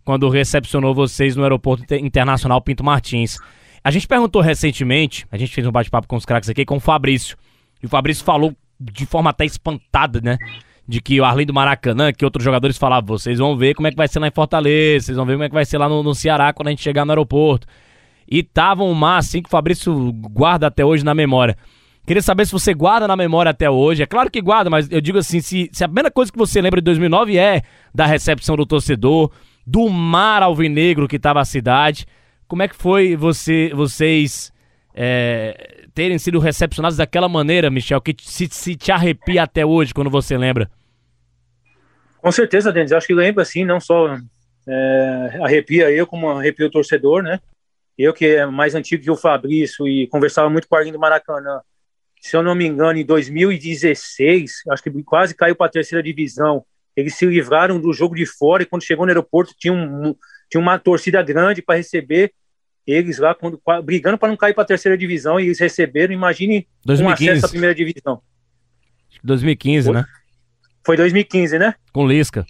quando 0.03 0.29
recepcionou 0.29 0.93
vocês 0.93 1.35
no 1.35 1.41
aeroporto 1.41 1.95
internacional 1.95 2.61
Pinto 2.61 2.83
Martins. 2.83 3.39
A 3.83 3.89
gente 3.89 4.07
perguntou 4.07 4.39
recentemente, 4.39 5.25
a 5.31 5.37
gente 5.37 5.51
fez 5.51 5.65
um 5.65 5.71
bate-papo 5.71 6.07
com 6.07 6.15
os 6.15 6.25
craques 6.25 6.47
aqui, 6.47 6.63
com 6.63 6.77
o 6.77 6.79
Fabrício, 6.79 7.35
e 7.81 7.87
o 7.87 7.89
Fabrício 7.89 8.23
falou 8.23 8.55
de 8.79 9.07
forma 9.07 9.31
até 9.31 9.45
espantada, 9.45 10.21
né? 10.21 10.37
De 10.87 11.01
que 11.01 11.19
o 11.19 11.25
Arlindo 11.25 11.53
Maracanã, 11.53 12.13
que 12.13 12.23
outros 12.23 12.43
jogadores 12.43 12.77
falavam, 12.77 13.17
vocês 13.17 13.39
vão 13.39 13.57
ver 13.57 13.73
como 13.73 13.87
é 13.87 13.91
que 13.91 13.97
vai 13.97 14.07
ser 14.07 14.19
lá 14.19 14.27
em 14.27 14.31
Fortaleza, 14.31 15.07
vocês 15.07 15.17
vão 15.17 15.25
ver 15.25 15.33
como 15.33 15.43
é 15.43 15.49
que 15.49 15.53
vai 15.53 15.65
ser 15.65 15.77
lá 15.77 15.89
no, 15.89 16.03
no 16.03 16.13
Ceará 16.13 16.53
quando 16.53 16.67
a 16.67 16.71
gente 16.71 16.83
chegar 16.83 17.05
no 17.05 17.11
aeroporto. 17.11 17.67
E 18.27 18.43
tava 18.43 18.83
um 18.83 18.93
mar 18.93 19.17
assim 19.17 19.41
que 19.41 19.47
o 19.47 19.51
Fabrício 19.51 20.11
guarda 20.13 20.67
até 20.67 20.85
hoje 20.85 21.03
na 21.03 21.13
memória. 21.13 21.57
Queria 22.05 22.21
saber 22.21 22.45
se 22.45 22.51
você 22.51 22.73
guarda 22.73 23.07
na 23.07 23.15
memória 23.15 23.49
até 23.49 23.67
hoje. 23.69 24.03
É 24.03 24.05
claro 24.05 24.29
que 24.29 24.39
guarda, 24.41 24.69
mas 24.69 24.91
eu 24.91 25.01
digo 25.01 25.17
assim, 25.17 25.41
se, 25.41 25.69
se 25.71 25.83
a 25.83 25.87
primeira 25.87 26.11
coisa 26.11 26.31
que 26.31 26.37
você 26.37 26.61
lembra 26.61 26.79
de 26.79 26.85
2009 26.85 27.37
é 27.37 27.63
da 27.93 28.05
recepção 28.05 28.55
do 28.55 28.65
torcedor, 28.65 29.31
do 29.65 29.89
mar 29.89 30.43
alvinegro 30.43 31.07
que 31.07 31.17
tava 31.17 31.41
a 31.41 31.45
cidade, 31.45 32.05
como 32.47 32.61
é 32.61 32.67
que 32.67 32.75
foi 32.75 33.15
você, 33.15 33.71
vocês 33.73 34.53
é, 34.93 35.85
terem 35.95 36.19
sido 36.19 36.37
recepcionados 36.37 36.97
daquela 36.97 37.27
maneira, 37.27 37.71
Michel, 37.71 37.99
que 38.01 38.15
se, 38.21 38.47
se 38.51 38.75
te 38.75 38.91
arrepia 38.91 39.41
até 39.41 39.65
hoje 39.65 39.91
quando 39.91 40.09
você 40.11 40.37
lembra? 40.37 40.69
Com 42.25 42.31
certeza, 42.31 42.73
Denis. 42.73 42.91
Acho 42.91 43.05
que 43.05 43.13
lembra, 43.13 43.43
assim, 43.43 43.63
não 43.63 43.79
só 43.79 44.17
é, 44.67 45.39
arrepia 45.43 45.91
eu, 45.91 46.07
como 46.07 46.27
arrepia 46.27 46.65
o 46.65 46.71
torcedor, 46.71 47.21
né? 47.21 47.39
Eu, 47.95 48.15
que 48.15 48.25
é 48.25 48.47
mais 48.47 48.73
antigo 48.73 49.03
que 49.03 49.11
o 49.11 49.15
Fabrício 49.15 49.87
e 49.87 50.07
conversava 50.07 50.49
muito 50.49 50.67
com 50.67 50.73
o 50.73 50.77
Arlindo 50.79 50.97
Maracanã. 50.97 51.61
Se 52.19 52.35
eu 52.35 52.41
não 52.41 52.55
me 52.55 52.65
engano, 52.65 52.97
em 52.97 53.05
2016, 53.05 54.63
acho 54.71 54.81
que 54.81 55.03
quase 55.03 55.35
caiu 55.35 55.55
para 55.55 55.67
a 55.67 55.69
terceira 55.69 56.01
divisão. 56.01 56.65
Eles 56.95 57.13
se 57.13 57.27
livraram 57.27 57.79
do 57.79 57.93
jogo 57.93 58.15
de 58.15 58.25
fora 58.25 58.63
e 58.63 58.65
quando 58.65 58.81
chegou 58.81 59.05
no 59.05 59.11
aeroporto 59.11 59.53
tinha, 59.55 59.71
um, 59.71 60.15
tinha 60.49 60.59
uma 60.59 60.79
torcida 60.79 61.21
grande 61.21 61.61
para 61.61 61.75
receber 61.75 62.33
eles 62.87 63.19
lá 63.19 63.35
quando, 63.35 63.61
brigando 63.83 64.17
para 64.17 64.29
não 64.29 64.35
cair 64.35 64.55
para 64.55 64.63
a 64.63 64.67
terceira 64.67 64.97
divisão 64.97 65.39
e 65.39 65.43
eles 65.43 65.59
receberam, 65.59 66.11
imagine 66.11 66.67
2015. 66.83 67.03
um 67.03 67.33
acesso 67.33 67.45
à 67.45 67.49
primeira 67.49 67.75
divisão. 67.75 68.19
2015, 69.23 69.85
foi, 69.85 69.93
né? 69.93 70.05
Foi 70.85 70.95
2015, 70.95 71.57
né? 71.57 71.73
Com 71.91 72.07
Lisca. 72.07 72.45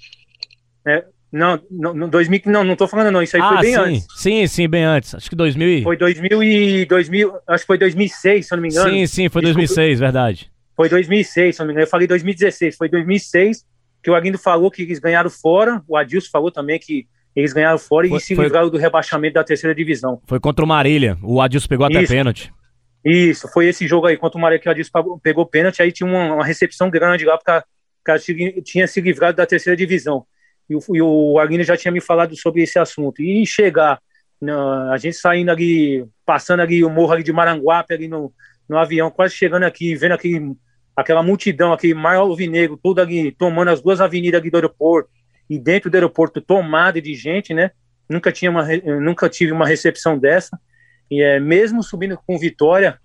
É, 0.85 1.05
não, 1.31 1.59
não, 1.69 2.07
2000, 2.09 2.41
não, 2.45 2.63
não 2.63 2.75
tô 2.75 2.87
falando 2.87 3.11
não, 3.11 3.21
isso 3.21 3.35
aí 3.35 3.41
ah, 3.41 3.49
foi 3.49 3.61
bem 3.61 3.73
sim. 3.73 3.79
antes. 3.79 4.07
Sim, 4.15 4.47
sim, 4.47 4.67
bem 4.69 4.83
antes. 4.83 5.15
Acho 5.15 5.29
que 5.29 5.35
2000 5.35 5.67
e... 5.67 5.83
Foi 5.83 5.97
2000 5.97 6.43
e 6.43 6.85
2000, 6.85 7.33
acho 7.47 7.63
que 7.63 7.67
foi 7.67 7.77
2006, 7.77 8.47
se 8.47 8.53
eu 8.53 8.55
não 8.57 8.61
me 8.61 8.69
engano. 8.69 8.89
Sim, 8.89 9.07
sim, 9.07 9.29
foi 9.29 9.41
2006, 9.41 9.99
verdade. 9.99 10.51
Foi 10.75 10.87
2006, 10.89 11.55
se 11.55 11.61
eu 11.61 11.63
não 11.63 11.67
me 11.67 11.73
engano. 11.73 11.85
Eu 11.85 11.89
falei 11.89 12.07
2016, 12.07 12.77
foi 12.77 12.89
2006 12.89 13.65
que 14.03 14.11
o 14.11 14.15
Aguindo 14.15 14.38
falou 14.38 14.69
que 14.69 14.83
eles 14.83 14.99
ganharam 14.99 15.29
fora, 15.31 15.81
o 15.88 15.97
Adilson 15.97 16.29
falou 16.31 16.51
também 16.51 16.77
que 16.77 17.07
eles 17.36 17.51
ganharam 17.51 17.79
fora 17.79 18.07
foi, 18.07 18.17
e 18.17 18.21
se 18.21 18.36
foi... 18.36 18.45
livraram 18.45 18.69
do 18.69 18.77
rebaixamento 18.77 19.33
da 19.33 19.43
terceira 19.43 19.73
divisão. 19.73 20.21
Foi 20.27 20.39
contra 20.39 20.63
o 20.63 20.67
Marília. 20.67 21.17
O 21.23 21.41
Adilson 21.41 21.67
pegou 21.67 21.86
até 21.88 22.03
Isso. 22.03 22.13
pênalti. 22.13 22.53
Isso, 23.03 23.47
foi 23.51 23.67
esse 23.67 23.88
jogo 23.88 24.07
aí 24.07 24.15
contra 24.15 24.38
o 24.38 24.41
Marília 24.41 24.61
que 24.61 24.69
o 24.69 24.71
Adilson 24.71 25.19
pegou 25.21 25.45
pênalti. 25.45 25.81
Aí 25.81 25.91
tinha 25.91 26.07
uma, 26.07 26.36
uma 26.36 26.45
recepção 26.45 26.89
grande 26.89 27.25
lá, 27.25 27.38
porque 27.38 27.65
a, 28.12 28.18
tinha 28.64 28.88
se 28.88 29.01
livrado 29.01 29.38
da 29.38 29.45
terceira 29.45 29.76
divisão. 29.76 30.26
E 30.70 30.76
o, 30.76 30.80
e 30.93 31.01
o 31.01 31.64
já 31.64 31.78
tinha 31.78 31.91
me 31.91 32.01
falado 32.01 32.36
sobre 32.36 32.64
esse 32.64 32.80
assunto. 32.80 33.22
E 33.22 33.45
chegar, 33.45 33.99
na, 34.41 34.91
a 34.91 34.97
gente 34.97 35.16
saindo 35.16 35.51
ali, 35.51 36.06
passando 36.26 36.62
ali 36.62 36.84
o 36.84 36.89
morro 36.89 37.14
ali 37.14 37.24
de 37.24 37.34
Maranguape, 37.34 37.93
ali 37.93 38.08
no, 38.08 38.34
no 38.68 38.78
avião, 38.78 39.12
quase 39.12 39.36
chegando 39.36 39.64
aqui, 39.64 39.95
vendo 39.95 40.14
aquele, 40.14 40.56
aquela 40.95 41.22
multidão, 41.22 41.72
aquele 41.72 41.93
mar 41.93 42.16
alvinegro, 42.16 42.80
tudo 42.82 43.01
ali, 43.01 43.32
tomando 43.32 43.70
as 43.70 43.82
duas 43.82 44.01
avenidas 44.01 44.41
ali 44.41 44.49
do 44.49 44.58
aeroporto 44.58 45.10
e 45.49 45.60
dentro 45.60 45.89
do 45.89 45.95
aeroporto 45.95 46.41
tomado 46.41 46.99
de 46.99 47.14
gente, 47.14 47.53
né? 47.53 47.72
Nunca 48.10 48.32
tinha 48.32 48.51
uma, 48.51 48.66
nunca 48.99 49.30
tive 49.30 49.51
uma 49.51 49.68
recepção 49.68 50.18
dessa. 50.18 50.60
E 51.10 51.22
é 51.22 51.39
mesmo 51.39 51.84
subindo 51.84 52.18
com 52.26 52.38
vitória, 52.38 52.99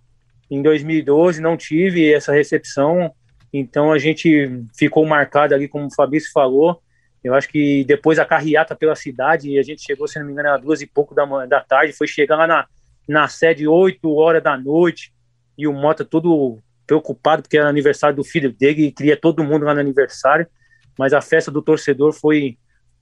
Em 0.51 0.63
2012 0.63 1.41
não 1.41 1.57
tive 1.57 2.13
essa 2.13 2.33
recepção, 2.33 3.13
então 3.53 3.93
a 3.93 3.99
gente 3.99 4.65
ficou 4.77 5.05
marcado 5.05 5.55
ali, 5.55 5.69
como 5.69 5.87
o 5.87 5.95
Fabrício 5.95 6.31
falou. 6.33 6.81
Eu 7.23 7.35
acho 7.35 7.49
que 7.49 7.85
depois 7.85 8.19
a 8.19 8.25
carreata 8.25 8.75
pela 8.75 8.95
cidade, 8.95 9.59
a 9.59 9.63
gente 9.63 9.83
chegou, 9.83 10.09
se 10.09 10.19
não 10.19 10.27
me 10.27 10.33
engano, 10.33 10.51
às 10.51 10.61
duas 10.61 10.81
e 10.81 10.87
pouco 10.87 11.15
da, 11.15 11.25
da 11.47 11.61
tarde, 11.61 11.93
foi 11.93 12.07
chegar 12.07 12.37
lá 12.37 12.47
na, 12.47 12.67
na 13.07 13.29
sede 13.29 13.67
8 13.67 14.11
horas 14.15 14.43
da 14.43 14.57
noite, 14.57 15.13
e 15.59 15.67
o 15.67 15.73
Mota 15.73 16.05
todo 16.05 16.59
preocupado, 16.87 17.43
porque 17.43 17.59
era 17.59 17.69
aniversário 17.69 18.17
do 18.17 18.25
filho 18.25 18.53
dele, 18.53 18.87
e 18.87 18.93
queria 18.93 19.17
todo 19.17 19.45
mundo 19.45 19.65
lá 19.65 19.75
no 19.75 19.81
aniversário, 19.81 20.47
mas 20.99 21.13
a 21.13 21.21
festa 21.21 21.51
do 21.51 21.61
torcedor 21.61 22.13
foi, 22.13 22.57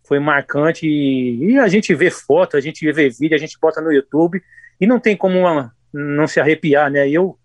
foi 0.04 0.18
marcante, 0.18 0.86
e, 0.86 1.52
e 1.52 1.58
a 1.58 1.68
gente 1.68 1.94
vê 1.94 2.10
foto, 2.10 2.56
a 2.56 2.60
gente 2.60 2.90
vê 2.90 3.08
vídeo, 3.08 3.36
a 3.36 3.38
gente 3.38 3.56
bota 3.60 3.80
no 3.80 3.92
YouTube, 3.92 4.42
e 4.80 4.86
não 4.86 4.98
tem 4.98 5.16
como 5.16 5.38
uma, 5.38 5.72
não 5.92 6.26
se 6.26 6.40
arrepiar, 6.40 6.90
né? 6.90 7.08
Eu, 7.08 7.38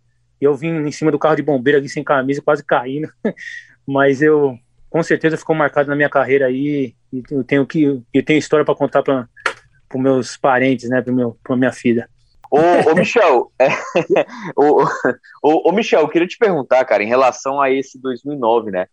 eu 0.44 0.56
vim 0.56 0.70
em 0.70 0.92
cima 0.92 1.12
do 1.12 1.20
carro 1.20 1.36
de 1.36 1.44
bombeiro 1.44 1.80
ali 1.80 1.90
sem 1.90 2.04
camisa, 2.04 2.42
quase 2.42 2.64
caindo, 2.64 3.10
mas 3.88 4.22
eu 4.22 4.58
com 4.90 5.02
certeza 5.02 5.38
ficou 5.38 5.56
marcado 5.56 5.90
na 5.90 5.96
minha 5.96 6.10
carreira 6.10 6.46
aí 6.46 6.94
e 7.12 7.24
eu 7.32 7.44
tenho 7.44 7.66
que 7.66 7.84
eu 8.14 8.26
tenho 8.26 8.38
história 8.38 8.64
para 8.64 8.76
contar 8.76 9.02
para 9.02 9.28
os 9.94 10.02
meus 10.02 10.38
parentes, 10.38 10.90
né, 10.90 11.02
para 11.02 11.12
meu 11.12 11.38
minha 11.50 11.72
filha. 11.72 12.08
Ô, 12.52 12.92
ô 12.92 12.96
Michel, 12.96 13.52
é, 13.58 13.70
ô, 14.56 14.84
ô, 15.42 15.70
ô, 15.70 15.72
Michel, 15.72 16.02
eu 16.02 16.08
queria 16.08 16.28
te 16.28 16.38
perguntar, 16.38 16.86
cara, 16.86 17.02
em 17.02 17.08
relação 17.08 17.60
a 17.60 17.72
esse 17.72 18.00
2009, 18.00 18.70
né? 18.70 18.86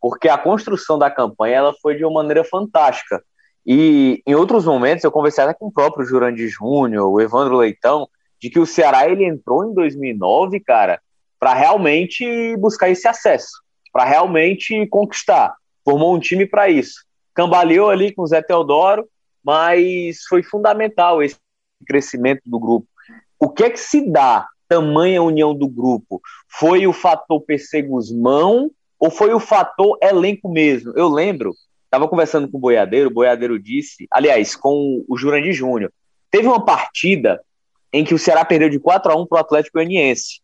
Porque 0.00 0.28
a 0.28 0.38
construção 0.38 0.96
da 0.96 1.10
campanha 1.10 1.56
ela 1.56 1.74
foi 1.82 1.96
de 1.96 2.04
uma 2.04 2.22
maneira 2.22 2.44
fantástica. 2.44 3.20
E 3.66 4.22
em 4.24 4.36
outros 4.36 4.64
momentos 4.64 5.02
eu 5.02 5.10
conversei 5.10 5.42
até 5.42 5.52
com 5.52 5.66
o 5.66 5.72
próprio 5.72 6.06
Jurandir 6.06 6.48
Júnior, 6.48 7.12
o 7.12 7.20
Evandro 7.20 7.56
Leitão, 7.56 8.08
de 8.40 8.50
que 8.50 8.58
o 8.58 8.66
Ceará 8.66 9.08
ele 9.08 9.24
entrou 9.24 9.64
em 9.64 9.74
2009, 9.74 10.60
cara, 10.60 11.00
para 11.38 11.54
realmente 11.54 12.56
buscar 12.56 12.90
esse 12.90 13.06
acesso, 13.06 13.62
para 13.92 14.04
realmente 14.04 14.86
conquistar. 14.86 15.54
Formou 15.84 16.14
um 16.14 16.20
time 16.20 16.46
para 16.46 16.68
isso. 16.68 17.04
Cambaleou 17.34 17.90
ali 17.90 18.12
com 18.12 18.22
o 18.22 18.26
Zé 18.26 18.42
Teodoro, 18.42 19.08
mas 19.44 20.22
foi 20.28 20.42
fundamental 20.42 21.22
esse 21.22 21.36
crescimento 21.86 22.42
do 22.44 22.58
grupo. 22.58 22.86
O 23.38 23.48
que 23.48 23.64
é 23.64 23.70
que 23.70 23.78
se 23.78 24.10
dá 24.10 24.46
tamanha 24.68 25.22
união 25.22 25.54
do 25.54 25.68
grupo? 25.68 26.20
Foi 26.48 26.86
o 26.86 26.92
fator 26.92 27.40
PC 27.40 27.82
Guzmão 27.82 28.70
ou 28.98 29.10
foi 29.10 29.32
o 29.32 29.40
fator 29.40 29.96
elenco 30.02 30.50
mesmo? 30.50 30.92
Eu 30.96 31.08
lembro, 31.08 31.54
estava 31.84 32.08
conversando 32.08 32.50
com 32.50 32.58
o 32.58 32.60
Boiadeiro, 32.60 33.08
o 33.08 33.12
Boiadeiro 33.12 33.58
disse, 33.58 34.06
aliás, 34.10 34.56
com 34.56 35.04
o 35.08 35.16
Jurandir 35.16 35.52
Júnior, 35.52 35.92
teve 36.30 36.48
uma 36.48 36.64
partida 36.64 37.40
em 37.92 38.04
que 38.04 38.14
o 38.14 38.18
Ceará 38.18 38.44
perdeu 38.44 38.68
de 38.68 38.78
4 38.78 39.12
a 39.12 39.16
1 39.16 39.26
para 39.26 39.36
o 39.36 39.40
Atlético 39.40 39.78
Goianiense. 39.78 40.40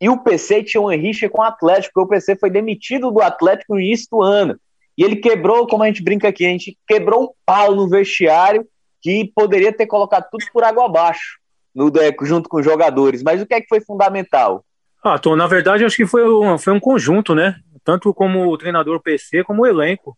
E 0.00 0.08
o 0.08 0.18
PC 0.18 0.62
tinha 0.62 0.80
um 0.80 0.88
rixa 0.88 1.28
com 1.28 1.40
o 1.40 1.44
Atlético, 1.44 1.94
porque 1.94 2.06
o 2.06 2.08
PC 2.08 2.36
foi 2.36 2.50
demitido 2.50 3.10
do 3.10 3.22
Atlético 3.22 3.74
no 3.74 3.80
início 3.80 4.08
do 4.10 4.22
ano. 4.22 4.58
E 4.96 5.02
ele 5.02 5.16
quebrou, 5.16 5.66
como 5.66 5.82
a 5.82 5.86
gente 5.86 6.02
brinca 6.02 6.28
aqui, 6.28 6.46
a 6.46 6.50
gente 6.50 6.76
quebrou 6.86 7.24
o 7.24 7.34
pau 7.44 7.74
no 7.74 7.88
vestiário 7.88 8.66
que 9.02 9.30
poderia 9.34 9.72
ter 9.72 9.86
colocado 9.86 10.26
tudo 10.30 10.44
por 10.52 10.64
água 10.64 10.86
abaixo, 10.86 11.38
no, 11.74 11.90
junto 12.22 12.48
com 12.48 12.58
os 12.58 12.64
jogadores. 12.64 13.22
Mas 13.22 13.40
o 13.40 13.46
que 13.46 13.54
é 13.54 13.60
que 13.60 13.68
foi 13.68 13.80
fundamental? 13.80 14.64
Ah, 15.02 15.18
Tom, 15.18 15.36
na 15.36 15.46
verdade, 15.46 15.84
acho 15.84 15.96
que 15.96 16.06
foi 16.06 16.28
um, 16.28 16.58
foi 16.58 16.72
um 16.72 16.80
conjunto, 16.80 17.34
né? 17.34 17.56
Tanto 17.84 18.12
como 18.12 18.48
o 18.48 18.58
treinador 18.58 19.00
PC, 19.00 19.44
como 19.44 19.62
o 19.62 19.66
elenco. 19.66 20.16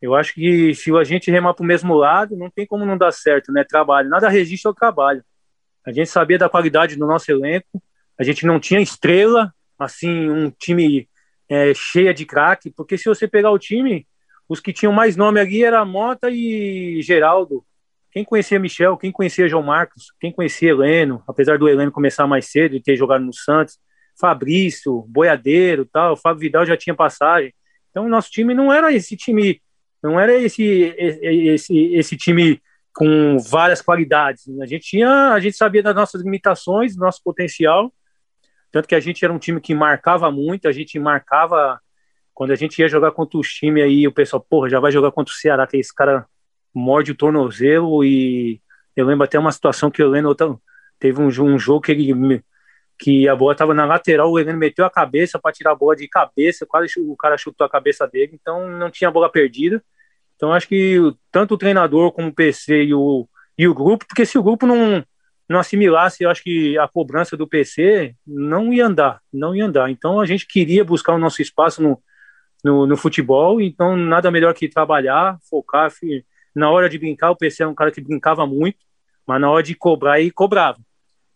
Eu 0.00 0.14
acho 0.14 0.34
que 0.34 0.74
se 0.74 0.90
a 0.96 1.04
gente 1.04 1.30
remar 1.30 1.54
para 1.54 1.62
o 1.62 1.66
mesmo 1.66 1.94
lado, 1.94 2.36
não 2.36 2.50
tem 2.50 2.66
como 2.66 2.86
não 2.86 2.96
dar 2.96 3.12
certo, 3.12 3.52
né? 3.52 3.64
Trabalho. 3.64 4.08
Nada 4.08 4.28
resiste 4.28 4.66
ao 4.66 4.74
trabalho. 4.74 5.22
A 5.84 5.92
gente 5.92 6.08
sabia 6.08 6.38
da 6.38 6.48
qualidade 6.48 6.96
do 6.96 7.06
nosso 7.06 7.30
elenco, 7.30 7.82
a 8.18 8.22
gente 8.22 8.46
não 8.46 8.60
tinha 8.60 8.80
estrela, 8.80 9.52
assim, 9.78 10.30
um 10.30 10.50
time 10.50 11.08
é, 11.48 11.72
cheia 11.74 12.14
de 12.14 12.24
craque, 12.24 12.70
porque 12.70 12.96
se 12.96 13.08
você 13.08 13.26
pegar 13.26 13.50
o 13.50 13.58
time, 13.58 14.06
os 14.48 14.60
que 14.60 14.72
tinham 14.72 14.92
mais 14.92 15.16
nome 15.16 15.40
ali 15.40 15.64
era 15.64 15.84
Mota 15.84 16.30
e 16.30 17.00
Geraldo. 17.02 17.64
Quem 18.10 18.24
conhecia 18.24 18.60
Michel, 18.60 18.96
quem 18.96 19.10
conhecia 19.10 19.48
João 19.48 19.62
Marcos, 19.62 20.12
quem 20.20 20.30
conhecia 20.30 20.70
Heleno, 20.70 21.22
apesar 21.26 21.58
do 21.58 21.68
Heleno 21.68 21.90
começar 21.90 22.26
mais 22.26 22.46
cedo 22.46 22.76
e 22.76 22.82
ter 22.82 22.94
jogado 22.96 23.24
no 23.24 23.32
Santos, 23.32 23.78
Fabrício, 24.20 25.02
Boiadeiro, 25.08 25.86
tal, 25.86 26.16
Fábio 26.16 26.40
Vidal 26.40 26.66
já 26.66 26.76
tinha 26.76 26.94
passagem. 26.94 27.54
Então 27.90 28.04
o 28.04 28.08
nosso 28.08 28.30
time 28.30 28.54
não 28.54 28.72
era 28.72 28.92
esse 28.92 29.16
time, 29.16 29.60
não 30.02 30.20
era 30.20 30.34
esse 30.34 30.62
esse 30.62 31.94
esse 31.94 32.16
time 32.16 32.60
com 32.94 33.38
várias 33.38 33.80
qualidades. 33.80 34.48
A 34.60 34.66
gente 34.66 34.86
tinha, 34.86 35.32
a 35.32 35.40
gente 35.40 35.56
sabia 35.56 35.82
das 35.82 35.94
nossas 35.94 36.22
limitações, 36.22 36.96
nosso 36.96 37.22
potencial, 37.22 37.92
tanto 38.70 38.88
que 38.88 38.94
a 38.94 39.00
gente 39.00 39.24
era 39.24 39.32
um 39.32 39.38
time 39.38 39.60
que 39.60 39.74
marcava 39.74 40.30
muito, 40.30 40.66
a 40.68 40.72
gente 40.72 40.98
marcava 40.98 41.80
quando 42.34 42.52
a 42.52 42.56
gente 42.56 42.78
ia 42.78 42.88
jogar 42.88 43.12
contra 43.12 43.38
os 43.38 43.48
times 43.48 43.84
aí, 43.84 44.08
o 44.08 44.12
pessoal, 44.12 44.44
porra, 44.48 44.68
já 44.68 44.80
vai 44.80 44.90
jogar 44.90 45.12
contra 45.12 45.32
o 45.32 45.36
Ceará, 45.36 45.66
que 45.66 45.76
esse 45.76 45.94
cara 45.94 46.26
morde 46.74 47.12
o 47.12 47.14
tornozelo 47.14 48.02
e 48.02 48.60
eu 48.96 49.06
lembro 49.06 49.24
até 49.24 49.38
uma 49.38 49.52
situação 49.52 49.90
que 49.90 50.02
o 50.02 50.06
Heleno 50.06 50.34
teve 50.98 51.20
um, 51.20 51.26
um 51.26 51.58
jogo 51.58 51.82
que 51.82 51.92
ele 51.92 52.42
que 52.98 53.28
a 53.28 53.34
bola 53.34 53.52
estava 53.52 53.74
na 53.74 53.84
lateral, 53.84 54.30
o 54.30 54.38
Heleno 54.38 54.58
meteu 54.58 54.84
a 54.84 54.90
cabeça 54.90 55.38
para 55.38 55.52
tirar 55.52 55.72
a 55.72 55.74
bola 55.74 55.96
de 55.96 56.06
cabeça, 56.06 56.64
quase 56.64 56.92
o 56.98 57.16
cara 57.16 57.36
chutou 57.36 57.66
a 57.66 57.70
cabeça 57.70 58.06
dele, 58.06 58.38
então 58.40 58.70
não 58.70 58.90
tinha 58.90 59.10
bola 59.10 59.30
perdida. 59.30 59.82
Então 60.42 60.52
acho 60.52 60.66
que 60.66 60.98
tanto 61.30 61.54
o 61.54 61.56
treinador 61.56 62.10
como 62.10 62.26
o 62.26 62.34
PC 62.34 62.86
e 62.86 62.92
o, 62.92 63.28
e 63.56 63.68
o 63.68 63.72
grupo, 63.72 64.04
porque 64.04 64.26
se 64.26 64.36
o 64.36 64.42
grupo 64.42 64.66
não, 64.66 65.04
não 65.48 65.60
assimilasse, 65.60 66.24
eu 66.24 66.30
acho 66.30 66.42
que 66.42 66.76
a 66.76 66.88
cobrança 66.88 67.36
do 67.36 67.46
PC 67.46 68.16
não 68.26 68.72
ia 68.72 68.86
andar, 68.86 69.20
não 69.32 69.54
ia 69.54 69.66
andar. 69.66 69.88
Então 69.88 70.20
a 70.20 70.26
gente 70.26 70.44
queria 70.44 70.84
buscar 70.84 71.14
o 71.14 71.18
nosso 71.18 71.40
espaço 71.40 71.80
no, 71.80 72.02
no, 72.64 72.88
no 72.88 72.96
futebol, 72.96 73.60
então 73.60 73.96
nada 73.96 74.32
melhor 74.32 74.52
que 74.52 74.68
trabalhar, 74.68 75.38
focar. 75.48 75.92
Na 76.52 76.68
hora 76.72 76.88
de 76.88 76.98
brincar, 76.98 77.30
o 77.30 77.36
PC 77.36 77.62
era 77.62 77.70
um 77.70 77.74
cara 77.74 77.92
que 77.92 78.00
brincava 78.00 78.44
muito, 78.44 78.78
mas 79.24 79.40
na 79.40 79.48
hora 79.48 79.62
de 79.62 79.76
cobrar, 79.76 80.18
ele 80.20 80.32
cobrava. 80.32 80.80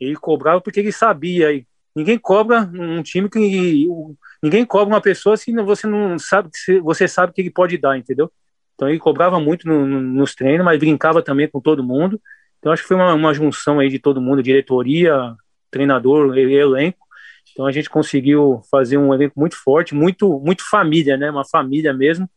Ele 0.01 0.17
cobrava 0.17 0.61
porque 0.61 0.81
ele 0.81 0.91
sabia. 0.91 1.65
Ninguém 1.95 2.19
cobra 2.19 2.69
um 2.75 3.05
time 3.05 3.31
que. 3.31 3.87
Ninguém 4.43 4.67
cobra 4.67 4.93
uma 4.93 5.01
pessoa 5.01 5.37
se 5.37 5.53
você 5.53 5.87
não 5.87 6.19
sabe 6.19 6.51
você 6.83 7.07
sabe 7.07 7.33
que 7.33 7.41
ele 7.41 7.53
pode 7.53 7.79
dar, 7.79 7.97
entendeu? 7.97 8.33
Então 8.77 8.89
ele 8.89 8.99
cobrava 8.99 9.41
muito 9.41 9.67
no, 9.67 9.85
no, 9.87 10.01
nos 10.01 10.35
treinos, 10.35 10.65
mas 10.65 10.79
brincava 10.79 11.23
também 11.23 11.49
com 11.49 11.61
todo 11.61 11.83
mundo. 11.83 12.21
Então 12.59 12.73
acho 12.73 12.83
que 12.83 12.89
foi 12.89 12.97
uma, 12.97 13.15
uma 13.15 13.35
junção 13.35 13.81
aí 13.81 13.89
de 13.89 13.99
todo 13.99 14.21
mundo, 14.21 14.43
diretoria, 14.43 15.35
treinador, 15.71 16.37
elenco. 16.37 17.07
Então 17.53 17.67
a 17.67 17.73
gente 17.73 17.89
conseguiu 17.89 18.61
fazer 18.71 18.99
um 18.99 19.15
elenco 19.15 19.41
muito 19.41 19.57
forte, 19.57 19.95
muito 19.95 20.39
muito 20.41 20.69
família, 20.69 21.17
né? 21.17 21.31
Uma 21.31 21.45
família 21.45 21.93
mesmo. 21.93 22.29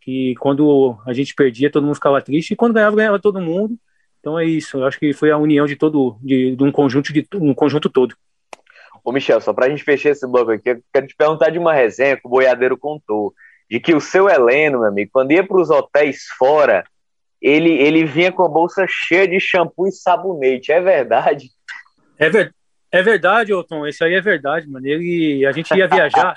Que 0.00 0.34
quando 0.36 0.96
a 1.04 1.12
gente 1.12 1.34
perdia, 1.34 1.70
todo 1.70 1.84
mundo 1.84 1.96
ficava 1.96 2.22
triste, 2.22 2.52
e 2.52 2.56
quando 2.56 2.74
ganhava, 2.74 2.96
ganhava 2.96 3.18
todo 3.18 3.40
mundo. 3.40 3.76
Então 4.20 4.38
é 4.38 4.44
isso. 4.44 4.78
Eu 4.78 4.86
acho 4.86 4.98
que 4.98 5.12
foi 5.12 5.30
a 5.30 5.38
união 5.38 5.66
de 5.66 5.76
todo, 5.76 6.16
de, 6.22 6.54
de 6.54 6.64
um 6.64 6.70
conjunto 6.70 7.12
de 7.12 7.26
um 7.34 7.52
conjunto 7.52 7.90
todo. 7.90 8.14
Ô 9.04 9.12
Michel, 9.12 9.40
só 9.40 9.52
para 9.52 9.66
a 9.66 9.68
gente 9.68 9.82
fechar 9.82 10.10
esse 10.10 10.26
bloco 10.26 10.50
aqui, 10.52 10.70
eu 10.70 10.82
quero 10.92 11.06
te 11.06 11.16
perguntar 11.16 11.50
de 11.50 11.58
uma 11.58 11.72
resenha 11.72 12.16
que 12.16 12.26
o 12.26 12.30
Boiadeiro 12.30 12.76
contou 12.76 13.34
de 13.70 13.78
que 13.78 13.94
o 13.94 14.00
seu 14.00 14.28
Heleno, 14.28 14.80
meu 14.80 14.88
amigo, 14.88 15.10
quando 15.12 15.30
ia 15.30 15.46
para 15.46 15.60
os 15.60 15.70
hotéis 15.70 16.24
fora, 16.36 16.82
ele, 17.40 17.70
ele 17.70 18.04
vinha 18.04 18.32
com 18.32 18.44
a 18.44 18.48
bolsa 18.48 18.84
cheia 18.88 19.28
de 19.28 19.38
shampoo 19.38 19.86
e 19.86 19.92
sabonete. 19.92 20.72
É 20.72 20.80
verdade? 20.80 21.48
É, 22.18 22.28
ver, 22.28 22.52
é 22.90 23.00
verdade, 23.00 23.54
Otton. 23.54 23.86
Isso 23.86 24.04
aí 24.04 24.14
é 24.14 24.20
verdade, 24.20 24.68
mano. 24.68 24.84
Ele, 24.84 25.46
a 25.46 25.52
gente 25.52 25.72
ia 25.72 25.86
viajar. 25.86 26.36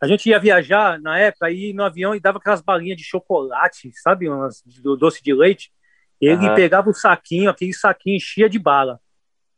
a 0.00 0.06
gente 0.06 0.28
ia 0.28 0.38
viajar 0.38 1.00
na 1.00 1.18
época 1.18 1.46
aí 1.46 1.72
no 1.72 1.82
avião 1.82 2.14
e 2.14 2.20
dava 2.20 2.38
aquelas 2.38 2.62
balinhas 2.62 2.96
de 2.96 3.04
chocolate, 3.04 3.90
sabe? 3.94 4.28
Umas, 4.28 4.62
do 4.80 4.96
doce 4.96 5.20
de 5.22 5.34
leite. 5.34 5.72
Ele 6.20 6.48
uhum. 6.48 6.54
pegava 6.54 6.88
o 6.88 6.94
saquinho, 6.94 7.50
aquele 7.50 7.72
saquinho 7.72 8.16
enchia 8.16 8.48
de 8.48 8.58
bala. 8.58 9.00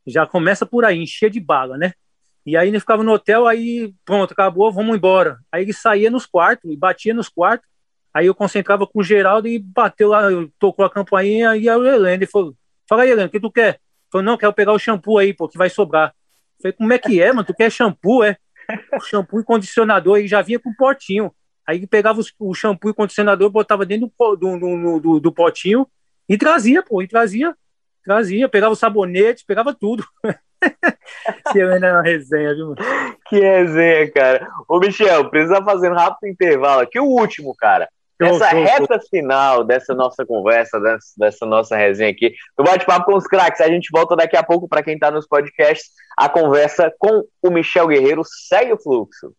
Já 0.06 0.26
começa 0.26 0.64
por 0.64 0.84
aí, 0.84 0.98
enchia 0.98 1.28
de 1.28 1.38
bala, 1.38 1.76
né? 1.76 1.92
E 2.44 2.56
aí 2.56 2.68
ele 2.68 2.80
ficava 2.80 3.02
no 3.02 3.12
hotel, 3.12 3.46
aí 3.46 3.94
pronto, 4.04 4.32
acabou, 4.32 4.72
vamos 4.72 4.96
embora. 4.96 5.38
Aí 5.50 5.62
ele 5.62 5.72
saía 5.72 6.10
nos 6.10 6.26
quartos 6.26 6.70
e 6.70 6.76
batia 6.76 7.14
nos 7.14 7.28
quartos. 7.28 7.68
Aí 8.12 8.26
eu 8.26 8.34
concentrava 8.34 8.86
com 8.86 9.00
o 9.00 9.02
Geraldo 9.02 9.48
e 9.48 9.58
bateu 9.58 10.08
lá, 10.08 10.28
tocou 10.58 10.84
a 10.84 10.90
campainha 10.90 11.56
e 11.56 11.68
a 11.68 11.74
Helena. 11.74 12.12
Ele 12.12 12.26
falou: 12.26 12.54
Fala 12.88 13.02
aí, 13.02 13.10
Helena, 13.10 13.28
o 13.28 13.30
que 13.30 13.40
tu 13.40 13.50
quer? 13.50 13.80
Falou: 14.10 14.24
Não, 14.24 14.36
quero 14.36 14.52
pegar 14.52 14.72
o 14.72 14.78
shampoo 14.78 15.18
aí, 15.18 15.32
pô, 15.32 15.48
que 15.48 15.56
vai 15.56 15.70
sobrar. 15.70 16.14
Falei: 16.60 16.72
Como 16.72 16.92
é 16.92 16.98
que 16.98 17.22
é, 17.22 17.32
mano? 17.32 17.44
Tu 17.44 17.54
quer 17.54 17.70
shampoo, 17.70 18.24
é? 18.24 18.36
Shampoo 19.08 19.40
e 19.40 19.44
condicionador 19.44 20.16
aí 20.16 20.28
já 20.28 20.42
vinha 20.42 20.58
com 20.58 20.74
potinho. 20.74 21.32
Aí 21.66 21.76
ele 21.78 21.86
pegava 21.86 22.20
o 22.38 22.54
shampoo 22.54 22.90
e 22.90 22.94
condicionador, 22.94 23.48
botava 23.50 23.86
dentro 23.86 24.10
do, 24.18 24.36
do, 24.36 25.00
do, 25.00 25.20
do 25.20 25.32
potinho 25.32 25.86
e 26.28 26.36
trazia, 26.36 26.82
pô, 26.82 27.02
e 27.02 27.08
trazia. 27.08 27.56
Trazia, 28.04 28.48
pegava 28.48 28.72
o 28.72 28.76
sabonete, 28.76 29.44
pegava 29.46 29.74
tudo. 29.74 30.04
Helena 31.54 31.86
é 31.88 31.92
uma 31.92 32.02
resenha, 32.02 32.54
viu? 32.54 32.74
Que 33.26 33.40
resenha, 33.40 34.10
cara. 34.10 34.48
Ô, 34.68 34.78
Michel, 34.78 35.28
precisa 35.30 35.62
fazer 35.62 35.90
um 35.90 35.94
rápido 35.94 36.30
intervalo 36.30 36.80
aqui. 36.82 36.98
O 36.98 37.04
último, 37.04 37.54
cara. 37.54 37.88
Essa 38.20 38.48
reta 38.48 39.00
final 39.10 39.64
dessa 39.64 39.94
nossa 39.94 40.24
conversa, 40.24 40.78
dessa, 40.78 41.06
dessa 41.16 41.46
nossa 41.46 41.76
resenha 41.76 42.10
aqui, 42.10 42.32
do 42.56 42.62
Bate-Papo 42.62 43.06
com 43.06 43.16
os 43.16 43.26
Craques. 43.26 43.60
A 43.60 43.68
gente 43.68 43.88
volta 43.90 44.14
daqui 44.14 44.36
a 44.36 44.44
pouco, 44.44 44.68
para 44.68 44.82
quem 44.82 44.94
está 44.94 45.10
nos 45.10 45.26
podcasts, 45.26 45.90
a 46.16 46.28
conversa 46.28 46.92
com 46.98 47.24
o 47.42 47.50
Michel 47.50 47.88
Guerreiro. 47.88 48.22
Segue 48.24 48.72
o 48.72 48.78
fluxo. 48.78 49.34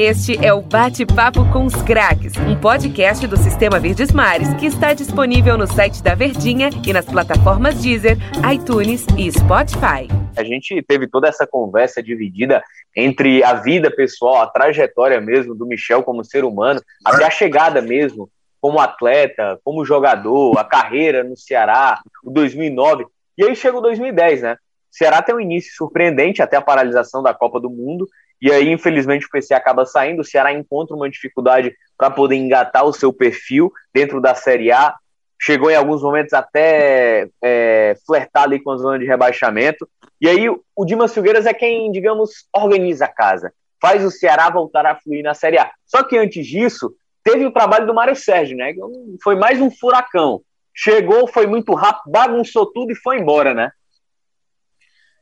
Este 0.00 0.36
é 0.46 0.54
o 0.54 0.62
Bate-Papo 0.62 1.50
com 1.52 1.64
os 1.64 1.74
Craques, 1.82 2.34
um 2.36 2.54
podcast 2.54 3.26
do 3.26 3.36
Sistema 3.36 3.80
Verdes 3.80 4.12
Mares 4.12 4.54
que 4.54 4.66
está 4.66 4.94
disponível 4.94 5.58
no 5.58 5.66
site 5.66 6.00
da 6.04 6.14
Verdinha 6.14 6.70
e 6.86 6.92
nas 6.92 7.04
plataformas 7.04 7.82
Deezer, 7.82 8.16
iTunes 8.48 9.04
e 9.18 9.28
Spotify. 9.32 10.06
A 10.36 10.44
gente 10.44 10.80
teve 10.82 11.08
toda 11.08 11.26
essa 11.26 11.48
conversa 11.48 12.00
dividida 12.00 12.62
entre 12.94 13.42
a 13.42 13.54
vida 13.54 13.90
pessoal, 13.90 14.40
a 14.40 14.46
trajetória 14.46 15.20
mesmo 15.20 15.52
do 15.52 15.66
Michel 15.66 16.04
como 16.04 16.24
ser 16.24 16.44
humano, 16.44 16.80
até 17.04 17.24
a 17.24 17.30
chegada 17.30 17.82
mesmo 17.82 18.30
como 18.60 18.78
atleta, 18.78 19.58
como 19.64 19.84
jogador, 19.84 20.56
a 20.60 20.64
carreira 20.64 21.24
no 21.24 21.36
Ceará, 21.36 22.00
o 22.22 22.30
2009, 22.30 23.04
e 23.36 23.42
aí 23.42 23.56
chega 23.56 23.76
o 23.76 23.80
2010, 23.80 24.42
né? 24.42 24.52
O 24.54 24.96
Ceará 24.96 25.20
tem 25.22 25.34
um 25.34 25.40
início 25.40 25.74
surpreendente 25.74 26.40
até 26.40 26.56
a 26.56 26.62
paralisação 26.62 27.20
da 27.20 27.34
Copa 27.34 27.58
do 27.58 27.68
Mundo 27.68 28.06
e 28.40 28.52
aí, 28.52 28.68
infelizmente, 28.70 29.26
o 29.26 29.30
PC 29.30 29.52
acaba 29.52 29.84
saindo. 29.84 30.20
O 30.20 30.24
Ceará 30.24 30.52
encontra 30.52 30.94
uma 30.94 31.10
dificuldade 31.10 31.74
para 31.96 32.10
poder 32.10 32.36
engatar 32.36 32.84
o 32.84 32.92
seu 32.92 33.12
perfil 33.12 33.72
dentro 33.92 34.20
da 34.20 34.34
Série 34.34 34.70
A. 34.70 34.94
Chegou 35.40 35.70
em 35.70 35.74
alguns 35.74 36.02
momentos 36.02 36.32
até 36.32 37.28
é, 37.42 37.96
flertar 38.06 38.44
ali 38.44 38.60
com 38.60 38.70
a 38.70 38.76
zona 38.76 38.98
de 38.98 39.04
rebaixamento. 39.04 39.88
E 40.20 40.28
aí, 40.28 40.48
o 40.48 40.84
Dimas 40.84 41.12
Filgueiras 41.12 41.46
é 41.46 41.54
quem, 41.54 41.90
digamos, 41.90 42.46
organiza 42.52 43.04
a 43.04 43.12
casa, 43.12 43.52
faz 43.80 44.04
o 44.04 44.10
Ceará 44.10 44.50
voltar 44.50 44.84
a 44.86 44.96
fluir 44.96 45.22
na 45.22 45.34
Série 45.34 45.58
A. 45.58 45.70
Só 45.86 46.02
que 46.02 46.16
antes 46.16 46.44
disso, 46.46 46.92
teve 47.22 47.44
o 47.44 47.52
trabalho 47.52 47.86
do 47.86 47.94
Mário 47.94 48.16
Sérgio, 48.16 48.56
né? 48.56 48.74
Foi 49.22 49.36
mais 49.36 49.60
um 49.60 49.70
furacão. 49.70 50.42
Chegou, 50.74 51.26
foi 51.28 51.46
muito 51.46 51.74
rápido, 51.74 52.10
bagunçou 52.10 52.66
tudo 52.66 52.92
e 52.92 52.96
foi 52.96 53.18
embora, 53.18 53.54
né? 53.54 53.70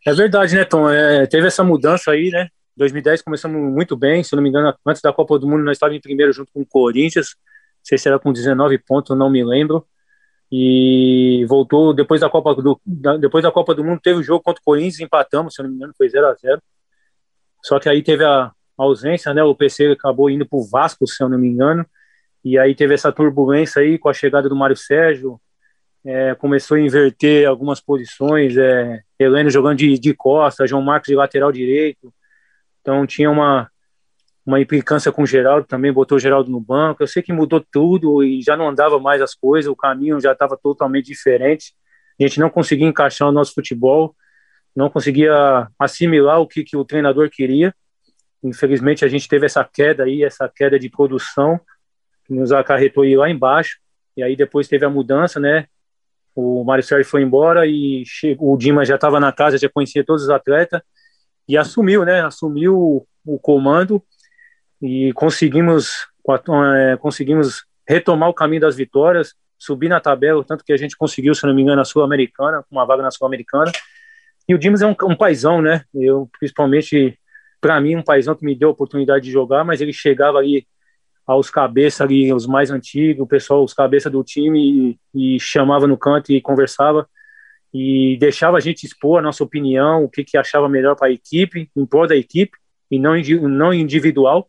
É 0.07 0.13
verdade, 0.15 0.55
né, 0.55 0.65
Tom? 0.65 0.89
É, 0.89 1.27
teve 1.27 1.47
essa 1.47 1.65
mudança 1.65 2.13
aí, 2.13 2.31
né? 2.31 2.49
2010 2.77 3.23
começamos 3.23 3.73
muito 3.73 3.97
bem, 3.97 4.23
se 4.23 4.35
não 4.37 4.43
me 4.43 4.49
engano, 4.49 4.75
antes 4.87 5.01
da 5.01 5.13
Copa 5.13 5.39
do 5.39 5.49
Mundo 5.49 5.65
nós 5.65 5.77
estávamos 5.77 5.99
em 5.99 6.01
primeiro 6.01 6.33
junto 6.33 6.53
com 6.53 6.61
o 6.61 6.67
Corinthians, 6.67 7.35
não 7.37 7.85
sei 7.85 7.99
se 7.99 8.09
era 8.09 8.19
com 8.19 8.33
19 8.33 8.79
pontos, 8.79 9.17
não 9.17 9.31
me 9.31 9.45
lembro. 9.45 9.87
E 10.51 11.45
voltou 11.49 11.93
depois 11.93 12.21
da 12.21 12.31
Copa 12.31 12.55
do 12.55 12.81
depois 13.19 13.43
da 13.43 13.51
Copa 13.51 13.75
do 13.75 13.83
Mundo 13.83 14.01
teve 14.01 14.21
o 14.21 14.23
jogo 14.23 14.43
contra 14.45 14.61
o 14.61 14.65
Corinthians, 14.65 15.01
empatamos, 15.01 15.55
se 15.55 15.63
não 15.63 15.71
me 15.71 15.77
engano, 15.77 15.95
foi 15.97 16.09
0 16.09 16.27
a 16.27 16.35
0. 16.35 16.63
Só 17.65 17.81
que 17.81 17.89
aí 17.89 18.03
teve 18.03 18.25
a 18.25 18.53
ausência, 18.77 19.35
né? 19.35 19.43
O 19.43 19.55
PC 19.55 19.87
acabou 19.93 20.31
indo 20.31 20.47
para 20.47 20.59
o 20.59 20.65
Vasco, 20.69 21.07
se 21.07 21.23
eu 21.23 21.29
não 21.29 21.39
me 21.39 21.49
engano. 21.49 21.85
E 22.45 22.59
aí 22.59 22.75
teve 22.77 22.95
essa 22.95 23.11
turbulência 23.11 23.83
aí 23.83 23.99
com 23.99 24.09
a 24.09 24.15
chegada 24.15 24.49
do 24.49 24.55
Mário 24.55 24.77
Sérgio, 24.77 25.41
é, 26.05 26.35
começou 26.37 26.77
a 26.77 26.81
inverter 26.81 27.49
algumas 27.49 27.81
posições, 27.81 28.57
é, 28.57 29.03
Heleno 29.19 29.51
jogando 29.51 29.79
de, 29.79 29.99
de 29.99 30.15
costa, 30.15 30.67
João 30.67 30.81
Marcos 30.81 31.09
de 31.09 31.17
lateral 31.17 31.51
direito, 31.51 32.15
então 32.87 33.05
tinha 33.05 33.29
uma, 33.29 33.69
uma 34.47 34.61
implicância 34.61 35.11
com 35.11 35.25
o 35.25 35.27
Geraldo 35.27 35.67
também, 35.67 35.93
botou 35.93 36.15
o 36.15 36.21
Geraldo 36.21 36.49
no 36.49 36.61
banco. 36.61 37.03
Eu 37.03 37.09
sei 37.09 37.21
que 37.21 37.33
mudou 37.33 37.61
tudo 37.61 38.23
e 38.23 38.41
já 38.41 38.57
não 38.57 38.69
andava 38.69 39.01
mais 39.01 39.21
as 39.21 39.35
coisas, 39.35 39.69
o 39.69 39.75
caminho 39.75 40.21
já 40.21 40.31
estava 40.31 40.57
totalmente 40.57 41.07
diferente. 41.07 41.75
A 42.19 42.23
gente 42.23 42.39
não 42.39 42.49
conseguia 42.49 42.87
encaixar 42.87 43.29
o 43.29 43.33
nosso 43.33 43.53
futebol, 43.55 44.15
não 44.75 44.89
conseguia 44.89 45.67
assimilar 45.77 46.41
o 46.41 46.47
que, 46.47 46.63
que 46.63 46.77
o 46.77 46.85
treinador 46.85 47.29
queria. 47.29 47.75
Infelizmente 48.41 49.05
a 49.05 49.09
gente 49.09 49.27
teve 49.27 49.47
essa 49.47 49.65
queda 49.65 50.05
aí, 50.05 50.23
essa 50.23 50.49
queda 50.49 50.79
de 50.79 50.89
produção, 50.89 51.61
que 52.25 52.33
nos 52.33 52.53
acarretou 52.53 53.03
aí 53.03 53.17
lá 53.17 53.29
embaixo. 53.29 53.79
E 54.17 54.23
aí 54.23 54.37
depois 54.37 54.69
teve 54.69 54.87
a 54.87 54.89
mudança, 54.89 55.41
né? 55.41 55.67
O 56.37 56.63
Mário 56.63 56.85
Sérgio 56.85 57.11
foi 57.11 57.23
embora 57.23 57.67
e 57.67 58.05
chegou, 58.07 58.55
o 58.55 58.57
Dima 58.57 58.85
já 58.85 58.95
estava 58.95 59.19
na 59.19 59.33
casa, 59.33 59.59
já 59.59 59.69
conhecia 59.69 60.05
todos 60.05 60.23
os 60.23 60.31
atletas 60.31 60.81
e 61.49 61.57
assumiu, 61.57 62.05
né? 62.05 62.25
Assumiu 62.25 63.07
o 63.25 63.39
comando 63.39 64.03
e 64.81 65.13
conseguimos 65.15 66.07
é, 66.75 66.97
conseguimos 66.97 67.65
retomar 67.89 68.29
o 68.29 68.35
caminho 68.35 68.61
das 68.61 68.77
vitórias, 68.77 69.35
subir 69.59 69.89
na 69.89 70.01
tabela, 70.01 70.45
tanto 70.45 70.65
que 70.65 70.73
a 70.73 70.77
gente 70.77 70.97
conseguiu, 70.97 71.35
se 71.35 71.47
não 71.47 71.55
me 71.55 71.63
engano, 71.63 71.81
a 71.81 71.85
Sul-Americana, 71.85 72.65
uma 72.71 72.85
vaga 72.85 73.03
na 73.03 73.11
Sul-Americana. 73.11 73.71
E 74.49 74.55
o 74.55 74.59
Dimas 74.59 74.83
é 74.83 74.87
um, 74.87 74.95
um 75.05 75.17
paizão, 75.17 75.63
né? 75.63 75.83
Eu, 75.95 76.29
principalmente, 76.39 77.19
para 77.61 77.81
mim, 77.81 77.97
um 77.97 78.03
paizão 78.03 78.35
que 78.35 78.45
me 78.45 78.55
deu 78.55 78.69
a 78.69 78.73
oportunidade 78.73 79.25
de 79.25 79.31
jogar, 79.31 79.65
mas 79.65 79.81
ele 79.81 79.93
chegava 79.93 80.39
ali 80.39 80.67
aos 81.27 81.51
cabeças 81.51 82.01
ali, 82.01 82.33
os 82.33 82.47
mais 82.47 82.71
antigos, 82.71 83.25
o 83.25 83.27
pessoal, 83.27 83.65
os 83.65 83.75
cabeças 83.75 84.13
do 84.13 84.23
time, 84.23 84.99
e, 85.15 85.37
e 85.37 85.41
chamava 85.41 85.87
no 85.87 85.97
canto 85.97 86.33
e 86.33 86.41
conversava 86.41 87.09
e 87.79 88.17
deixava 88.17 88.57
a 88.57 88.61
gente 88.61 88.87
expor 88.87 89.19
a 89.19 89.23
nossa 89.23 89.45
opinião, 89.45 90.03
o 90.03 90.09
que, 90.09 90.25
que 90.25 90.39
achava 90.39 90.67
melhor 90.67 90.97
para 90.97 91.09
a 91.09 91.13
equipe, 91.13 91.71
em 91.77 91.85
prol 91.85 92.07
da 92.07 92.17
equipe, 92.17 92.57
e 92.91 92.99
não, 92.99 93.13
não 93.43 93.75
individual. 93.75 94.49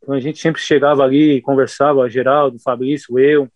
Então 0.00 0.14
a 0.14 0.20
gente 0.20 0.38
sempre 0.38 0.62
chegava 0.62 1.02
ali 1.02 1.32
e 1.32 1.40
conversava, 1.40 2.08
Geraldo, 2.08 2.56
Fabrício, 2.60 3.18
eu, 3.18 3.48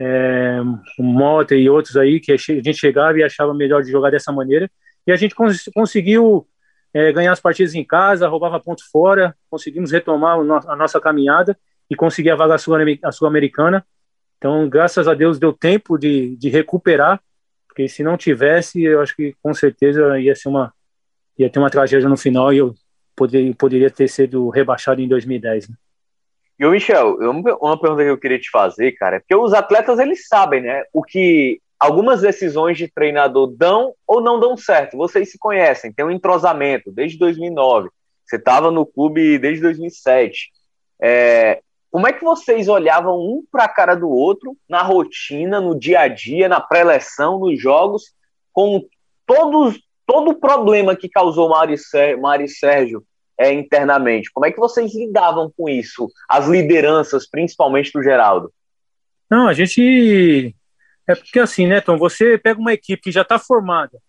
é, 0.00 0.60
o 0.98 1.02
Mota 1.04 1.54
e 1.54 1.70
outros 1.70 1.96
aí, 1.96 2.18
que 2.18 2.32
a 2.32 2.36
gente 2.36 2.74
chegava 2.74 3.16
e 3.16 3.22
achava 3.22 3.54
melhor 3.54 3.84
de 3.84 3.92
jogar 3.92 4.10
dessa 4.10 4.32
maneira. 4.32 4.68
E 5.06 5.12
a 5.12 5.16
gente 5.16 5.32
cons 5.32 5.70
conseguiu 5.72 6.44
é, 6.92 7.12
ganhar 7.12 7.30
as 7.30 7.40
partidas 7.40 7.76
em 7.76 7.84
casa, 7.84 8.26
roubava 8.26 8.58
ponto 8.58 8.82
fora, 8.90 9.32
conseguimos 9.48 9.92
retomar 9.92 10.40
a 10.40 10.74
nossa 10.74 11.00
caminhada 11.00 11.56
e 11.88 11.94
conseguir 11.94 12.30
a 12.30 12.36
vaga 12.36 12.58
sul-americana. 12.58 13.86
Então, 14.38 14.68
graças 14.68 15.06
a 15.06 15.14
Deus, 15.14 15.38
deu 15.38 15.52
tempo 15.52 15.96
de, 15.96 16.34
de 16.36 16.48
recuperar 16.48 17.20
porque 17.74 17.88
se 17.88 18.04
não 18.04 18.16
tivesse, 18.16 18.80
eu 18.84 19.00
acho 19.00 19.16
que 19.16 19.34
com 19.42 19.52
certeza 19.52 20.16
ia 20.20 20.36
ser 20.36 20.48
uma 20.48 20.72
ia 21.36 21.50
ter 21.50 21.58
uma 21.58 21.68
tragédia 21.68 22.08
no 22.08 22.16
final 22.16 22.52
e 22.52 22.58
eu 22.58 22.72
poderia, 23.16 23.90
ter 23.90 24.06
sido 24.06 24.48
rebaixado 24.48 25.00
em 25.00 25.08
2010. 25.08 25.68
Né? 25.68 25.74
E 26.60 26.64
o 26.64 26.70
Michel, 26.70 27.16
uma 27.60 27.80
pergunta 27.80 28.04
que 28.04 28.10
eu 28.10 28.18
queria 28.18 28.38
te 28.38 28.48
fazer, 28.48 28.92
cara, 28.92 29.16
é 29.16 29.18
porque 29.18 29.34
os 29.34 29.52
atletas 29.52 29.98
eles 29.98 30.28
sabem, 30.28 30.62
né, 30.62 30.84
o 30.92 31.02
que 31.02 31.60
algumas 31.78 32.20
decisões 32.20 32.78
de 32.78 32.86
treinador 32.86 33.48
dão 33.48 33.92
ou 34.06 34.20
não 34.20 34.38
dão 34.38 34.56
certo. 34.56 34.96
Vocês 34.96 35.32
se 35.32 35.38
conhecem, 35.38 35.92
tem 35.92 36.04
um 36.04 36.10
entrosamento 36.12 36.92
desde 36.92 37.18
2009. 37.18 37.88
Você 38.24 38.36
estava 38.36 38.70
no 38.70 38.86
clube 38.86 39.36
desde 39.38 39.62
2007. 39.62 40.50
É, 41.02 41.60
como 41.94 42.08
é 42.08 42.12
que 42.12 42.24
vocês 42.24 42.66
olhavam 42.66 43.16
um 43.20 43.44
para 43.52 43.66
a 43.66 43.68
cara 43.68 43.94
do 43.94 44.10
outro 44.10 44.56
na 44.68 44.82
rotina, 44.82 45.60
no 45.60 45.78
dia 45.78 46.00
a 46.00 46.08
dia, 46.08 46.48
na 46.48 46.60
pré-eleção, 46.60 47.38
nos 47.38 47.56
jogos, 47.62 48.12
com 48.52 48.84
todos, 49.24 49.80
todo 50.04 50.32
o 50.32 50.34
problema 50.34 50.96
que 50.96 51.08
causou 51.08 51.50
Mário 51.50 51.78
Sérgio, 51.78 52.20
Mário 52.20 52.48
Sérgio 52.48 53.04
é, 53.38 53.52
internamente? 53.52 54.28
Como 54.32 54.44
é 54.44 54.50
que 54.50 54.58
vocês 54.58 54.92
lidavam 54.92 55.52
com 55.56 55.68
isso? 55.68 56.10
As 56.28 56.48
lideranças, 56.48 57.30
principalmente 57.30 57.92
do 57.92 58.02
Geraldo? 58.02 58.52
Não, 59.30 59.46
a 59.46 59.52
gente. 59.52 60.52
É 61.08 61.14
porque 61.14 61.38
assim, 61.38 61.68
né, 61.68 61.80
Tom? 61.80 61.96
Você 61.96 62.36
pega 62.36 62.58
uma 62.58 62.72
equipe 62.72 63.04
que 63.04 63.12
já 63.12 63.22
está 63.22 63.38
formada, 63.38 64.00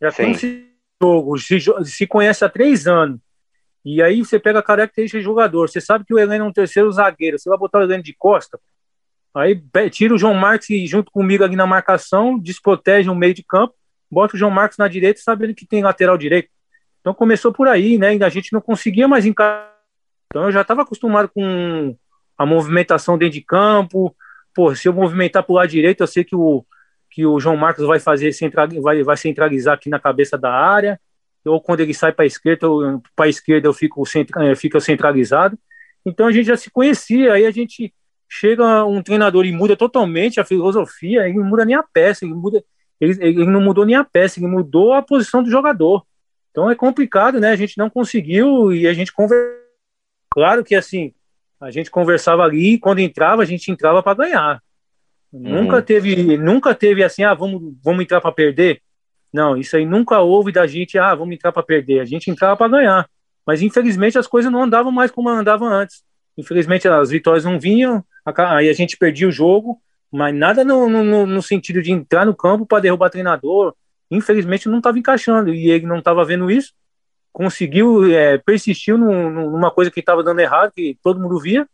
já 0.00 0.10
Sim. 0.10 0.22
tem 0.22 0.30
esse 0.32 0.70
jogo, 1.02 1.36
se, 1.36 1.58
se 1.84 2.06
conhece 2.06 2.42
há 2.46 2.48
três 2.48 2.86
anos, 2.86 3.20
e 3.88 4.02
aí 4.02 4.18
você 4.18 4.36
pega 4.36 4.58
a 4.58 4.62
característica 4.64 5.16
de 5.16 5.24
jogador. 5.24 5.68
Você 5.68 5.80
sabe 5.80 6.04
que 6.04 6.12
o 6.12 6.18
Heleno 6.18 6.44
é 6.44 6.48
um 6.48 6.52
terceiro 6.52 6.90
zagueiro. 6.90 7.38
Você 7.38 7.48
vai 7.48 7.56
botar 7.56 7.78
o 7.78 7.82
Heleno 7.82 8.02
de 8.02 8.12
costa. 8.12 8.58
Aí 9.32 9.62
tira 9.92 10.12
o 10.12 10.18
João 10.18 10.34
Marcos 10.34 10.66
junto 10.88 11.12
comigo 11.12 11.44
ali 11.44 11.54
na 11.54 11.68
marcação, 11.68 12.36
desprotege 12.36 13.08
o 13.08 13.14
meio 13.14 13.32
de 13.32 13.44
campo, 13.44 13.74
bota 14.10 14.34
o 14.34 14.38
João 14.38 14.50
Marcos 14.50 14.76
na 14.76 14.88
direita, 14.88 15.20
sabendo 15.20 15.54
que 15.54 15.64
tem 15.64 15.84
lateral 15.84 16.18
direito. 16.18 16.48
Então 17.00 17.14
começou 17.14 17.52
por 17.52 17.68
aí, 17.68 17.96
né? 17.96 18.16
E 18.16 18.24
a 18.24 18.28
gente 18.28 18.52
não 18.52 18.60
conseguia 18.60 19.06
mais 19.06 19.24
encaixar. 19.24 19.72
Então 20.32 20.46
eu 20.46 20.50
já 20.50 20.62
estava 20.62 20.82
acostumado 20.82 21.28
com 21.28 21.96
a 22.36 22.44
movimentação 22.44 23.16
dentro 23.16 23.34
de 23.34 23.42
campo. 23.42 24.12
Pô, 24.52 24.74
se 24.74 24.88
eu 24.88 24.92
movimentar 24.92 25.44
para 25.44 25.52
o 25.52 25.56
lado 25.56 25.68
direito, 25.68 26.00
eu 26.00 26.08
sei 26.08 26.24
que 26.24 26.34
o, 26.34 26.66
que 27.08 27.24
o 27.24 27.38
João 27.38 27.56
Marcos 27.56 27.86
vai 27.86 28.00
fazer 28.00 28.32
vai, 28.82 29.04
vai 29.04 29.16
centralizar 29.16 29.74
aqui 29.74 29.88
na 29.88 30.00
cabeça 30.00 30.36
da 30.36 30.52
área 30.52 30.98
ou 31.46 31.60
quando 31.60 31.80
ele 31.80 31.94
sai 31.94 32.12
para 32.12 32.24
a 32.24 32.26
esquerda, 32.26 32.66
para 33.14 33.26
a 33.26 33.28
esquerda 33.28 33.68
eu 33.68 33.72
fico, 33.72 34.02
eu 34.40 34.56
fico 34.56 34.80
centralizado. 34.80 35.58
Então 36.04 36.26
a 36.26 36.32
gente 36.32 36.46
já 36.46 36.56
se 36.56 36.70
conhecia, 36.70 37.32
aí 37.32 37.46
a 37.46 37.50
gente 37.50 37.92
chega 38.28 38.84
um 38.84 39.02
treinador 39.02 39.44
e 39.44 39.52
muda 39.52 39.76
totalmente 39.76 40.40
a 40.40 40.44
filosofia, 40.44 41.28
ele 41.28 41.38
não 41.38 41.44
muda 41.44 41.64
nem 41.64 41.76
a 41.76 41.82
peça, 41.82 42.24
ele, 42.24 42.34
muda, 42.34 42.62
ele, 43.00 43.12
ele 43.20 43.46
não 43.46 43.60
mudou 43.60 43.86
nem 43.86 43.96
a 43.96 44.04
peça, 44.04 44.38
ele 44.38 44.48
mudou 44.48 44.92
a 44.92 45.02
posição 45.02 45.42
do 45.42 45.50
jogador. 45.50 46.04
Então 46.50 46.70
é 46.70 46.74
complicado, 46.74 47.38
né? 47.38 47.50
A 47.50 47.56
gente 47.56 47.76
não 47.76 47.90
conseguiu 47.90 48.72
e 48.72 48.86
a 48.86 48.92
gente 48.92 49.12
conversa. 49.12 49.56
Claro 50.30 50.64
que 50.64 50.74
assim, 50.74 51.12
a 51.60 51.70
gente 51.70 51.90
conversava 51.90 52.42
ali 52.42 52.74
e 52.74 52.78
quando 52.78 52.98
entrava, 52.98 53.42
a 53.42 53.46
gente 53.46 53.70
entrava 53.70 54.02
para 54.02 54.16
ganhar. 54.16 54.62
Uhum. 55.32 55.62
Nunca 55.62 55.82
teve, 55.82 56.36
nunca 56.36 56.74
teve 56.74 57.02
assim, 57.02 57.24
ah, 57.24 57.34
vamos, 57.34 57.74
vamos 57.82 58.02
entrar 58.02 58.20
para 58.20 58.32
perder. 58.32 58.80
Não, 59.32 59.56
isso 59.56 59.76
aí 59.76 59.84
nunca 59.84 60.20
houve 60.20 60.52
da 60.52 60.66
gente, 60.66 60.98
ah, 60.98 61.14
vamos 61.14 61.34
entrar 61.34 61.52
para 61.52 61.62
perder. 61.62 62.00
A 62.00 62.04
gente 62.04 62.30
entrava 62.30 62.56
para 62.56 62.68
ganhar. 62.68 63.08
Mas 63.46 63.62
infelizmente 63.62 64.18
as 64.18 64.26
coisas 64.26 64.50
não 64.50 64.62
andavam 64.62 64.90
mais 64.90 65.10
como 65.10 65.28
andavam 65.28 65.68
antes. 65.68 66.02
Infelizmente 66.36 66.88
as 66.88 67.10
vitórias 67.10 67.44
não 67.44 67.58
vinham, 67.58 68.04
aí 68.24 68.68
a 68.68 68.72
gente 68.72 68.96
perdia 68.96 69.28
o 69.28 69.32
jogo, 69.32 69.80
mas 70.12 70.34
nada 70.34 70.64
no, 70.64 70.88
no, 70.88 71.26
no 71.26 71.42
sentido 71.42 71.80
de 71.80 71.92
entrar 71.92 72.26
no 72.26 72.34
campo 72.34 72.66
para 72.66 72.82
derrubar 72.82 73.10
treinador. 73.10 73.74
Infelizmente 74.10 74.68
não 74.68 74.78
estava 74.78 74.98
encaixando 74.98 75.52
e 75.52 75.70
ele 75.70 75.86
não 75.86 75.98
estava 75.98 76.24
vendo 76.24 76.50
isso. 76.50 76.72
Conseguiu, 77.32 78.10
é, 78.12 78.38
persistiu 78.38 78.98
no, 78.98 79.30
numa 79.30 79.70
coisa 79.70 79.90
que 79.90 80.00
estava 80.00 80.22
dando 80.22 80.40
errado, 80.40 80.72
que 80.72 80.98
todo 81.02 81.20
mundo 81.20 81.38
via. 81.38 81.66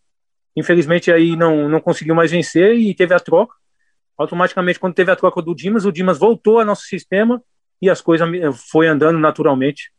Infelizmente 0.57 1.11
aí 1.11 1.37
não, 1.37 1.69
não 1.69 1.81
conseguiu 1.81 2.15
mais 2.15 2.31
vencer 2.31 2.75
e 2.75 2.95
teve 2.95 3.15
a 3.15 3.21
troca. 3.21 3.55
Automaticamente, 4.17 4.79
quando 4.79 4.95
teve 4.95 5.11
a 5.11 5.17
troca 5.17 5.41
do 5.43 5.55
Dimas, 5.55 5.85
o 5.85 5.93
Dimas 5.93 6.19
voltou 6.19 6.59
ao 6.59 6.65
nosso 6.65 6.83
sistema 6.83 7.43
e 7.81 7.91
as 7.91 8.01
coisas 8.01 8.29
foi 8.71 8.87
andando 8.87 9.19
naturalmente. 9.19 9.91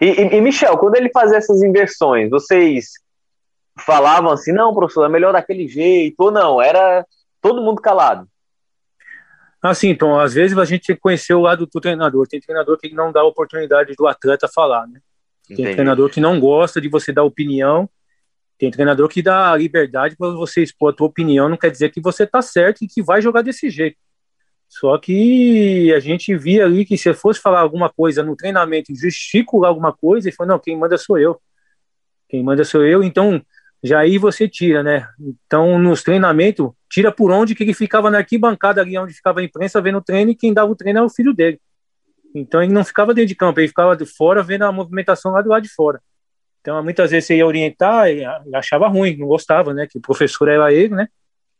E, 0.00 0.06
e, 0.06 0.36
e, 0.36 0.40
Michel, 0.40 0.76
quando 0.76 0.96
ele 0.96 1.10
fazia 1.10 1.38
essas 1.38 1.62
inversões, 1.62 2.28
vocês 2.28 2.90
falavam 3.78 4.30
assim, 4.30 4.52
não, 4.52 4.74
professor, 4.74 5.04
é 5.04 5.08
melhor 5.08 5.32
daquele 5.32 5.66
jeito, 5.66 6.16
ou 6.18 6.30
não, 6.30 6.60
era 6.60 7.06
todo 7.40 7.62
mundo 7.62 7.80
calado? 7.80 8.28
Assim, 9.62 9.88
então, 9.88 10.18
às 10.18 10.34
vezes 10.34 10.56
a 10.56 10.64
gente 10.64 10.86
tem 10.86 10.96
que 10.96 11.02
conhecer 11.02 11.34
o 11.34 11.40
lado 11.40 11.66
do 11.66 11.80
treinador. 11.80 12.26
Tem 12.26 12.40
treinador 12.40 12.78
que 12.78 12.94
não 12.94 13.12
dá 13.12 13.20
a 13.20 13.26
oportunidade 13.26 13.94
do 13.94 14.06
atleta 14.06 14.48
falar, 14.48 14.86
né? 14.86 15.00
Tem 15.46 15.54
Entendi. 15.54 15.74
treinador 15.74 16.08
que 16.08 16.20
não 16.20 16.40
gosta 16.40 16.80
de 16.80 16.88
você 16.88 17.12
dar 17.12 17.24
opinião. 17.24 17.88
Tem 18.60 18.70
treinador 18.70 19.08
que 19.08 19.22
dá 19.22 19.56
liberdade 19.56 20.14
para 20.16 20.32
você 20.32 20.62
expor 20.62 20.92
a 20.92 20.94
tua 20.94 21.06
opinião, 21.06 21.48
não 21.48 21.56
quer 21.56 21.70
dizer 21.70 21.90
que 21.90 21.98
você 21.98 22.26
tá 22.26 22.42
certo 22.42 22.84
e 22.84 22.86
que 22.86 23.02
vai 23.02 23.22
jogar 23.22 23.40
desse 23.40 23.70
jeito. 23.70 23.96
Só 24.68 24.98
que 24.98 25.90
a 25.94 25.98
gente 25.98 26.36
via 26.36 26.66
ali 26.66 26.84
que 26.84 26.98
se 26.98 27.14
fosse 27.14 27.40
falar 27.40 27.60
alguma 27.60 27.88
coisa 27.88 28.22
no 28.22 28.36
treinamento, 28.36 28.94
justificar 28.94 29.64
alguma 29.64 29.94
coisa, 29.94 30.28
ele 30.28 30.36
falou, 30.36 30.52
não, 30.52 30.58
quem 30.58 30.76
manda 30.76 30.98
sou 30.98 31.18
eu. 31.18 31.40
Quem 32.28 32.44
manda 32.44 32.62
sou 32.62 32.84
eu, 32.84 33.02
então 33.02 33.42
já 33.82 34.00
aí 34.00 34.18
você 34.18 34.46
tira, 34.46 34.82
né? 34.82 35.08
Então, 35.18 35.78
nos 35.78 36.02
treinamentos, 36.02 36.70
tira 36.90 37.10
por 37.10 37.30
onde 37.30 37.54
que 37.54 37.62
ele 37.62 37.72
ficava 37.72 38.10
na 38.10 38.18
arquibancada 38.18 38.82
ali, 38.82 38.98
onde 38.98 39.14
ficava 39.14 39.40
a 39.40 39.42
imprensa 39.42 39.80
vendo 39.80 39.96
o 39.96 40.02
treino, 40.02 40.32
e 40.32 40.34
quem 40.34 40.52
dava 40.52 40.70
o 40.70 40.76
treino 40.76 40.98
era 40.98 41.06
o 41.06 41.10
filho 41.10 41.32
dele. 41.32 41.58
Então, 42.34 42.62
ele 42.62 42.74
não 42.74 42.84
ficava 42.84 43.14
dentro 43.14 43.28
de 43.28 43.34
campo, 43.34 43.58
ele 43.58 43.68
ficava 43.68 43.96
de 43.96 44.04
fora, 44.04 44.42
vendo 44.42 44.66
a 44.66 44.70
movimentação 44.70 45.32
lá 45.32 45.40
do 45.40 45.48
lado 45.48 45.62
de 45.62 45.70
fora. 45.70 45.98
Então, 46.60 46.82
muitas 46.82 47.10
vezes 47.10 47.26
você 47.26 47.36
ia 47.36 47.46
orientar, 47.46 48.08
e 48.10 48.24
achava 48.54 48.88
ruim, 48.88 49.16
não 49.16 49.26
gostava, 49.26 49.72
né? 49.72 49.86
Que 49.86 49.98
o 49.98 50.02
professor 50.02 50.48
era 50.48 50.72
ele, 50.72 50.94
né? 50.94 51.08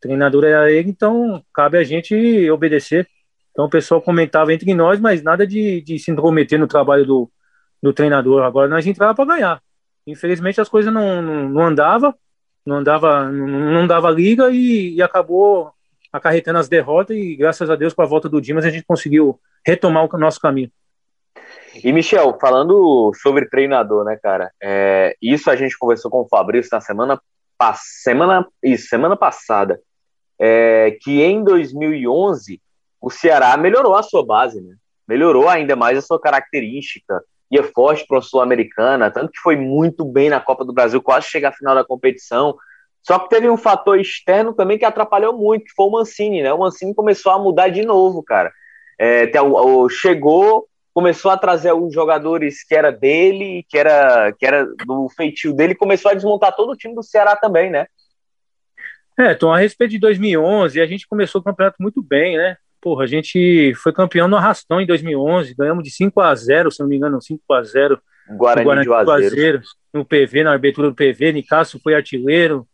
treinador 0.00 0.44
era 0.44 0.72
ele, 0.72 0.90
então 0.90 1.44
cabe 1.54 1.78
a 1.78 1.84
gente 1.84 2.50
obedecer. 2.50 3.06
Então 3.52 3.66
o 3.66 3.70
pessoal 3.70 4.00
comentava 4.00 4.52
entre 4.52 4.72
nós, 4.74 4.98
mas 4.98 5.22
nada 5.22 5.46
de, 5.46 5.82
de 5.82 5.98
se 5.98 6.10
intrometer 6.10 6.58
no 6.58 6.66
trabalho 6.66 7.04
do, 7.04 7.30
do 7.82 7.92
treinador. 7.92 8.42
Agora 8.42 8.68
nós 8.68 8.86
entrava 8.86 9.14
para 9.14 9.36
ganhar. 9.36 9.62
Infelizmente 10.06 10.60
as 10.60 10.68
coisas 10.68 10.92
não, 10.92 11.20
não, 11.20 11.48
não 11.48 11.62
andava, 11.62 12.16
não 12.64 12.76
andava, 12.76 13.30
não 13.30 13.86
dava 13.86 14.10
liga 14.10 14.50
e, 14.50 14.94
e, 14.94 15.02
acabou 15.02 15.72
acarretando 16.12 16.58
as 16.58 16.68
derrotas 16.68 17.16
e 17.16 17.36
graças 17.36 17.68
a 17.68 17.76
Deus 17.76 17.92
com 17.92 18.02
a 18.02 18.06
volta 18.06 18.28
do 18.28 18.40
Dimas 18.40 18.64
a 18.64 18.70
gente 18.70 18.84
conseguiu 18.84 19.38
retomar 19.64 20.04
o 20.04 20.18
nosso 20.18 20.40
caminho. 20.40 20.70
E 21.74 21.92
Michel, 21.92 22.36
falando 22.40 23.12
sobre 23.22 23.48
treinador, 23.48 24.04
né, 24.04 24.18
cara? 24.22 24.50
É, 24.60 25.16
isso 25.22 25.50
a 25.50 25.56
gente 25.56 25.78
conversou 25.78 26.10
com 26.10 26.22
o 26.22 26.28
Fabrício 26.28 26.70
na 26.72 26.80
semana, 26.80 27.20
semana, 28.02 28.46
isso, 28.62 28.88
semana 28.88 29.16
passada 29.16 29.80
é, 30.40 30.96
que 31.02 31.22
em 31.22 31.44
2011 31.44 32.60
o 32.98 33.10
Ceará 33.10 33.54
melhorou 33.58 33.94
a 33.94 34.02
sua 34.02 34.24
base, 34.24 34.60
né? 34.60 34.74
melhorou 35.06 35.48
ainda 35.48 35.76
mais 35.76 35.98
a 35.98 36.02
sua 36.02 36.18
característica, 36.18 37.22
ia 37.50 37.62
forte 37.62 38.06
para 38.06 38.18
a 38.18 38.22
Sul-Americana, 38.22 39.10
tanto 39.10 39.32
que 39.32 39.40
foi 39.40 39.56
muito 39.56 40.04
bem 40.04 40.30
na 40.30 40.40
Copa 40.40 40.64
do 40.64 40.72
Brasil, 40.72 41.02
quase 41.02 41.26
chegar 41.26 41.50
à 41.50 41.52
final 41.52 41.74
da 41.74 41.84
competição. 41.84 42.56
Só 43.02 43.18
que 43.18 43.28
teve 43.28 43.50
um 43.50 43.56
fator 43.56 43.98
externo 43.98 44.54
também 44.54 44.78
que 44.78 44.84
atrapalhou 44.84 45.36
muito, 45.36 45.64
que 45.64 45.72
foi 45.74 45.86
o 45.86 45.90
Mancini, 45.90 46.42
né? 46.42 46.52
O 46.52 46.58
Mancini 46.58 46.94
começou 46.94 47.32
a 47.32 47.38
mudar 47.38 47.68
de 47.68 47.82
novo, 47.82 48.22
cara. 48.22 48.52
É, 48.98 49.28
chegou, 49.90 50.68
começou 51.00 51.30
a 51.30 51.36
trazer 51.38 51.72
os 51.72 51.94
jogadores 51.94 52.62
que 52.62 52.74
era 52.74 52.92
dele, 52.92 53.64
que 53.66 53.78
era, 53.78 54.30
que 54.32 54.44
era 54.44 54.66
do 54.86 55.08
feitio 55.08 55.54
dele, 55.54 55.74
começou 55.74 56.10
a 56.10 56.14
desmontar 56.14 56.54
todo 56.54 56.72
o 56.72 56.76
time 56.76 56.94
do 56.94 57.02
Ceará 57.02 57.34
também, 57.34 57.70
né? 57.70 57.86
É, 59.18 59.32
então, 59.32 59.50
a 59.50 59.58
respeito 59.58 59.92
de 59.92 59.98
2011, 59.98 60.78
a 60.78 60.84
gente 60.84 61.08
começou 61.08 61.40
o 61.40 61.44
campeonato 61.44 61.78
muito 61.80 62.02
bem, 62.02 62.36
né? 62.36 62.58
Porra, 62.82 63.04
a 63.04 63.06
gente 63.06 63.72
foi 63.76 63.94
campeão 63.94 64.28
no 64.28 64.36
Arrastão 64.36 64.78
em 64.78 64.86
2011, 64.86 65.54
ganhamos 65.54 65.82
de 65.82 65.90
5 65.90 66.20
a 66.20 66.34
0 66.34 66.70
se 66.70 66.80
não 66.80 66.88
me 66.88 66.96
engano, 66.96 67.20
5 67.20 67.40
a 67.50 67.62
0 67.62 67.98
Guarani, 68.36 68.64
Guarani 68.64 68.82
de 68.82 69.06
Juazeiro. 69.06 69.62
No 69.92 70.04
PV, 70.04 70.44
na 70.44 70.52
abertura 70.52 70.90
do 70.90 70.94
PV, 70.94 71.32
Nicasso 71.32 71.80
foi 71.82 71.94
artilheiro, 71.94 72.68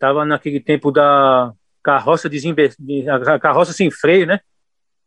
tava 0.00 0.24
naquele 0.24 0.58
tempo 0.58 0.90
da 0.90 1.52
carroça 1.80 2.28
a 2.28 3.38
carroça 3.38 3.72
sem 3.72 3.88
freio, 3.88 4.26
né? 4.26 4.40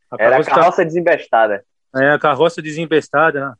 A 0.09 0.17
carroça 0.17 0.35
Era 0.35 0.41
a 0.41 0.45
carroça 0.45 0.85
desembestada. 0.85 1.65
É, 1.97 2.11
a 2.11 2.19
carroça 2.19 2.61
desembestada. 2.61 3.57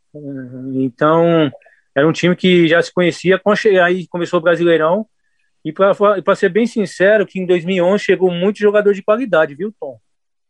Então, 0.74 1.52
era 1.96 2.08
um 2.08 2.12
time 2.12 2.36
que 2.36 2.68
já 2.68 2.82
se 2.82 2.94
conhecia, 2.94 3.40
aí 3.84 4.08
começou 4.08 4.40
o 4.40 4.44
Brasileirão, 4.44 5.08
e 5.64 5.72
para 5.72 6.36
ser 6.36 6.50
bem 6.50 6.68
sincero, 6.68 7.26
que 7.26 7.40
em 7.40 7.46
2011 7.46 8.04
chegou 8.04 8.30
muito 8.30 8.60
jogador 8.60 8.94
de 8.94 9.02
qualidade, 9.02 9.56
viu, 9.56 9.74
Tom? 9.80 10.00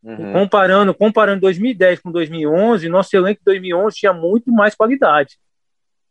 Uhum. 0.04 0.34
Comparando, 0.34 0.94
comparando 0.94 1.42
2010 1.42 2.00
com 2.00 2.12
2011, 2.12 2.90
nosso 2.90 3.16
elenco 3.16 3.40
de 3.40 3.46
2011 3.46 3.96
tinha 3.96 4.14
muito 4.14 4.52
mais 4.52 4.76
qualidade. 4.76 5.38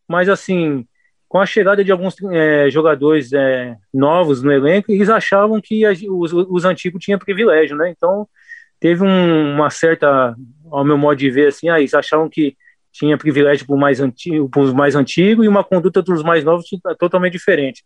Mas, 0.08 0.28
assim, 0.28 0.86
com 1.28 1.38
a 1.38 1.46
chegada 1.46 1.84
de 1.84 1.92
alguns 1.92 2.16
é, 2.32 2.70
jogadores 2.70 3.32
é, 3.32 3.76
novos 3.92 4.42
no 4.42 4.50
elenco, 4.50 4.90
eles 4.90 5.08
achavam 5.08 5.60
que 5.60 5.84
a, 5.84 5.92
os, 6.08 6.32
os, 6.32 6.64
antigos 6.64 7.04
tinham 7.04 7.18
privilégio, 7.18 7.76
né? 7.76 7.90
Então, 7.90 8.26
teve 8.80 9.04
um, 9.04 9.54
uma 9.54 9.68
certa, 9.68 10.34
ao 10.76 10.84
meu 10.84 10.98
modo 10.98 11.16
de 11.16 11.30
ver, 11.30 11.48
assim, 11.48 11.68
ah, 11.68 11.78
eles 11.78 11.94
achavam 11.94 12.28
que 12.28 12.56
tinha 12.92 13.18
privilégio 13.18 13.66
para 13.66 13.76
mais 13.76 14.00
antigo, 14.00 14.48
os 14.56 14.72
mais 14.72 14.94
antigos 14.94 15.44
e 15.44 15.48
uma 15.48 15.64
conduta 15.64 16.00
dos 16.00 16.22
mais 16.22 16.44
novos 16.44 16.66
totalmente 16.98 17.32
diferente 17.32 17.84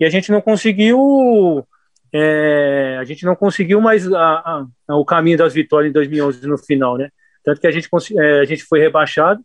e 0.00 0.04
a 0.04 0.10
gente 0.10 0.30
não 0.30 0.40
conseguiu 0.40 1.66
é, 2.12 2.96
a 3.00 3.04
gente 3.04 3.24
não 3.24 3.36
conseguiu 3.36 3.80
mais 3.80 4.10
a, 4.12 4.66
a, 4.88 4.96
o 4.96 5.04
caminho 5.04 5.36
das 5.36 5.52
vitórias 5.52 5.90
em 5.90 5.92
2011 5.92 6.46
no 6.46 6.56
final, 6.56 6.96
né? 6.96 7.10
Tanto 7.44 7.60
que 7.60 7.66
a 7.66 7.70
gente, 7.70 7.88
é, 8.18 8.40
a 8.40 8.44
gente 8.44 8.62
foi 8.64 8.80
rebaixado. 8.80 9.42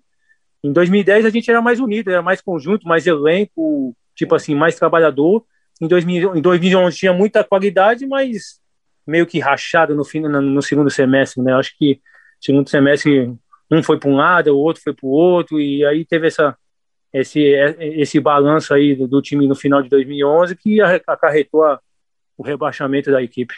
Em 0.64 0.72
2010 0.72 1.26
a 1.26 1.30
gente 1.30 1.50
era 1.50 1.62
mais 1.62 1.80
unido, 1.80 2.10
era 2.10 2.22
mais 2.22 2.42
conjunto, 2.42 2.88
mais 2.88 3.06
elenco, 3.06 3.94
tipo 4.16 4.34
assim, 4.34 4.56
mais 4.56 4.76
trabalhador. 4.76 5.44
Em, 5.82 5.88
2000, 5.88 6.38
em 6.38 6.42
2011 6.42 6.98
tinha 6.98 7.12
muita 7.12 7.44
qualidade, 7.44 8.08
mas 8.08 8.62
meio 9.06 9.26
que 9.26 9.40
rachado 9.40 9.94
no, 9.94 10.06
fim, 10.06 10.22
no, 10.22 10.40
no 10.40 10.62
segundo 10.62 10.90
semestre, 10.90 11.42
né? 11.44 11.54
Acho 11.54 11.76
que 11.78 12.00
segundo 12.44 12.70
semestre 12.70 13.34
um 13.72 13.82
foi 13.82 13.98
para 13.98 14.10
um 14.10 14.16
lado, 14.16 14.52
o 14.52 14.60
outro 14.60 14.84
foi 14.84 14.94
para 14.94 15.06
o 15.06 15.10
outro, 15.10 15.60
e 15.60 15.86
aí 15.86 16.06
teve 16.06 16.28
essa 16.28 16.56
esse, 17.12 17.40
esse 17.80 18.20
balanço 18.20 18.74
aí 18.74 18.96
do, 18.96 19.08
do, 19.08 19.22
time 19.22 19.48
no 19.48 19.54
final 19.54 19.84
de 19.84 19.90
2011 19.90 20.56
que 20.56 20.82
acarretou 20.82 21.64
a, 21.64 21.80
o 22.36 22.42
rebaixamento 22.42 23.12
da 23.12 23.22
equipe. 23.22 23.54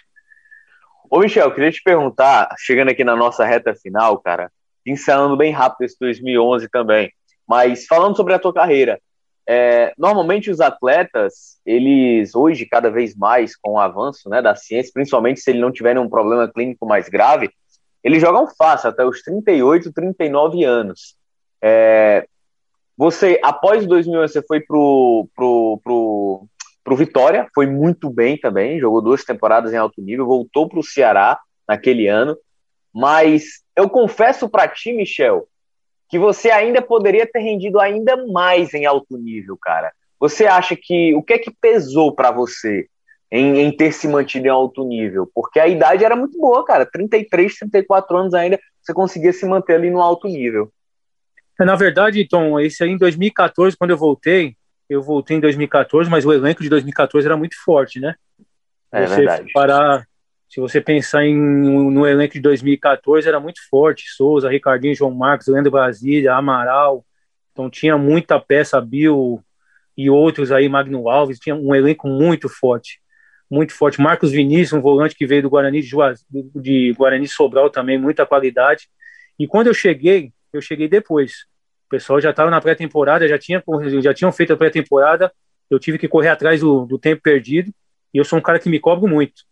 Ô 1.09 1.19
Michel, 1.19 1.53
queria 1.53 1.71
te 1.71 1.81
perguntar, 1.81 2.53
chegando 2.57 2.89
aqui 2.89 3.03
na 3.05 3.15
nossa 3.15 3.45
reta 3.45 3.73
final, 3.73 4.19
cara, 4.19 4.51
pincelando 4.83 5.37
bem 5.37 5.53
rápido 5.53 5.85
esse 5.85 5.95
2011 5.99 6.67
também, 6.67 7.09
mas 7.47 7.85
falando 7.85 8.17
sobre 8.17 8.33
a 8.33 8.39
tua 8.39 8.53
carreira, 8.53 8.99
é, 9.47 9.93
normalmente 9.97 10.49
os 10.49 10.59
atletas, 10.59 11.59
eles 11.65 12.35
hoje, 12.35 12.65
cada 12.65 12.89
vez 12.89 13.15
mais, 13.15 13.55
com 13.55 13.73
o 13.73 13.79
avanço 13.79 14.27
né, 14.27 14.41
da 14.41 14.55
ciência, 14.55 14.91
principalmente 14.93 15.39
se 15.39 15.51
ele 15.51 15.59
não 15.59 15.71
tiver 15.71 15.97
um 15.97 16.09
problema 16.09 16.51
clínico 16.51 16.85
mais 16.85 17.07
grave, 17.07 17.51
eles 18.05 18.21
jogam 18.21 18.47
fácil 18.47 18.91
até 18.91 19.03
os 19.03 19.23
38, 19.23 19.91
39 19.91 20.63
anos. 20.63 21.15
É, 21.59 22.27
você, 22.95 23.39
após 23.41 23.87
2000, 23.87 24.21
você 24.21 24.43
foi 24.43 24.61
pro, 24.61 25.27
pro, 25.35 25.81
pro, 25.83 26.47
pro 26.83 26.95
Vitória, 26.95 27.47
foi 27.55 27.65
muito 27.65 28.11
bem 28.11 28.37
também, 28.37 28.79
jogou 28.79 29.01
duas 29.01 29.23
temporadas 29.23 29.73
em 29.73 29.77
alto 29.77 30.03
nível, 30.03 30.27
voltou 30.27 30.69
pro 30.69 30.83
Ceará 30.83 31.39
naquele 31.67 32.07
ano. 32.07 32.37
Mas 32.93 33.63
eu 33.75 33.89
confesso 33.89 34.47
para 34.47 34.67
ti, 34.67 34.93
Michel, 34.93 35.47
que 36.07 36.19
você 36.19 36.51
ainda 36.51 36.83
poderia 36.83 37.25
ter 37.25 37.39
rendido 37.39 37.79
ainda 37.79 38.27
mais 38.27 38.71
em 38.75 38.85
alto 38.85 39.17
nível, 39.17 39.57
cara. 39.59 39.91
Você 40.19 40.45
acha 40.45 40.75
que 40.79 41.15
o 41.15 41.23
que 41.23 41.33
é 41.33 41.39
que 41.39 41.49
pesou 41.49 42.13
para 42.13 42.29
você 42.29 42.87
em, 43.35 43.59
em, 43.59 43.71
ter 43.75 43.91
se 43.91 44.07
mantido 44.07 44.47
em 44.47 44.49
alto 44.49 44.83
nível? 44.83 45.29
Porque 45.33 45.59
a 45.59 45.67
idade 45.67 46.03
era 46.03 46.15
muito 46.15 46.37
boa, 46.37 46.63
cara. 46.63 46.85
33, 46.85 47.55
34 47.55 48.17
anos 48.17 48.33
ainda, 48.33 48.59
você 48.81 48.93
conseguia 48.93 49.33
se 49.33 49.45
manter 49.45 49.75
ali 49.75 49.89
no 49.89 50.01
alto 50.01 50.27
nível. 50.27 50.71
É, 51.59 51.65
na 51.65 51.75
verdade, 51.75 52.27
Tom, 52.27 52.59
esse 52.59 52.83
aí 52.83 52.89
em 52.89 52.97
2014, 52.97 53.77
quando 53.77 53.91
eu 53.91 53.97
voltei, 53.97 54.55
eu 54.89 55.01
voltei 55.01 55.37
em 55.37 55.39
2014, 55.39 56.09
mas 56.09 56.25
o 56.25 56.33
elenco 56.33 56.61
de 56.61 56.69
2014 56.69 57.27
era 57.27 57.37
muito 57.37 57.55
forte, 57.63 57.99
né? 57.99 58.15
É 58.91 59.07
você 59.07 59.15
verdade. 59.15 59.51
Parar, 59.51 60.05
se 60.49 60.59
você 60.59 60.79
pensar 60.79 61.25
em, 61.25 61.35
no 61.35 62.05
elenco 62.05 62.33
de 62.33 62.39
2014, 62.41 63.27
era 63.27 63.39
muito 63.39 63.59
forte. 63.69 64.09
Souza, 64.09 64.49
Ricardinho, 64.49 64.95
João 64.95 65.13
Marcos, 65.13 65.47
Leandro 65.47 65.71
Brasília, 65.71 66.33
Amaral. 66.33 67.05
Então 67.51 67.69
tinha 67.69 67.97
muita 67.97 68.39
peça, 68.39 68.79
Bill 68.79 69.41
e 69.97 70.09
outros 70.09 70.51
aí, 70.51 70.67
Magno 70.67 71.09
Alves, 71.09 71.39
tinha 71.39 71.55
um 71.55 71.73
elenco 71.73 72.07
muito 72.07 72.49
forte. 72.49 72.99
Muito 73.49 73.73
forte. 73.73 74.01
Marcos 74.01 74.31
Vinícius, 74.31 74.73
um 74.73 74.81
volante 74.81 75.15
que 75.15 75.25
veio 75.25 75.43
do 75.43 75.49
Guarani 75.49 75.81
de, 75.81 75.87
Juaz, 75.87 76.25
de 76.29 76.93
Guarani 76.93 77.27
Sobral 77.27 77.69
também, 77.69 77.97
muita 77.97 78.25
qualidade. 78.25 78.87
E 79.37 79.47
quando 79.47 79.67
eu 79.67 79.73
cheguei, 79.73 80.31
eu 80.51 80.61
cheguei 80.61 80.87
depois. 80.87 81.45
O 81.85 81.89
pessoal 81.89 82.19
já 82.19 82.31
estava 82.31 82.49
na 82.49 82.59
pré-temporada, 82.59 83.27
já, 83.27 83.37
tinha, 83.37 83.63
já 84.01 84.13
tinham 84.13 84.31
feito 84.31 84.53
a 84.53 84.57
pré-temporada, 84.57 85.31
eu 85.69 85.79
tive 85.79 85.97
que 85.97 86.07
correr 86.07 86.29
atrás 86.29 86.61
do, 86.61 86.85
do 86.85 86.97
tempo 86.97 87.21
perdido, 87.21 87.71
e 88.13 88.17
eu 88.17 88.25
sou 88.25 88.39
um 88.39 88.41
cara 88.41 88.59
que 88.59 88.69
me 88.69 88.79
cobro 88.79 89.07
muito. 89.07 89.43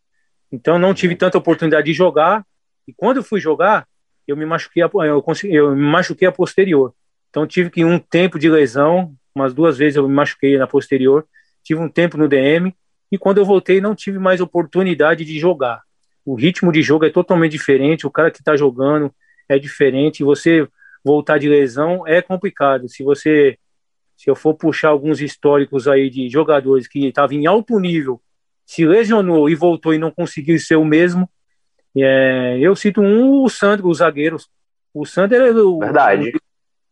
Então 0.52 0.80
não 0.80 0.94
tive 0.94 1.16
tanta 1.16 1.38
oportunidade 1.38 1.86
de 1.86 1.94
jogar, 1.94 2.46
e 2.88 2.94
quando 2.94 3.18
eu 3.18 3.24
fui 3.24 3.40
jogar, 3.40 3.88
eu 4.28 4.36
me 4.36 4.46
machuquei 4.46 4.84
eu, 4.84 5.22
consegui, 5.22 5.56
eu 5.56 5.76
me 5.76 5.84
machuquei 5.84 6.28
a 6.28 6.32
posterior. 6.32 6.94
Então 7.30 7.46
tive 7.46 7.70
que 7.70 7.84
um 7.84 8.00
tempo 8.00 8.40
de 8.40 8.50
lesão, 8.50 9.14
umas 9.36 9.54
duas 9.54 9.78
vezes 9.78 9.98
eu 9.98 10.08
me 10.08 10.14
machuquei 10.14 10.58
na 10.58 10.68
posterior, 10.68 11.26
tive 11.64 11.80
um 11.82 11.90
tempo 11.90 12.18
no 12.18 12.28
DM, 12.28 12.76
e 13.14 13.18
quando 13.20 13.38
eu 13.38 13.46
voltei 13.46 13.80
não 13.80 13.94
tive 13.94 14.18
mais 14.18 14.42
oportunidade 14.42 15.24
de 15.24 15.38
jogar. 15.38 15.84
O 16.26 16.34
ritmo 16.34 16.72
de 16.72 16.82
jogo 16.82 17.06
é 17.06 17.12
totalmente 17.12 17.52
diferente, 17.52 18.08
o 18.08 18.12
cara 18.12 18.32
que 18.32 18.40
está 18.40 18.58
jogando 18.58 19.14
é 19.48 19.60
diferente, 19.60 20.24
você 20.24 20.68
voltar 21.06 21.38
de 21.38 21.48
lesão 21.48 22.08
é 22.08 22.24
complicado. 22.24 22.90
Se 22.90 23.04
você 23.04 23.60
se 24.18 24.32
eu 24.32 24.36
for 24.36 24.56
puxar 24.56 24.90
alguns 24.90 25.22
históricos 25.22 25.88
aí 25.88 26.10
de 26.10 26.28
jogadores 26.28 26.88
que 26.88 27.06
estavam 27.06 27.38
em 27.38 27.46
alto 27.46 27.80
nível, 27.80 28.20
se 28.66 28.84
lesionou 28.84 29.48
e 29.48 29.54
voltou 29.54 29.94
e 29.94 30.00
não 30.00 30.10
conseguiu 30.10 30.58
ser 30.58 30.78
o 30.78 30.86
mesmo, 30.86 31.30
é, 31.96 32.58
eu 32.60 32.76
cito 32.76 33.00
um, 33.00 33.44
o 33.44 33.50
Sandro, 33.50 33.90
os 33.90 34.00
zagueiros. 34.00 34.50
O 34.92 35.06
Sandro 35.06 35.36
era 35.36 35.54
Verdade. 35.54 36.32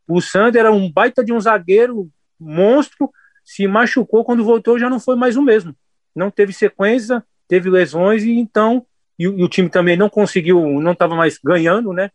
O, 0.08 0.18
o 0.18 0.22
Sandro 0.22 0.60
era 0.60 0.72
um 0.72 0.92
baita 0.92 1.24
de 1.24 1.34
um 1.34 1.40
zagueiro 1.40 2.12
monstro, 2.40 3.10
se 3.44 3.66
machucou 3.66 4.24
quando 4.24 4.44
voltou 4.44 4.78
já 4.78 4.88
não 4.88 5.00
foi 5.00 5.16
mais 5.16 5.36
o 5.36 5.42
mesmo. 5.42 5.76
Não 6.16 6.30
teve 6.32 6.54
sequência, 6.54 7.24
teve 7.48 7.70
lesões 7.70 8.24
e 8.24 8.32
então 8.32 8.86
e, 9.18 9.24
e 9.24 9.44
o 9.44 9.48
time 9.48 9.70
também 9.70 9.96
não 9.96 10.10
conseguiu, 10.10 10.60
não 10.82 10.94
estava 10.94 11.16
mais 11.16 11.38
ganhando, 11.44 11.94
né? 11.94 12.10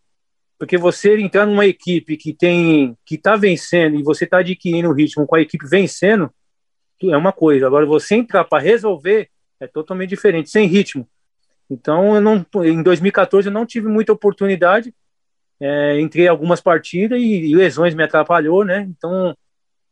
Porque 0.59 0.77
você 0.77 1.19
entrar 1.19 1.47
numa 1.47 1.67
equipe 1.67 2.17
que 2.17 2.33
tem 2.33 2.97
que 3.05 3.17
está 3.17 3.37
vencendo 3.37 3.97
e 3.97 4.03
você 4.03 4.25
está 4.25 4.39
adquirindo 4.39 4.93
ritmo 4.93 5.27
com 5.27 5.37
a 5.37 5.41
equipe 5.41 5.67
vencendo 5.67 6.31
é 7.03 7.17
uma 7.17 7.33
coisa. 7.33 7.67
Agora 7.67 7.85
você 7.85 8.15
entrar 8.15 8.45
para 8.45 8.63
resolver 8.63 9.29
é 9.61 9.67
totalmente 9.67 10.11
diferente, 10.11 10.51
sem 10.51 10.67
ritmo. 10.67 11.07
Então 11.71 12.15
eu 12.15 12.21
não, 12.21 12.45
em 12.65 12.83
2014 12.83 13.49
eu 13.49 13.53
não 13.53 13.67
tive 13.67 13.89
muita 13.89 14.13
oportunidade. 14.13 14.95
É, 15.61 16.01
entrei 16.01 16.29
algumas 16.29 16.61
partidas 16.61 17.21
e, 17.21 17.51
e 17.51 17.55
lesões 17.55 17.95
me 17.95 18.03
atrapalhou, 18.03 18.65
né? 18.65 18.87
Então 18.89 19.37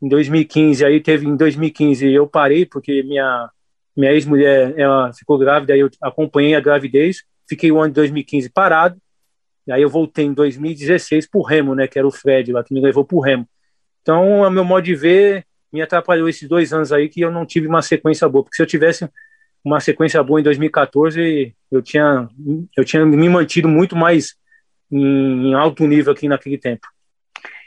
em 0.01 0.09
2015 0.09 0.85
aí 0.85 1.01
teve 1.01 1.27
em 1.27 1.37
2015 1.37 2.13
eu 2.13 2.27
parei 2.27 2.67
porque 2.67 3.03
minha 3.03 3.51
minha 3.97 4.13
ex-mulher 4.13 4.75
ela 4.79 5.13
ficou 5.13 5.39
grávida 5.39 5.75
aí 5.75 5.81
eu 5.81 5.91
acompanhei 6.03 6.55
a 6.55 6.61
gravidez 6.61 7.25
fiquei 7.49 7.71
o 7.71 7.79
ano 7.79 7.89
de 7.89 7.95
2015 7.95 8.51
parado 8.51 9.01
e 9.67 9.73
aí 9.73 9.83
eu 9.83 9.89
voltei 9.89 10.27
em 10.27 10.33
2016 10.33 11.27
pro 11.29 11.43
Remo, 11.43 11.75
né? 11.75 11.87
Que 11.89 11.99
era 11.99 12.07
o 12.07 12.11
Fred 12.11 12.53
lá, 12.53 12.63
que 12.63 12.75
me 12.75 12.81
levou 12.81 13.05
pro 13.05 13.21
Remo. 13.21 13.49
Então, 14.03 14.45
a 14.45 14.51
meu 14.51 14.65
modo 14.65 14.85
de 14.85 14.95
ver, 14.95 15.47
me 15.73 15.81
atrapalhou 15.81 16.29
esses 16.29 16.47
dois 16.47 16.73
anos 16.73 16.93
aí 16.93 17.09
que 17.09 17.23
eu 17.23 17.31
não 17.31 17.47
tive 17.47 17.67
uma 17.67 17.81
sequência 17.81 18.29
boa. 18.29 18.45
Porque 18.45 18.57
se 18.57 18.63
eu 18.63 18.67
tivesse 18.67 19.09
uma 19.65 19.81
sequência 19.81 20.23
boa 20.23 20.39
em 20.39 20.43
2014, 20.43 21.55
eu 21.71 21.83
tinha, 21.83 22.29
eu 22.77 22.85
tinha 22.85 23.07
me 23.07 23.29
mantido 23.29 23.67
muito 23.67 23.97
mais 23.97 24.35
em, 24.91 25.49
em 25.49 25.55
alto 25.55 25.87
nível 25.87 26.13
aqui 26.13 26.29
naquele 26.29 26.59
tempo. 26.59 26.87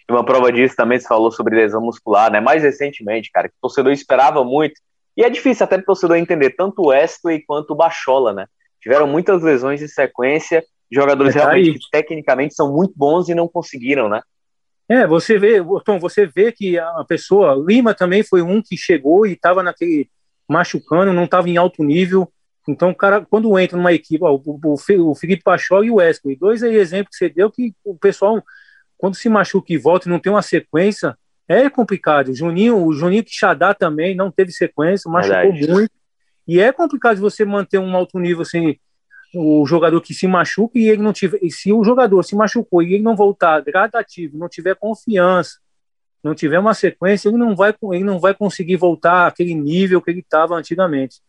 Uma 0.10 0.24
prova 0.24 0.52
disso 0.52 0.76
também 0.76 1.00
se 1.00 1.08
falou 1.08 1.32
sobre 1.32 1.56
lesão 1.56 1.82
muscular, 1.82 2.32
né? 2.32 2.40
Mais 2.40 2.62
recentemente, 2.62 3.32
cara, 3.32 3.50
que 3.50 3.56
o 3.56 3.62
torcedor 3.62 3.92
esperava 3.92 4.44
muito. 4.44 4.80
E 5.18 5.24
é 5.24 5.30
difícil 5.30 5.64
até 5.64 5.78
o 5.78 5.84
torcedor 5.84 6.16
entender 6.16 6.52
tanto 6.52 6.84
o 6.84 6.88
Wesley 6.90 7.44
quanto 7.46 7.72
o 7.72 7.76
Bachola, 7.76 8.32
né? 8.34 8.46
Tiveram 8.80 9.08
muitas 9.08 9.42
lesões 9.42 9.82
em 9.82 9.88
sequência 9.88 10.64
jogadores 10.92 11.36
é, 11.36 11.40
realmente 11.40 11.80
que 11.80 11.90
tecnicamente 11.92 12.54
são 12.54 12.72
muito 12.72 12.94
bons 12.96 13.28
e 13.28 13.36
não 13.36 13.48
conseguiram, 13.48 14.08
né? 14.08 14.22
É, 14.90 15.06
você 15.06 15.38
vê, 15.38 15.62
Tom, 15.84 16.00
você 16.00 16.26
vê 16.26 16.52
que 16.52 16.80
a 16.80 17.04
pessoa, 17.06 17.62
Lima 17.68 17.94
também 17.94 18.24
foi 18.24 18.42
um 18.42 18.62
que 18.62 18.78
chegou 18.78 19.26
e 19.26 19.34
estava 19.34 19.62
naquele 19.62 20.10
machucando, 20.48 21.12
não 21.12 21.26
estava 21.26 21.50
em 21.50 21.58
alto 21.58 21.84
nível. 21.84 22.32
Então, 22.66 22.92
o 22.92 22.96
cara, 22.96 23.26
quando 23.26 23.58
entra 23.60 23.76
numa 23.76 23.92
equipe, 23.92 24.24
ó, 24.24 24.34
o, 24.34 24.60
o, 24.64 25.12
o 25.12 25.16
Felipe 25.16 25.44
Pachol 25.44 25.84
e 25.84 25.92
o 25.92 25.96
Wesley, 25.96 26.38
dois 26.38 26.64
aí 26.64 26.76
exemplos 26.76 27.18
que 27.18 27.18
você 27.18 27.30
deu 27.30 27.52
que 27.52 27.74
o 27.84 27.98
pessoal, 27.98 28.42
quando 28.98 29.16
se 29.16 29.28
machuca 29.28 29.74
e 29.74 29.78
volta 29.78 30.08
e 30.08 30.12
não 30.12 30.20
tem 30.20 30.32
uma 30.32 30.42
sequência, 30.42 31.18
é 31.48 31.70
complicado. 31.70 32.30
O 32.30 32.36
Juninho, 32.36 32.86
o 32.86 32.94
Juninho 32.94 33.24
Quixadá 33.24 33.74
também 33.74 34.16
não 34.16 34.30
teve 34.30 34.52
sequência, 34.52 35.10
machucou 35.10 35.54
Verdade. 35.54 35.72
muito. 35.72 35.92
E 36.48 36.60
é 36.60 36.72
complicado 36.72 37.20
você 37.20 37.44
manter 37.46 37.78
um 37.78 37.96
alto 37.96 38.20
nível 38.20 38.42
assim, 38.42 38.78
o 39.34 39.66
jogador 39.66 40.02
que 40.02 40.14
se 40.14 40.28
machuca 40.28 40.80
e 40.80 40.88
ele 40.88 41.02
não 41.02 41.12
tiver, 41.12 41.40
e 41.42 41.52
se 41.52 41.72
o 41.74 41.84
jogador 41.84 42.24
se 42.24 42.36
machucou 42.36 42.82
e 42.82 42.94
ele 42.94 43.04
não 43.04 43.16
voltar 43.16 43.62
gradativo, 43.62 44.38
não 44.38 44.48
tiver 44.48 44.76
confiança, 44.76 45.60
não 46.24 46.34
tiver 46.34 46.60
uma 46.60 46.74
sequência, 46.74 47.30
ele 47.30 47.38
não 47.38 47.56
vai, 47.56 47.74
ele 47.92 48.04
não 48.04 48.20
vai 48.20 48.34
conseguir 48.34 48.78
voltar 48.78 49.28
àquele 49.28 49.54
nível 49.54 50.02
que 50.02 50.12
ele 50.12 50.20
estava 50.20 50.56
antigamente. 50.56 51.22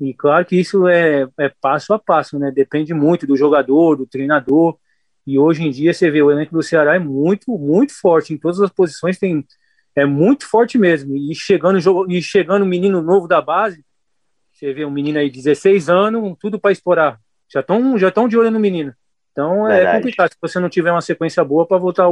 E 0.00 0.12
claro 0.12 0.44
que 0.44 0.56
isso 0.56 0.88
é, 0.88 1.28
é 1.38 1.52
passo 1.60 1.94
a 1.94 1.98
passo, 1.98 2.38
né? 2.38 2.50
Depende 2.50 2.92
muito 2.92 3.26
do 3.26 3.36
jogador, 3.36 3.96
do 3.96 4.06
treinador. 4.06 4.76
E 5.26 5.38
hoje 5.38 5.62
em 5.62 5.70
dia 5.70 5.92
você 5.92 6.10
vê 6.10 6.22
o 6.22 6.30
elenco 6.30 6.52
do 6.52 6.62
Ceará 6.62 6.96
é 6.96 6.98
muito, 6.98 7.56
muito 7.58 7.92
forte 7.98 8.32
em 8.32 8.38
todas 8.38 8.60
as 8.60 8.70
posições, 8.70 9.18
tem 9.18 9.44
é 9.96 10.04
muito 10.04 10.46
forte 10.48 10.76
mesmo. 10.76 11.16
E 11.16 11.34
chegando 11.34 11.78
e 12.08 12.20
chegando 12.20 12.66
menino 12.66 13.00
novo 13.00 13.28
da 13.28 13.40
base, 13.40 13.84
você 14.52 14.72
vê 14.72 14.84
um 14.84 14.90
menino 14.90 15.18
aí 15.18 15.30
de 15.30 15.36
16 15.36 15.88
anos, 15.88 16.36
tudo 16.40 16.58
para 16.58 16.72
explorar 16.72 17.20
já 17.54 17.60
estão 17.60 17.96
já 17.96 18.10
tão 18.10 18.28
de 18.28 18.36
olho 18.36 18.50
no 18.50 18.58
menino. 18.58 18.92
Então 19.32 19.68
é 19.68 19.76
Verdade. 19.76 19.98
complicado 19.98 20.30
se 20.30 20.38
você 20.40 20.58
não 20.58 20.68
tiver 20.68 20.90
uma 20.90 21.00
sequência 21.00 21.44
boa 21.44 21.66
para 21.66 21.78
voltar 21.78 22.08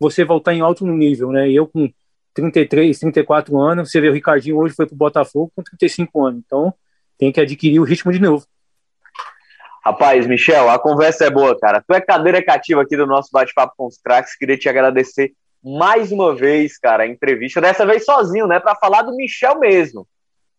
você 0.00 0.24
voltar 0.24 0.54
em 0.54 0.60
alto 0.60 0.86
nível, 0.86 1.32
né? 1.32 1.48
E 1.50 1.56
eu 1.56 1.66
com 1.66 1.90
33, 2.34 2.98
34 2.98 3.58
anos, 3.60 3.90
você 3.90 4.00
vê 4.00 4.08
o 4.08 4.12
Ricardinho 4.12 4.56
hoje 4.56 4.74
foi 4.74 4.86
pro 4.86 4.94
Botafogo 4.94 5.52
com 5.54 5.62
35 5.62 6.24
anos. 6.24 6.42
Então 6.46 6.72
tem 7.18 7.32
que 7.32 7.40
adquirir 7.40 7.80
o 7.80 7.84
ritmo 7.84 8.12
de 8.12 8.20
novo. 8.20 8.46
Rapaz, 9.88 10.26
Michel, 10.26 10.68
a 10.68 10.78
conversa 10.78 11.24
é 11.24 11.30
boa, 11.30 11.58
cara. 11.58 11.82
Tu 11.82 11.94
é 11.94 12.00
cadeira 12.02 12.44
cativa 12.44 12.82
aqui 12.82 12.94
do 12.94 13.06
nosso 13.06 13.30
bate-papo 13.32 13.72
com 13.74 13.86
os 13.86 13.96
craques. 13.96 14.36
Queria 14.36 14.58
te 14.58 14.68
agradecer 14.68 15.32
mais 15.64 16.12
uma 16.12 16.36
vez, 16.36 16.76
cara, 16.76 17.04
a 17.04 17.06
entrevista, 17.06 17.58
dessa 17.58 17.86
vez 17.86 18.04
sozinho, 18.04 18.46
né, 18.46 18.60
para 18.60 18.74
falar 18.74 19.00
do 19.00 19.16
Michel 19.16 19.58
mesmo. 19.58 20.06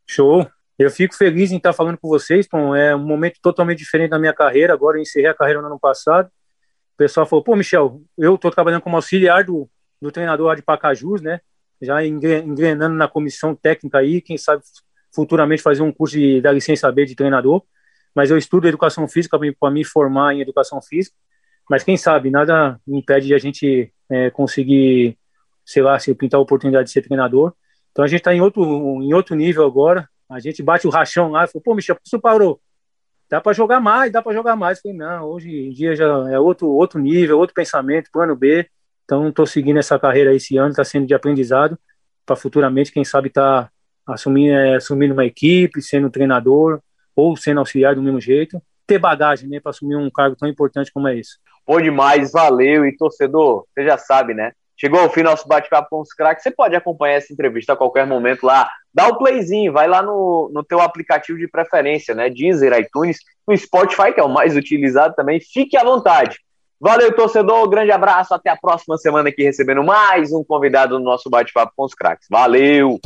Show. 0.08 0.50
Eu 0.80 0.90
fico 0.90 1.16
feliz 1.16 1.52
em 1.52 1.58
estar 1.58 1.74
falando 1.74 2.00
com 2.00 2.08
vocês, 2.08 2.48
Tom. 2.48 2.76
É 2.76 2.96
um 2.96 3.06
momento 3.06 3.36
totalmente 3.40 3.78
diferente 3.78 4.10
da 4.10 4.18
minha 4.18 4.34
carreira. 4.34 4.74
Agora 4.74 4.98
eu 4.98 5.02
encerrei 5.04 5.30
a 5.30 5.36
carreira 5.36 5.62
no 5.62 5.68
ano 5.68 5.80
passado. 5.80 6.26
O 6.26 6.98
pessoal 6.98 7.28
falou, 7.28 7.44
pô, 7.44 7.56
Michel, 7.56 8.02
eu 8.18 8.34
estou 8.34 8.50
trabalhando 8.50 8.82
como 8.82 8.96
auxiliar 8.96 9.44
do, 9.44 9.70
do 10.02 10.12
treinador 10.12 10.56
de 10.56 10.64
Pacajus, 10.64 11.22
né? 11.22 11.40
Já 11.80 12.04
engrenando 12.04 12.96
na 12.96 13.08
comissão 13.08 13.54
técnica 13.54 14.00
aí, 14.00 14.22
quem 14.22 14.40
sabe 14.40 14.64
futuramente 15.14 15.62
fazer 15.62 15.84
um 15.84 15.92
curso 15.92 16.18
de, 16.18 16.42
da 16.42 16.52
licença 16.52 16.92
B 16.92 17.06
de 17.06 17.14
treinador. 17.16 17.62
Mas 18.16 18.32
eu 18.32 18.38
estudo 18.38 18.68
educação 18.68 19.08
física 19.08 19.38
para 19.60 19.72
me 19.72 19.84
formar 19.84 20.34
em 20.34 20.42
educação 20.42 20.82
física. 20.82 21.16
Mas 21.70 21.84
quem 21.84 21.96
sabe, 21.98 22.32
nada 22.32 22.80
impede 22.88 23.28
de 23.28 23.34
a 23.34 23.38
gente 23.38 23.94
é, 24.10 24.30
conseguir, 24.32 25.18
sei 25.64 25.84
lá, 25.84 26.00
se 26.00 26.14
pintar 26.16 26.40
a 26.40 26.42
oportunidade 26.42 26.88
de 26.88 26.92
ser 26.92 27.04
treinador. 27.04 27.54
Então 27.92 28.04
a 28.04 28.08
gente 28.08 28.20
está 28.20 28.34
em 28.34 28.42
outro, 28.42 28.64
em 29.02 29.14
outro 29.14 29.36
nível 29.36 29.66
agora. 29.66 30.10
A 30.28 30.40
gente 30.40 30.64
bate 30.64 30.88
o 30.88 30.90
rachão 30.90 31.32
lá 31.32 31.44
e 31.44 31.48
falou, 31.48 31.64
pô, 31.64 31.76
Michel, 31.76 31.96
por 31.96 32.04
que 32.04 32.10
você 32.10 32.20
parou? 32.20 32.60
Dá 33.30 33.40
para 33.40 33.54
jogar 33.54 33.80
mais, 33.80 34.12
dá 34.12 34.22
para 34.22 34.34
jogar 34.34 34.56
mais. 34.56 34.80
Eu 34.80 34.82
falei, 34.84 34.98
não, 34.98 35.26
hoje 35.26 35.68
em 35.68 35.72
dia 35.72 35.96
já 35.96 36.06
é 36.32 36.40
outro, 36.40 36.68
outro 36.68 37.00
nível, 37.00 37.38
outro 37.38 37.54
pensamento, 37.54 38.10
plano 38.12 38.36
B. 38.36 38.68
Então, 39.06 39.30
estou 39.30 39.46
seguindo 39.46 39.78
essa 39.78 39.98
carreira 40.00 40.34
esse 40.34 40.58
ano, 40.58 40.70
está 40.70 40.84
sendo 40.84 41.08
de 41.08 41.14
aprendizado, 41.14 41.78
para 42.26 42.36
futuramente, 42.36 42.92
quem 42.92 43.04
sabe, 43.04 43.28
estar 43.30 43.72
tá 44.06 44.14
assumindo, 44.14 44.54
é, 44.54 44.76
assumindo 44.76 45.14
uma 45.14 45.26
equipe, 45.26 45.82
sendo 45.82 46.12
treinador, 46.12 46.80
ou 47.20 47.36
sendo 47.36 47.60
auxiliar 47.60 47.96
do 47.96 48.02
mesmo 48.02 48.22
jeito. 48.22 48.62
Ter 48.88 48.98
bagagem, 48.98 49.48
né, 49.50 49.60
para 49.60 49.70
assumir 49.70 49.96
um 49.96 50.10
cargo 50.10 50.36
tão 50.36 50.48
importante 50.48 50.92
como 50.92 51.08
é 51.08 51.18
esse. 51.18 51.38
Bom 51.68 51.80
demais, 51.80 52.32
valeu. 52.32 52.86
E 52.86 52.96
torcedor, 52.96 53.66
você 53.74 53.86
já 53.86 53.98
sabe, 53.98 54.34
né? 54.34 54.54
Chegou 54.76 55.00
ao 55.00 55.10
fim 55.10 55.24
nosso 55.24 55.48
bate-papo 55.48 55.90
com 55.90 56.02
os 56.02 56.14
craques. 56.14 56.42
Você 56.42 56.52
pode 56.52 56.76
acompanhar 56.76 57.16
essa 57.16 57.34
entrevista 57.34 57.74
a 57.74 57.76
qualquer 57.76 58.08
momento 58.08 58.46
lá. 58.46 58.72
Dá 58.94 59.08
o 59.10 59.12
um 59.14 59.18
playzinho, 59.18 59.74
vai 59.74 59.88
lá 59.88 60.02
no, 60.02 60.50
no 60.54 60.64
teu 60.64 60.80
aplicativo 60.80 61.38
de 61.38 61.50
preferência, 61.50 62.16
né? 62.16 62.30
Deezer, 62.30 62.74
iTunes, 62.80 63.20
no 63.46 63.56
Spotify, 63.58 64.14
que 64.14 64.22
é 64.22 64.24
o 64.24 64.30
mais 64.30 64.56
utilizado 64.56 65.14
também. 65.16 65.40
Fique 65.42 65.76
à 65.76 65.84
vontade. 65.84 66.40
Valeu, 66.80 67.14
torcedor. 67.14 67.68
Grande 67.70 67.92
abraço. 67.92 68.34
Até 68.34 68.50
a 68.50 68.58
próxima 68.58 68.98
semana 68.98 69.30
aqui 69.30 69.44
recebendo 69.44 69.84
mais 69.84 70.32
um 70.32 70.44
convidado 70.44 70.98
no 70.98 71.06
nosso 71.06 71.30
bate-papo 71.30 71.74
com 71.76 71.84
os 71.84 71.94
craques. 71.94 72.28
Valeu! 72.30 73.00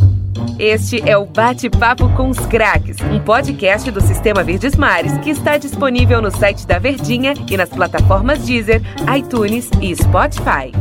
Este 0.59 1.07
é 1.09 1.17
o 1.17 1.25
Bate-Papo 1.25 2.09
com 2.15 2.29
os 2.29 2.39
Craques, 2.45 2.97
um 3.01 3.19
podcast 3.19 3.89
do 3.89 4.01
Sistema 4.01 4.43
Verdes 4.43 4.75
Mares 4.75 5.17
que 5.19 5.31
está 5.31 5.57
disponível 5.57 6.21
no 6.21 6.29
site 6.29 6.67
da 6.67 6.77
Verdinha 6.77 7.33
e 7.49 7.57
nas 7.57 7.69
plataformas 7.69 8.45
Deezer, 8.45 8.81
iTunes 9.15 9.69
e 9.81 9.95
Spotify. 9.95 10.71